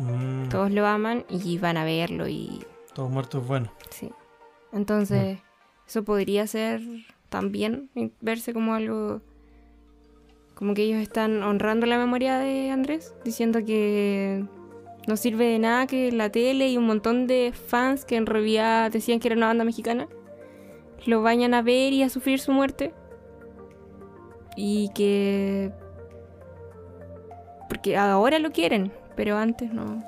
Mm, 0.00 0.48
Todos 0.48 0.72
lo 0.72 0.84
aman 0.84 1.24
y 1.28 1.56
van 1.58 1.76
a 1.76 1.84
verlo 1.84 2.26
y 2.26 2.60
todos 2.92 3.12
muertos 3.12 3.46
bueno. 3.46 3.70
sí. 3.90 4.10
Entonces, 4.72 5.38
eso 5.86 6.02
podría 6.02 6.48
ser 6.48 6.80
también 7.28 7.90
verse 8.20 8.52
como 8.52 8.74
algo 8.74 9.20
como 10.56 10.74
que 10.74 10.82
ellos 10.82 11.00
están 11.00 11.44
honrando 11.44 11.86
la 11.86 11.96
memoria 11.96 12.38
de 12.38 12.70
Andrés, 12.70 13.14
diciendo 13.24 13.64
que 13.64 14.44
no 15.06 15.16
sirve 15.16 15.46
de 15.46 15.58
nada 15.58 15.86
que 15.86 16.12
la 16.12 16.30
tele 16.30 16.68
y 16.68 16.76
un 16.76 16.86
montón 16.86 17.26
de 17.26 17.52
fans 17.52 18.04
que 18.04 18.16
en 18.16 18.26
realidad 18.26 18.90
decían 18.90 19.20
que 19.20 19.28
era 19.28 19.36
una 19.36 19.46
banda 19.46 19.64
mexicana 19.64 20.08
lo 21.06 21.22
vayan 21.22 21.54
a 21.54 21.62
ver 21.62 21.92
y 21.92 22.02
a 22.02 22.08
sufrir 22.08 22.40
su 22.40 22.52
muerte. 22.52 22.92
Y 24.56 24.90
que 24.94 25.72
porque 27.68 27.96
ahora 27.96 28.38
lo 28.38 28.50
quieren, 28.50 28.92
pero 29.16 29.36
antes 29.36 29.72
no. 29.72 30.04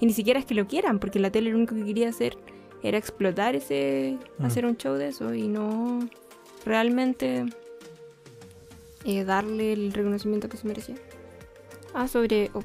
Y 0.00 0.06
ni 0.06 0.12
siquiera 0.12 0.40
es 0.40 0.46
que 0.46 0.54
lo 0.54 0.66
quieran, 0.66 0.98
porque 0.98 1.18
la 1.18 1.30
tele 1.30 1.50
lo 1.50 1.58
único 1.58 1.74
que 1.74 1.84
quería 1.84 2.08
hacer 2.08 2.38
era 2.82 2.96
explotar 2.96 3.54
ese. 3.54 4.18
Mm. 4.38 4.44
hacer 4.44 4.66
un 4.66 4.76
show 4.76 4.94
de 4.94 5.08
eso 5.08 5.34
y 5.34 5.46
no 5.46 6.08
realmente 6.64 7.44
eh, 9.04 9.24
darle 9.24 9.74
el 9.74 9.92
reconocimiento 9.92 10.48
que 10.48 10.56
se 10.56 10.66
merecía. 10.66 10.96
Ah, 11.92 12.08
sobre. 12.08 12.50
oh, 12.54 12.62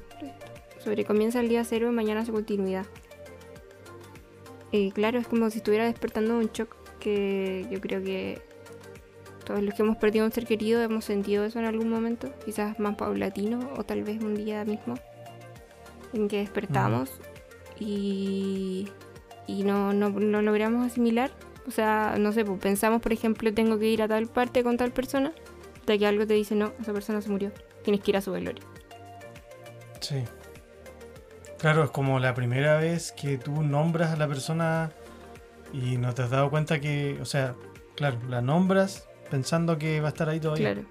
sobre 0.85 1.03
comienza 1.03 1.39
el 1.39 1.49
día 1.49 1.63
cero 1.63 1.89
y 1.89 1.93
mañana 1.93 2.23
su 2.25 2.31
continuidad. 2.31 2.85
Eh, 4.71 4.91
claro, 4.93 5.19
es 5.19 5.27
como 5.27 5.49
si 5.49 5.57
estuviera 5.57 5.85
despertando 5.85 6.37
un 6.37 6.47
shock 6.53 6.75
que 6.99 7.65
yo 7.71 7.81
creo 7.81 8.03
que 8.03 8.41
todos 9.45 9.61
los 9.61 9.73
que 9.73 9.81
hemos 9.81 9.97
perdido 9.97 10.25
un 10.25 10.31
ser 10.31 10.45
querido 10.45 10.81
hemos 10.81 11.05
sentido 11.05 11.43
eso 11.43 11.59
en 11.59 11.65
algún 11.65 11.89
momento, 11.89 12.31
quizás 12.45 12.79
más 12.79 12.95
paulatino 12.95 13.71
o 13.77 13.83
tal 13.83 14.03
vez 14.03 14.21
un 14.21 14.35
día 14.35 14.63
mismo 14.63 14.95
en 16.13 16.27
que 16.27 16.37
despertamos 16.37 17.11
y, 17.79 18.89
y 19.47 19.63
no, 19.63 19.93
no, 19.93 20.09
no 20.09 20.41
logramos 20.41 20.85
asimilar. 20.85 21.31
O 21.67 21.71
sea, 21.71 22.15
no 22.19 22.31
sé, 22.31 22.45
pues 22.45 22.59
pensamos, 22.59 23.01
por 23.01 23.11
ejemplo, 23.11 23.51
tengo 23.53 23.79
que 23.79 23.89
ir 23.89 24.03
a 24.03 24.07
tal 24.07 24.27
parte 24.27 24.63
con 24.63 24.77
tal 24.77 24.91
persona, 24.91 25.33
hasta 25.79 25.97
que 25.97 26.05
algo 26.05 26.27
te 26.27 26.35
dice, 26.35 26.53
no, 26.53 26.73
esa 26.79 26.93
persona 26.93 27.21
se 27.21 27.29
murió, 27.29 27.51
tienes 27.83 28.01
que 28.01 28.11
ir 28.11 28.17
a 28.17 28.21
su 28.21 28.31
velorio. 28.31 28.63
Sí. 29.99 30.23
Claro, 31.57 31.83
es 31.85 31.89
como 31.91 32.19
la 32.19 32.33
primera 32.33 32.77
vez 32.77 33.11
que 33.11 33.37
tú 33.37 33.63
nombras 33.63 34.11
a 34.11 34.17
la 34.17 34.27
persona 34.27 34.91
y 35.73 35.97
no 35.97 36.13
te 36.13 36.21
has 36.23 36.29
dado 36.29 36.49
cuenta 36.49 36.79
que, 36.79 37.17
o 37.21 37.25
sea, 37.25 37.55
claro, 37.95 38.17
la 38.29 38.41
nombras 38.41 39.07
pensando 39.31 39.77
que 39.77 39.99
va 40.01 40.07
a 40.07 40.09
estar 40.09 40.29
ahí 40.29 40.39
todavía. 40.39 40.73
Claro. 40.73 40.87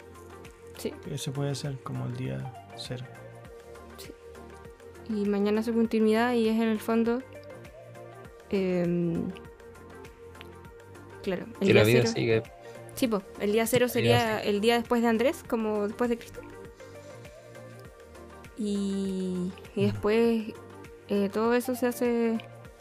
Sí. 0.78 0.92
Ese 1.10 1.30
puede 1.30 1.54
ser 1.54 1.78
como 1.82 2.06
el 2.06 2.16
día 2.16 2.52
cero. 2.76 3.04
Y 5.08 5.26
mañana 5.26 5.62
su 5.62 5.74
continuidad 5.74 6.32
y 6.32 6.48
es 6.48 6.56
en 6.56 6.62
el 6.68 6.80
fondo... 6.80 7.22
em, 8.50 9.30
claro, 11.22 11.44
el 11.60 11.66
Que 11.68 11.74
la 11.74 11.84
día 11.84 11.94
vida 11.94 12.00
cero- 12.06 12.12
sigue. 12.14 12.42
Sí, 12.94 13.08
pues, 13.08 13.22
el 13.40 13.52
día 13.52 13.66
cero 13.66 13.86
día 13.86 13.92
sería 13.92 14.42
el 14.42 14.60
día 14.60 14.76
después 14.78 15.02
de 15.02 15.08
Andrés, 15.08 15.42
como 15.46 15.86
después 15.88 16.08
de 16.08 16.16
Cristo. 16.16 16.40
Y, 18.56 19.50
y 19.74 19.86
después 19.86 20.52
eh, 21.08 21.28
todo 21.32 21.54
eso 21.54 21.74
se 21.74 21.86
hace. 21.86 22.38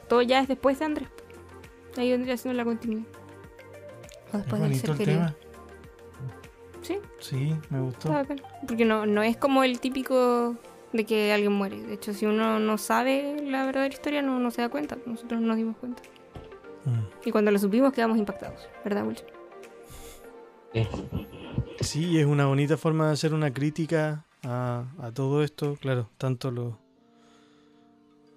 Todo 0.07 0.21
ya 0.21 0.39
es 0.39 0.47
después 0.47 0.79
de 0.79 0.85
Andrés. 0.85 1.09
Ahí 1.97 2.11
vendría 2.11 2.37
siendo 2.37 2.57
la 2.57 2.65
continuidad. 2.65 3.05
O 4.31 4.37
Es 4.37 4.43
después 4.43 4.61
del 4.61 4.69
bonito 4.71 4.81
ser 4.81 4.89
el 4.91 4.97
querido. 4.97 5.17
tema. 5.19 5.35
Sí, 6.81 6.97
Sí, 7.19 7.55
me 7.69 7.79
gustó. 7.81 8.11
Porque 8.67 8.83
no, 8.85 9.05
no 9.05 9.23
es 9.23 9.37
como 9.37 9.63
el 9.63 9.79
típico 9.79 10.55
de 10.91 11.05
que 11.05 11.31
alguien 11.31 11.53
muere. 11.53 11.81
De 11.81 11.93
hecho, 11.93 12.13
si 12.13 12.25
uno 12.25 12.59
no 12.59 12.77
sabe 12.77 13.41
la 13.41 13.65
verdadera 13.65 13.93
historia, 13.93 14.21
no, 14.21 14.37
no 14.39 14.51
se 14.51 14.61
da 14.61 14.69
cuenta. 14.69 14.97
Nosotros 15.05 15.39
no 15.41 15.47
nos 15.47 15.57
dimos 15.57 15.77
cuenta. 15.77 16.03
Mm. 16.85 17.27
Y 17.27 17.31
cuando 17.31 17.51
lo 17.51 17.57
supimos, 17.59 17.93
quedamos 17.93 18.17
impactados. 18.17 18.67
¿Verdad, 18.83 19.05
Wilson? 19.07 19.27
Sí. 20.73 20.87
Sí, 21.79 22.19
es 22.19 22.25
una 22.25 22.45
bonita 22.47 22.75
forma 22.77 23.07
de 23.07 23.13
hacer 23.13 23.33
una 23.33 23.53
crítica 23.53 24.25
a, 24.43 24.85
a 24.99 25.11
todo 25.11 25.43
esto, 25.43 25.77
claro, 25.79 26.09
tanto 26.17 26.51
lo- 26.51 26.79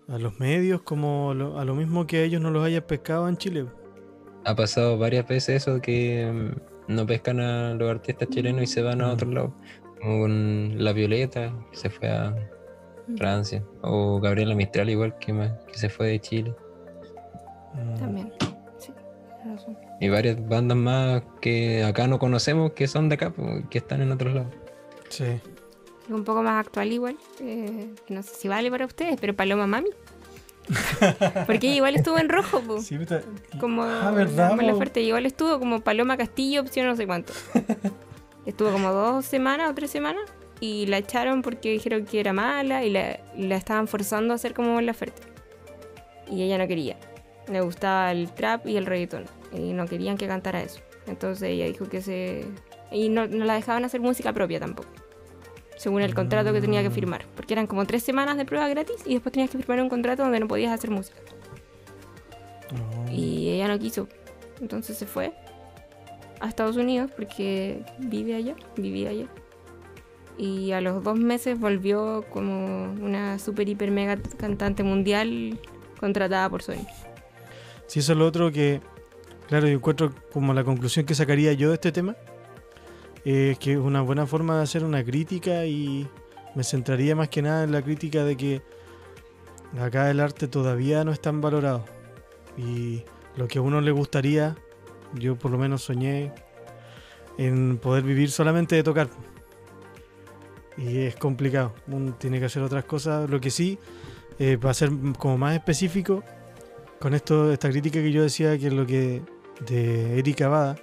a 0.08 0.18
los 0.18 0.38
medios 0.38 0.82
como 0.82 1.34
lo- 1.34 1.58
a 1.58 1.64
lo 1.64 1.74
mismo 1.74 2.06
que 2.06 2.18
a 2.18 2.22
ellos 2.24 2.40
no 2.40 2.50
los 2.50 2.64
haya 2.64 2.86
pescado 2.86 3.28
en 3.28 3.36
Chile. 3.36 3.66
Ha 4.44 4.54
pasado 4.54 4.96
varias 4.98 5.26
veces 5.26 5.62
eso 5.62 5.80
que 5.80 6.30
mm, 6.88 6.92
no 6.94 7.06
pescan 7.06 7.40
a 7.40 7.74
los 7.74 7.90
artistas 7.90 8.28
chilenos 8.28 8.62
y 8.62 8.66
se 8.68 8.82
van 8.82 9.00
a 9.00 9.08
Mm. 9.08 9.10
otro 9.10 9.30
lado. 9.30 9.54
Como 10.00 10.20
con 10.20 10.84
La 10.84 10.92
Violeta, 10.92 11.52
que 11.72 11.76
se 11.76 11.90
fue 11.90 12.08
a 12.08 12.36
Francia. 13.16 13.64
O 13.82 14.20
Gabriela 14.20 14.54
Mistral 14.54 14.88
igual, 14.90 15.16
que, 15.18 15.32
me- 15.32 15.52
que 15.66 15.76
se 15.78 15.88
fue 15.88 16.08
de 16.08 16.20
Chile. 16.20 16.54
Mm, 17.74 17.94
También. 17.98 18.32
Sí, 18.78 18.92
razón. 19.44 19.76
Y 20.00 20.08
varias 20.08 20.46
bandas 20.48 20.76
más 20.76 21.22
que 21.40 21.82
acá 21.82 22.06
no 22.06 22.18
conocemos 22.20 22.72
que 22.72 22.86
son 22.86 23.08
de 23.08 23.16
acá, 23.16 23.32
que 23.70 23.78
están 23.78 24.02
en 24.02 24.12
otros 24.12 24.34
lados. 24.34 24.52
Sí. 25.08 25.24
Es 26.06 26.12
un 26.12 26.24
poco 26.24 26.42
más 26.42 26.64
actual 26.64 26.92
igual. 26.92 27.16
eh, 27.40 27.88
no 28.08 28.22
sé 28.22 28.34
si 28.34 28.48
vale 28.48 28.70
para 28.70 28.86
ustedes, 28.86 29.18
pero 29.20 29.34
Paloma 29.34 29.66
Mami. 29.66 29.90
Porque 31.46 31.68
igual 31.68 31.94
estuvo 31.96 32.18
en 32.18 32.28
rojo, 32.28 32.60
po. 32.60 32.80
Sí, 32.80 32.98
puta, 32.98 33.22
Como 33.60 33.82
Ah, 33.84 34.10
¿verdad, 34.10 34.56
la? 34.56 34.62
Laferte, 34.62 35.00
igual 35.00 35.26
estuvo 35.26 35.58
como 35.58 35.80
Paloma 35.80 36.16
Castillo, 36.16 36.60
opción 36.62 36.86
no 36.86 36.96
sé 36.96 37.06
cuánto. 37.06 37.32
estuvo 38.46 38.70
como 38.72 38.92
dos 38.92 39.24
semanas 39.24 39.70
o 39.70 39.74
tres 39.74 39.90
semanas 39.90 40.22
y 40.60 40.86
la 40.86 40.98
echaron 40.98 41.42
porque 41.42 41.70
dijeron 41.70 42.04
que 42.04 42.18
era 42.20 42.32
mala 42.32 42.84
y 42.84 42.90
la, 42.90 43.20
la 43.36 43.56
estaban 43.56 43.86
forzando 43.88 44.32
a 44.32 44.36
hacer 44.36 44.54
como 44.54 44.72
Mon 44.74 44.86
Laferte. 44.86 45.22
Y 46.30 46.42
ella 46.42 46.58
no 46.58 46.66
quería. 46.66 46.96
Le 47.48 47.60
gustaba 47.60 48.10
el 48.10 48.32
trap 48.32 48.66
y 48.66 48.76
el 48.76 48.86
reggaetón 48.86 49.24
y 49.52 49.72
no 49.72 49.86
querían 49.86 50.16
que 50.16 50.26
cantara 50.26 50.62
eso. 50.62 50.80
Entonces 51.06 51.48
ella 51.50 51.66
dijo 51.66 51.88
que 51.88 52.02
se... 52.02 52.44
Y 52.90 53.08
no, 53.08 53.28
no 53.28 53.44
la 53.44 53.54
dejaban 53.54 53.84
hacer 53.84 54.00
música 54.00 54.32
propia 54.32 54.58
tampoco. 54.58 54.88
Según 55.76 56.02
el 56.02 56.14
contrato 56.14 56.52
que 56.52 56.60
tenía 56.60 56.82
que 56.82 56.90
firmar. 56.90 57.24
Porque 57.34 57.54
eran 57.54 57.66
como 57.66 57.84
tres 57.84 58.02
semanas 58.02 58.36
de 58.36 58.44
prueba 58.44 58.68
gratis 58.68 58.96
y 59.04 59.14
después 59.14 59.32
tenías 59.32 59.50
que 59.50 59.58
firmar 59.58 59.80
un 59.82 59.88
contrato 59.88 60.22
donde 60.22 60.40
no 60.40 60.48
podías 60.48 60.72
hacer 60.72 60.90
música. 60.90 61.18
Y 63.10 63.50
ella 63.50 63.68
no 63.68 63.78
quiso. 63.78 64.08
Entonces 64.60 64.96
se 64.96 65.06
fue 65.06 65.32
a 66.40 66.48
Estados 66.48 66.76
Unidos 66.76 67.10
porque 67.14 67.84
vive 67.98 68.34
allá, 68.34 68.54
vivía 68.76 69.10
allá. 69.10 69.26
Y 70.38 70.72
a 70.72 70.80
los 70.80 71.02
dos 71.02 71.18
meses 71.18 71.58
volvió 71.58 72.24
como 72.30 72.92
una 73.00 73.38
super 73.38 73.68
hiper 73.68 73.90
mega 73.90 74.18
cantante 74.36 74.82
mundial 74.82 75.58
contratada 75.98 76.48
por 76.50 76.62
Sony. 76.62 76.86
Sí, 77.86 78.00
eso 78.00 78.12
es 78.12 78.18
lo 78.18 78.26
otro 78.26 78.52
que, 78.52 78.80
claro, 79.48 79.66
yo 79.66 79.74
encuentro 79.74 80.12
como 80.32 80.52
la 80.52 80.64
conclusión 80.64 81.06
que 81.06 81.14
sacaría 81.14 81.52
yo 81.54 81.68
de 81.68 81.74
este 81.74 81.92
tema, 81.92 82.16
eh, 83.28 83.56
que 83.58 83.72
es 83.72 83.78
una 83.78 84.02
buena 84.02 84.24
forma 84.24 84.56
de 84.56 84.62
hacer 84.62 84.84
una 84.84 85.02
crítica 85.02 85.66
y 85.66 86.06
me 86.54 86.62
centraría 86.62 87.16
más 87.16 87.28
que 87.28 87.42
nada 87.42 87.64
en 87.64 87.72
la 87.72 87.82
crítica 87.82 88.22
de 88.22 88.36
que 88.36 88.62
acá 89.80 90.08
el 90.12 90.20
arte 90.20 90.46
todavía 90.46 91.02
no 91.02 91.10
es 91.10 91.20
tan 91.20 91.40
valorado. 91.40 91.84
Y 92.56 93.02
lo 93.36 93.48
que 93.48 93.58
a 93.58 93.62
uno 93.62 93.80
le 93.80 93.90
gustaría, 93.90 94.54
yo 95.12 95.34
por 95.34 95.50
lo 95.50 95.58
menos 95.58 95.82
soñé 95.82 96.32
en 97.36 97.78
poder 97.78 98.04
vivir 98.04 98.30
solamente 98.30 98.76
de 98.76 98.84
tocar. 98.84 99.08
Y 100.76 100.98
es 101.00 101.16
complicado, 101.16 101.74
uno 101.88 102.14
tiene 102.14 102.38
que 102.38 102.44
hacer 102.44 102.62
otras 102.62 102.84
cosas. 102.84 103.28
Lo 103.28 103.40
que 103.40 103.50
sí, 103.50 103.76
eh, 104.38 104.56
para 104.56 104.72
ser 104.72 104.90
como 105.18 105.36
más 105.36 105.56
específico, 105.56 106.22
con 107.00 107.12
esto, 107.12 107.52
esta 107.52 107.70
crítica 107.70 108.00
que 108.00 108.12
yo 108.12 108.22
decía, 108.22 108.56
que 108.56 108.68
es 108.68 108.72
lo 108.72 108.86
que 108.86 109.20
de 109.68 110.16
Erika 110.16 110.46
Bada, 110.46 110.76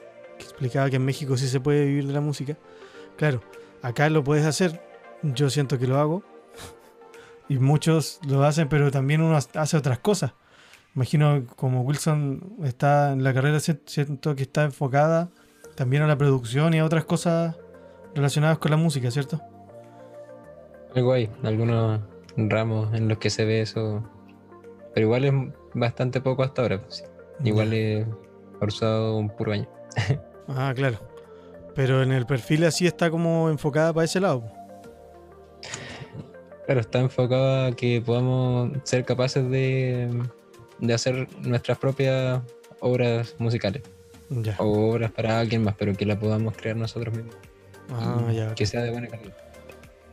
explicaba 0.43 0.89
que 0.89 0.95
en 0.97 1.05
México 1.05 1.37
sí 1.37 1.47
se 1.47 1.59
puede 1.59 1.85
vivir 1.85 2.07
de 2.07 2.13
la 2.13 2.21
música. 2.21 2.57
Claro, 3.17 3.41
acá 3.81 4.09
lo 4.09 4.23
puedes 4.23 4.45
hacer, 4.45 4.81
yo 5.21 5.49
siento 5.49 5.77
que 5.79 5.87
lo 5.87 5.97
hago, 5.99 6.23
y 7.49 7.59
muchos 7.59 8.19
lo 8.27 8.43
hacen, 8.43 8.69
pero 8.69 8.89
también 8.91 9.21
uno 9.21 9.37
hace 9.37 9.77
otras 9.77 9.99
cosas. 9.99 10.33
Imagino 10.95 11.43
como 11.55 11.81
Wilson 11.81 12.57
está 12.63 13.11
en 13.13 13.23
la 13.23 13.33
carrera, 13.33 13.59
si- 13.59 13.79
siento 13.85 14.35
que 14.35 14.43
está 14.43 14.63
enfocada 14.63 15.29
también 15.75 16.03
a 16.03 16.07
la 16.07 16.17
producción 16.17 16.73
y 16.73 16.79
a 16.79 16.85
otras 16.85 17.03
cosas 17.05 17.55
relacionadas 18.15 18.59
con 18.59 18.71
la 18.71 18.77
música, 18.77 19.09
¿cierto? 19.09 19.41
Algo 20.95 21.13
hay, 21.13 21.29
algunos 21.43 21.99
ramos 22.37 22.93
en 22.93 23.07
los 23.07 23.17
que 23.17 23.29
se 23.31 23.43
ve 23.45 23.61
eso. 23.61 24.03
Pero 24.93 25.07
igual 25.07 25.25
es 25.25 25.33
bastante 25.73 26.21
poco 26.21 26.43
hasta 26.43 26.61
ahora. 26.61 26.81
pues, 26.81 26.97
sí. 26.97 27.03
Igual 27.43 27.73
he 27.73 28.05
forzado 28.59 29.17
un 29.17 29.29
puro 29.35 29.53
año. 29.53 29.67
Ah, 30.47 30.73
claro. 30.75 30.99
Pero 31.75 32.03
en 32.03 32.11
el 32.11 32.25
perfil 32.25 32.63
así 32.65 32.85
está 32.85 33.09
como 33.09 33.49
enfocada 33.49 33.93
para 33.93 34.05
ese 34.05 34.19
lado. 34.19 34.43
Claro, 36.65 36.81
está 36.81 36.99
enfocado 36.99 37.67
a 37.67 37.75
que 37.75 38.01
podamos 38.01 38.71
ser 38.83 39.03
capaces 39.03 39.49
de, 39.49 40.09
de 40.79 40.93
hacer 40.93 41.27
nuestras 41.41 41.77
propias 41.77 42.41
obras 42.79 43.35
musicales. 43.37 43.83
Ya. 44.29 44.55
O 44.59 44.91
obras 44.91 45.11
para 45.11 45.39
alguien 45.39 45.63
más, 45.63 45.75
pero 45.77 45.93
que 45.93 46.05
la 46.05 46.17
podamos 46.17 46.55
crear 46.55 46.75
nosotros 46.75 47.13
mismos. 47.15 47.35
Ah, 47.91 48.31
ya. 48.31 48.55
Que 48.55 48.65
sea 48.65 48.81
de 48.81 48.91
buena 48.91 49.07
calidad. 49.07 49.35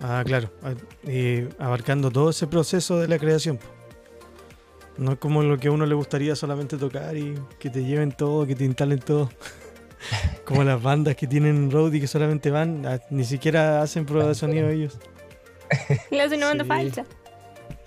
Ah, 0.01 0.23
claro. 0.25 0.51
Ah, 0.63 0.75
Y 1.09 1.47
abarcando 1.59 2.11
todo 2.11 2.31
ese 2.31 2.47
proceso 2.47 2.99
de 2.99 3.07
la 3.07 3.19
creación. 3.19 3.59
No 4.97 5.13
es 5.13 5.19
como 5.19 5.43
lo 5.43 5.57
que 5.59 5.69
a 5.69 5.71
uno 5.73 5.87
le 5.87 5.95
gustaría 5.95 6.35
solamente 6.35 6.77
tocar 6.77 7.17
y 7.17 7.35
que 7.59 7.71
te 7.71 7.85
lleven 7.85 8.13
todo, 8.13 8.47
que 8.47 8.55
te 8.55 8.65
instalen 8.65 8.99
todo. 8.99 9.31
como 10.45 10.65
las 10.65 10.83
bandas 10.83 11.17
que 11.17 11.27
tienen 11.27 11.71
roadie 11.71 12.01
que 12.01 12.07
solamente 12.07 12.51
van, 12.51 12.83
ni 13.11 13.25
siquiera 13.25 13.83
hacen 13.83 14.07
prueba 14.07 14.29
de 14.29 14.35
sonido 14.35 14.69
ellos. 14.69 14.99
Le 16.11 16.23
hace 16.23 16.37
una 16.37 16.47
banda 16.49 16.65
Sí. 16.65 16.69
falsa. 16.69 17.05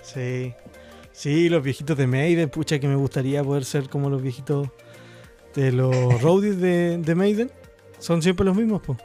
Sí. 0.02 0.54
Sí, 1.12 1.50
los 1.50 1.64
viejitos 1.64 1.96
de 1.98 2.08
Maiden, 2.08 2.50
pucha 2.50 2.80
que 2.80 2.88
me 2.88 2.96
gustaría 2.96 3.44
poder 3.44 3.66
ser 3.66 3.88
como 3.90 4.10
los 4.10 4.22
viejitos 4.22 4.68
de 5.54 5.72
los 5.72 5.94
roadies 6.22 6.60
de, 6.60 6.98
de 6.98 7.16
Maiden. 7.16 7.52
Son 8.00 8.22
siempre 8.22 8.46
los 8.46 8.56
mismos, 8.56 8.82
pues. 8.86 8.98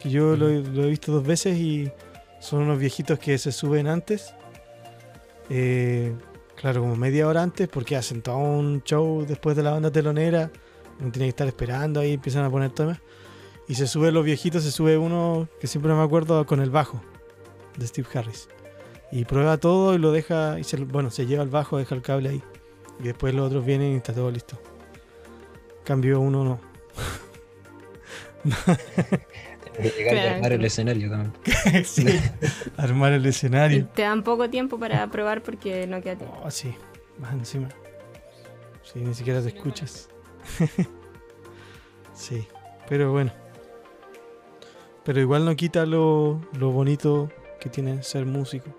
Que 0.00 0.10
yo 0.10 0.36
lo, 0.36 0.48
he- 0.48 0.62
lo 0.62 0.84
he 0.84 0.88
visto 0.88 1.12
dos 1.12 1.24
veces 1.26 1.58
y 1.58 1.90
son 2.40 2.62
unos 2.62 2.78
viejitos 2.78 3.18
que 3.18 3.36
se 3.38 3.52
suben 3.52 3.86
antes. 3.86 4.34
Eh, 5.50 6.14
claro, 6.56 6.80
como 6.80 6.96
media 6.96 7.26
hora 7.28 7.42
antes, 7.42 7.68
porque 7.68 7.96
hacen 7.96 8.22
todo 8.22 8.38
un 8.38 8.82
show 8.82 9.24
después 9.26 9.56
de 9.56 9.62
la 9.62 9.72
banda 9.72 9.90
telonera. 9.90 10.50
Uno 11.00 11.10
tiene 11.10 11.26
que 11.26 11.30
estar 11.30 11.46
esperando 11.46 12.00
ahí, 12.00 12.12
empiezan 12.14 12.44
a 12.44 12.50
poner 12.50 12.70
temas. 12.70 12.98
Y 13.68 13.74
se 13.76 13.86
suben 13.86 14.12
los 14.14 14.24
viejitos, 14.24 14.62
se 14.62 14.70
sube 14.70 14.98
uno 14.98 15.48
que 15.60 15.66
siempre 15.66 15.92
me 15.94 16.02
acuerdo 16.02 16.44
con 16.46 16.60
el 16.60 16.70
bajo 16.70 17.00
de 17.76 17.86
Steve 17.86 18.06
Harris. 18.14 18.48
Y 19.10 19.24
prueba 19.24 19.56
todo 19.58 19.94
y 19.94 19.98
lo 19.98 20.12
deja, 20.12 20.58
y 20.58 20.64
se, 20.64 20.76
bueno, 20.78 21.10
se 21.10 21.26
lleva 21.26 21.42
el 21.42 21.48
bajo, 21.48 21.78
deja 21.78 21.94
el 21.94 22.02
cable 22.02 22.28
ahí. 22.28 22.42
Y 23.00 23.04
después 23.04 23.34
los 23.34 23.46
otros 23.46 23.64
vienen 23.64 23.92
y 23.92 23.96
está 23.96 24.12
todo 24.12 24.30
listo. 24.30 24.60
Cambio 25.84 26.20
uno 26.20 26.44
no. 26.44 26.60
Llegar 28.44 28.78
y 29.78 29.90
Claro. 30.04 30.30
armar 30.36 30.52
el 30.52 30.64
escenario 30.64 31.10
también. 31.10 31.84
sí, 31.84 32.06
armar 32.76 33.12
el 33.12 33.24
Y 33.26 33.28
escenario. 33.30 33.86
te 33.88 34.02
dan 34.02 34.22
poco 34.22 34.48
tiempo 34.50 34.78
para 34.78 35.06
probar 35.10 35.42
porque 35.42 35.86
no 35.86 36.00
queda 36.00 36.16
tiempo. 36.16 36.40
Oh, 36.44 36.50
sí, 36.50 36.74
más 37.18 37.32
encima. 37.32 37.68
Sí, 38.82 39.00
ni 39.00 39.14
siquiera 39.14 39.40
te 39.42 39.48
escuchas. 39.48 40.08
sí, 42.14 42.46
pero 42.88 43.12
bueno. 43.12 43.32
Pero 45.04 45.20
igual 45.20 45.44
no 45.44 45.54
quita 45.54 45.84
lo, 45.84 46.40
lo 46.58 46.70
bonito 46.70 47.30
que 47.60 47.68
tiene 47.68 48.02
ser 48.02 48.24
músico. 48.26 48.70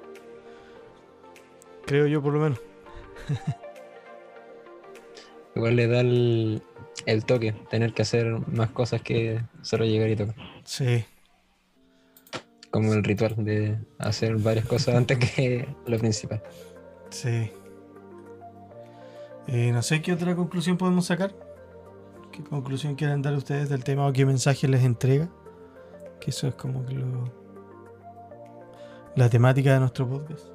Creo 1.86 2.08
yo 2.08 2.22
por 2.22 2.34
lo 2.34 2.40
menos. 2.40 2.60
Igual 5.56 5.78
le 5.78 5.88
da 5.88 6.02
el, 6.02 6.62
el 7.06 7.26
toque, 7.26 7.54
tener 7.70 7.94
que 7.94 8.02
hacer 8.02 8.26
más 8.50 8.72
cosas 8.72 9.02
que 9.02 9.42
solo 9.62 9.86
llegar 9.86 10.10
y 10.10 10.16
tocar. 10.16 10.36
Sí. 10.66 11.06
Como 12.72 12.94
el 12.94 13.04
ritual 13.04 13.36
de 13.38 13.78
hacer 13.98 14.36
varias 14.36 14.66
cosas 14.66 14.96
antes 14.98 15.18
que 15.18 15.68
lo 15.86 15.98
principal. 15.98 16.44
Sí. 17.10 17.52
Eh, 19.48 19.72
no 19.72 19.82
sé 19.82 20.02
qué 20.02 20.12
otra 20.12 20.36
conclusión 20.36 20.78
podemos 20.78 21.06
sacar. 21.06 21.34
¿Qué 22.36 22.44
conclusión 22.44 22.96
quieren 22.96 23.22
dar 23.22 23.34
ustedes 23.34 23.70
del 23.70 23.86
tema 23.86 24.06
o 24.06 24.12
qué 24.12 24.26
mensaje 24.26 24.68
les 24.68 24.84
entrega? 24.84 25.30
Que 26.20 26.32
eso 26.32 26.50
es 26.50 26.56
como 26.56 26.86
que 26.86 26.94
lo... 26.94 27.32
la 29.16 29.30
temática 29.30 29.72
de 29.72 29.80
nuestro 29.80 30.10
podcast. 30.10 30.48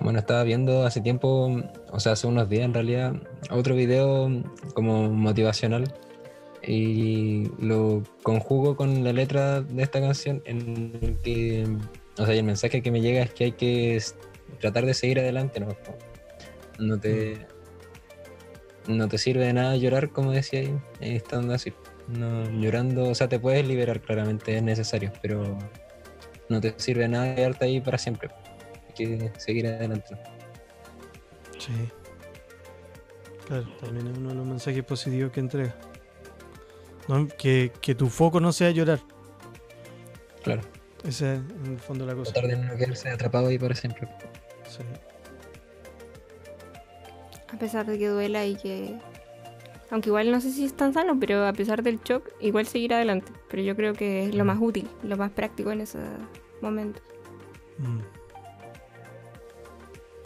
Bueno, 0.00 0.18
estaba 0.18 0.42
viendo 0.44 0.86
hace 0.86 1.02
tiempo, 1.02 1.54
o 1.92 2.00
sea, 2.00 2.12
hace 2.12 2.26
unos 2.26 2.48
días 2.48 2.64
en 2.64 2.72
realidad, 2.72 3.12
otro 3.50 3.74
video 3.74 4.30
como 4.72 5.10
motivacional 5.10 5.92
y 6.62 7.50
lo 7.58 8.02
conjugo 8.22 8.76
con 8.76 9.04
la 9.04 9.12
letra 9.12 9.60
de 9.60 9.82
esta 9.82 10.00
canción 10.00 10.42
en 10.46 10.98
el 11.02 11.18
que, 11.18 11.66
o 12.16 12.24
sea, 12.24 12.34
y 12.34 12.38
el 12.38 12.44
mensaje 12.44 12.80
que 12.80 12.90
me 12.90 13.02
llega 13.02 13.20
es 13.20 13.34
que 13.34 13.44
hay 13.44 13.52
que 13.52 14.02
tratar 14.58 14.86
de 14.86 14.94
seguir 14.94 15.20
adelante, 15.20 15.60
¿no? 15.60 15.68
No 16.78 16.98
te, 16.98 17.46
no 18.86 19.08
te 19.08 19.18
sirve 19.18 19.46
de 19.46 19.52
nada 19.52 19.76
llorar, 19.76 20.10
como 20.10 20.32
decía 20.32 20.60
ahí, 20.60 20.80
estando 21.00 21.54
así. 21.54 21.72
No, 22.08 22.50
llorando, 22.50 23.08
o 23.08 23.14
sea, 23.14 23.28
te 23.28 23.38
puedes 23.38 23.66
liberar, 23.66 24.00
claramente 24.00 24.56
es 24.56 24.62
necesario, 24.62 25.12
pero 25.22 25.58
no 26.48 26.60
te 26.60 26.74
sirve 26.76 27.02
de 27.02 27.08
nada 27.08 27.34
quedarte 27.34 27.64
ahí 27.64 27.80
para 27.80 27.98
siempre. 27.98 28.30
Hay 28.88 28.94
que 28.94 29.32
seguir 29.38 29.66
adelante. 29.66 30.16
Sí. 31.58 31.72
Claro, 33.46 33.66
también 33.80 34.06
es 34.08 34.18
uno 34.18 34.30
de 34.30 34.34
los 34.34 34.46
mensajes 34.46 34.84
positivos 34.84 35.32
que 35.32 35.40
entrega. 35.40 35.74
No, 37.08 37.28
que, 37.28 37.72
que 37.80 37.94
tu 37.94 38.08
foco 38.08 38.40
no 38.40 38.52
sea 38.52 38.70
llorar. 38.70 39.00
Claro. 40.42 40.62
Esa 41.06 41.34
es 41.34 41.40
en 41.64 41.72
el 41.72 41.78
fondo 41.78 42.06
la 42.06 42.14
cosa. 42.14 42.32
Tratar 42.32 42.50
de 42.50 42.56
no 42.56 42.76
quedarse 42.76 43.10
atrapado 43.10 43.48
ahí 43.48 43.58
para 43.58 43.74
siempre. 43.74 44.08
Sí. 44.68 44.82
A 47.54 47.58
pesar 47.58 47.86
de 47.86 47.98
que 47.98 48.08
duela 48.08 48.44
y 48.44 48.56
que. 48.56 48.98
Aunque 49.90 50.08
igual 50.08 50.32
no 50.32 50.40
sé 50.40 50.50
si 50.50 50.64
es 50.64 50.74
tan 50.74 50.92
sano, 50.92 51.18
pero 51.20 51.46
a 51.46 51.52
pesar 51.52 51.82
del 51.84 52.00
shock, 52.02 52.30
igual 52.40 52.66
seguir 52.66 52.94
adelante. 52.94 53.30
Pero 53.48 53.62
yo 53.62 53.76
creo 53.76 53.92
que 53.92 54.24
es 54.24 54.34
lo 54.34 54.44
más 54.44 54.58
útil, 54.60 54.88
lo 55.04 55.16
más 55.16 55.30
práctico 55.30 55.70
en 55.70 55.82
ese 55.82 55.98
momento. 56.60 57.00
Mm. 57.78 58.00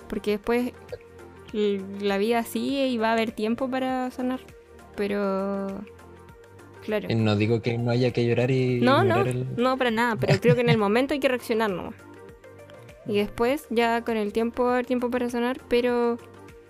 Porque 0.08 0.32
después 0.32 0.72
la 1.52 2.16
vida 2.16 2.42
sigue 2.44 2.86
y 2.88 2.96
va 2.96 3.10
a 3.10 3.12
haber 3.12 3.32
tiempo 3.32 3.68
para 3.68 4.10
sanar. 4.10 4.40
Pero. 4.96 5.66
Claro. 6.82 7.08
No 7.14 7.36
digo 7.36 7.60
que 7.60 7.76
no 7.76 7.90
haya 7.90 8.12
que 8.12 8.24
llorar 8.24 8.50
y 8.50 8.80
No, 8.80 9.04
no, 9.04 9.20
el- 9.20 9.46
no, 9.56 9.76
para 9.76 9.90
nada, 9.90 10.16
pero 10.16 10.40
creo 10.40 10.54
que 10.54 10.62
en 10.62 10.70
el 10.70 10.78
momento 10.78 11.12
hay 11.12 11.20
que 11.20 11.28
reaccionar 11.28 11.70
nomás. 11.70 11.94
Y 13.06 13.16
después, 13.16 13.66
ya 13.70 14.02
con 14.02 14.18
el 14.18 14.34
tiempo, 14.34 14.64
va 14.64 14.70
a 14.70 14.72
haber 14.74 14.86
tiempo 14.86 15.10
para 15.10 15.30
sanar, 15.30 15.58
pero 15.68 16.18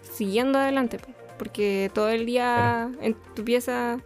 siguiendo 0.03 0.59
adelante, 0.59 0.99
po, 0.99 1.09
porque 1.39 1.91
todo 1.95 2.09
el 2.09 2.27
día 2.27 2.91
en 3.01 3.15
tu 3.35 3.45
pieza, 3.45 3.99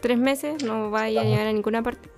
tres 0.00 0.18
meses, 0.18 0.62
no 0.64 0.90
vaya 0.90 1.20
a 1.20 1.24
llegar 1.24 1.46
a 1.46 1.52
ninguna 1.52 1.82
parte. 1.82 2.08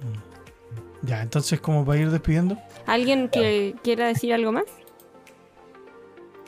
Ya, 1.02 1.22
entonces, 1.22 1.60
como 1.60 1.84
para 1.84 2.00
ir 2.00 2.10
despidiendo, 2.10 2.58
¿Alguien 2.86 3.28
que 3.28 3.74
quiera 3.82 4.06
decir 4.06 4.32
algo 4.32 4.52
más? 4.52 4.64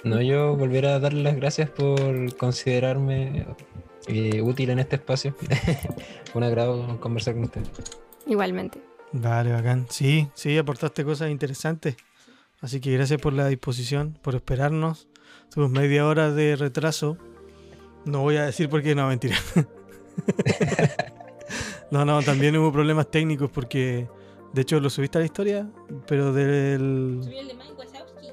No, 0.05 0.22
yo 0.22 0.57
volver 0.57 0.87
a 0.87 1.01
darle 1.01 1.22
las 1.22 1.35
gracias 1.35 1.68
por 1.68 2.37
considerarme 2.37 3.47
eh, 4.07 4.41
útil 4.41 4.70
en 4.70 4.79
este 4.79 4.97
espacio. 4.97 5.35
Un 6.35 6.45
agrado 6.45 7.01
conversar 7.01 7.35
con 7.35 7.45
usted. 7.45 7.62
Igualmente. 8.26 8.81
Vale, 9.12 9.53
bacán. 9.53 9.87
Sí, 9.91 10.29
sí, 10.35 10.57
aportaste 10.57 11.05
cosas 11.05 11.31
interesantes. 11.31 11.97
Así 12.61 12.81
que 12.81 12.93
gracias 12.93 13.20
por 13.20 13.33
la 13.33 13.49
disposición, 13.49 14.16
por 14.22 14.37
esperarnos. 14.37 15.09
Tuvimos 15.51 15.72
media 15.72 16.07
hora 16.07 16.31
de 16.31 16.57
retraso. 16.57 17.16
No 18.05 18.20
voy 18.20 18.37
a 18.37 18.45
decir 18.45 18.68
por 18.68 18.83
qué, 18.83 18.95
no, 18.95 19.09
mentira. 19.09 19.37
no, 21.91 22.05
no, 22.05 22.22
también 22.22 22.57
hubo 22.57 22.72
problemas 22.72 23.11
técnicos 23.11 23.51
porque, 23.51 24.09
de 24.53 24.62
hecho, 24.62 24.81
lo 24.81 24.91
subiste 24.91 25.18
a 25.18 25.20
la 25.20 25.24
historia, 25.24 25.68
pero 26.07 26.33
del... 26.33 27.20
el 27.22 27.49
de 27.49 27.55
Mike 27.55 27.72
Wazowski. 27.76 28.29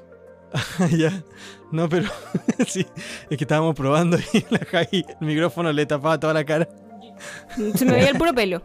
ya, 0.96 1.24
no, 1.70 1.88
pero 1.88 2.08
sí, 2.66 2.86
es 3.28 3.36
que 3.36 3.44
estábamos 3.44 3.74
probando 3.74 4.18
y 4.32 4.44
la 4.50 4.58
Javi, 4.58 5.04
el 5.20 5.26
micrófono 5.26 5.72
le 5.72 5.86
tapaba 5.86 6.18
toda 6.18 6.32
la 6.32 6.44
cara 6.44 6.68
Se 7.74 7.84
me 7.84 7.92
veía 7.92 8.10
el 8.10 8.18
puro 8.18 8.34
pelo. 8.34 8.62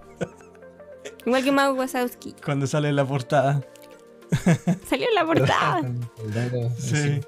Igual 1.26 1.44
que 1.44 1.52
Mike 1.52 1.72
Wazowski. 1.72 2.36
cuando 2.44 2.68
sale 2.68 2.90
en 2.90 2.96
la 2.96 3.06
portada. 3.06 3.62
Salió 4.90 5.08
en 5.10 5.16
la 5.16 5.26
portada. 5.26 5.82
Sí. 6.78 7.22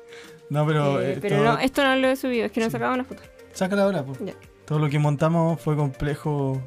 No, 0.54 0.68
pero... 0.68 1.02
Eh, 1.02 1.14
eh, 1.14 1.18
pero 1.22 1.38
todo- 1.38 1.46
no, 1.46 1.60
esto 1.60 1.84
no 1.84 1.96
lo 1.96 2.08
he 2.08 2.16
subido, 2.16 2.46
es 2.46 2.52
que 2.52 2.60
no 2.60 2.68
Sí. 2.68 2.72
sacaba 2.74 2.94
una 2.94 3.04
foto. 3.04 3.24
Sácala 3.54 3.84
ahora, 3.84 4.06
pues. 4.06 4.20
Ya. 4.24 4.34
Todo 4.66 4.78
lo 4.80 4.88
que 4.90 5.00
montamos 5.00 5.60
fue 5.60 5.76
complejo 5.76 6.62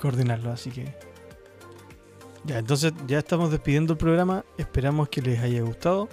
coordinarlo, 0.00 0.50
así 0.50 0.70
que. 0.70 0.94
Ya, 2.44 2.58
entonces 2.58 2.92
ya 3.06 3.18
estamos 3.18 3.50
despidiendo 3.50 3.92
el 3.92 3.98
programa. 3.98 4.44
Esperamos 4.56 5.10
que 5.10 5.20
les 5.20 5.38
haya 5.40 5.60
gustado. 5.60 6.08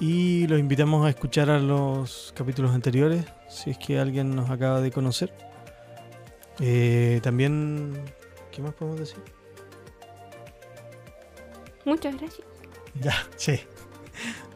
Y 0.00 0.46
los 0.46 0.58
invitamos 0.58 1.06
a 1.06 1.10
escuchar 1.10 1.48
a 1.50 1.58
los 1.58 2.32
capítulos 2.36 2.74
anteriores, 2.74 3.24
si 3.48 3.70
es 3.70 3.78
que 3.78 3.98
alguien 3.98 4.34
nos 4.34 4.48
acaba 4.50 4.80
de 4.80 4.90
conocer. 4.90 5.32
Eh, 6.60 7.20
también. 7.22 7.92
¿Qué 8.50 8.62
más 8.62 8.72
podemos 8.74 8.98
decir? 9.00 9.18
Muchas 11.84 12.16
gracias. 12.16 12.46
Ya, 13.00 13.14
sí. 13.36 13.60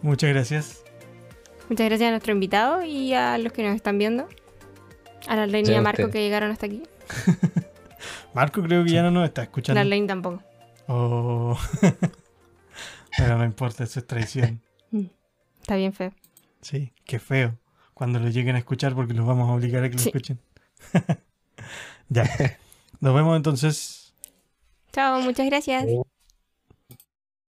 Muchas 0.02 0.30
gracias. 0.30 0.82
Muchas 1.70 1.86
gracias 1.88 2.08
a 2.08 2.10
nuestro 2.10 2.32
invitado 2.32 2.84
y 2.84 3.14
a 3.14 3.38
los 3.38 3.52
que 3.52 3.62
nos 3.62 3.74
están 3.76 3.96
viendo. 3.96 4.28
A 5.28 5.36
la 5.36 5.44
Arlene 5.44 5.70
y 5.70 5.74
a 5.74 5.80
Marco 5.80 6.10
que 6.10 6.20
llegaron 6.20 6.50
hasta 6.50 6.66
aquí. 6.66 6.82
Marco 8.34 8.60
creo 8.62 8.84
que 8.84 8.90
ya 8.90 9.02
no 9.02 9.10
nos 9.12 9.24
está 9.24 9.42
La 9.42 9.44
escuchando. 9.44 9.80
Arlene 9.80 10.06
tampoco. 10.06 10.42
Oh. 10.88 11.56
Pero 13.16 13.38
no 13.38 13.44
importa, 13.44 13.84
eso 13.84 14.00
es 14.00 14.06
traición. 14.06 14.60
Está 15.60 15.76
bien 15.76 15.92
feo. 15.92 16.12
Sí, 16.60 16.92
qué 17.04 17.18
feo. 17.20 17.56
Cuando 17.94 18.18
lo 18.18 18.28
lleguen 18.28 18.56
a 18.56 18.58
escuchar 18.58 18.94
porque 18.94 19.14
los 19.14 19.24
vamos 19.26 19.48
a 19.48 19.52
obligar 19.52 19.84
a 19.84 19.88
que 19.90 19.96
lo 19.96 20.02
Sí. 20.02 20.08
escuchen. 20.08 20.40
ya. 22.08 22.24
Nos 22.98 23.14
vemos 23.14 23.36
entonces. 23.36 24.14
Chao, 24.92 25.20
muchas 25.20 25.46
gracias. 25.46 25.84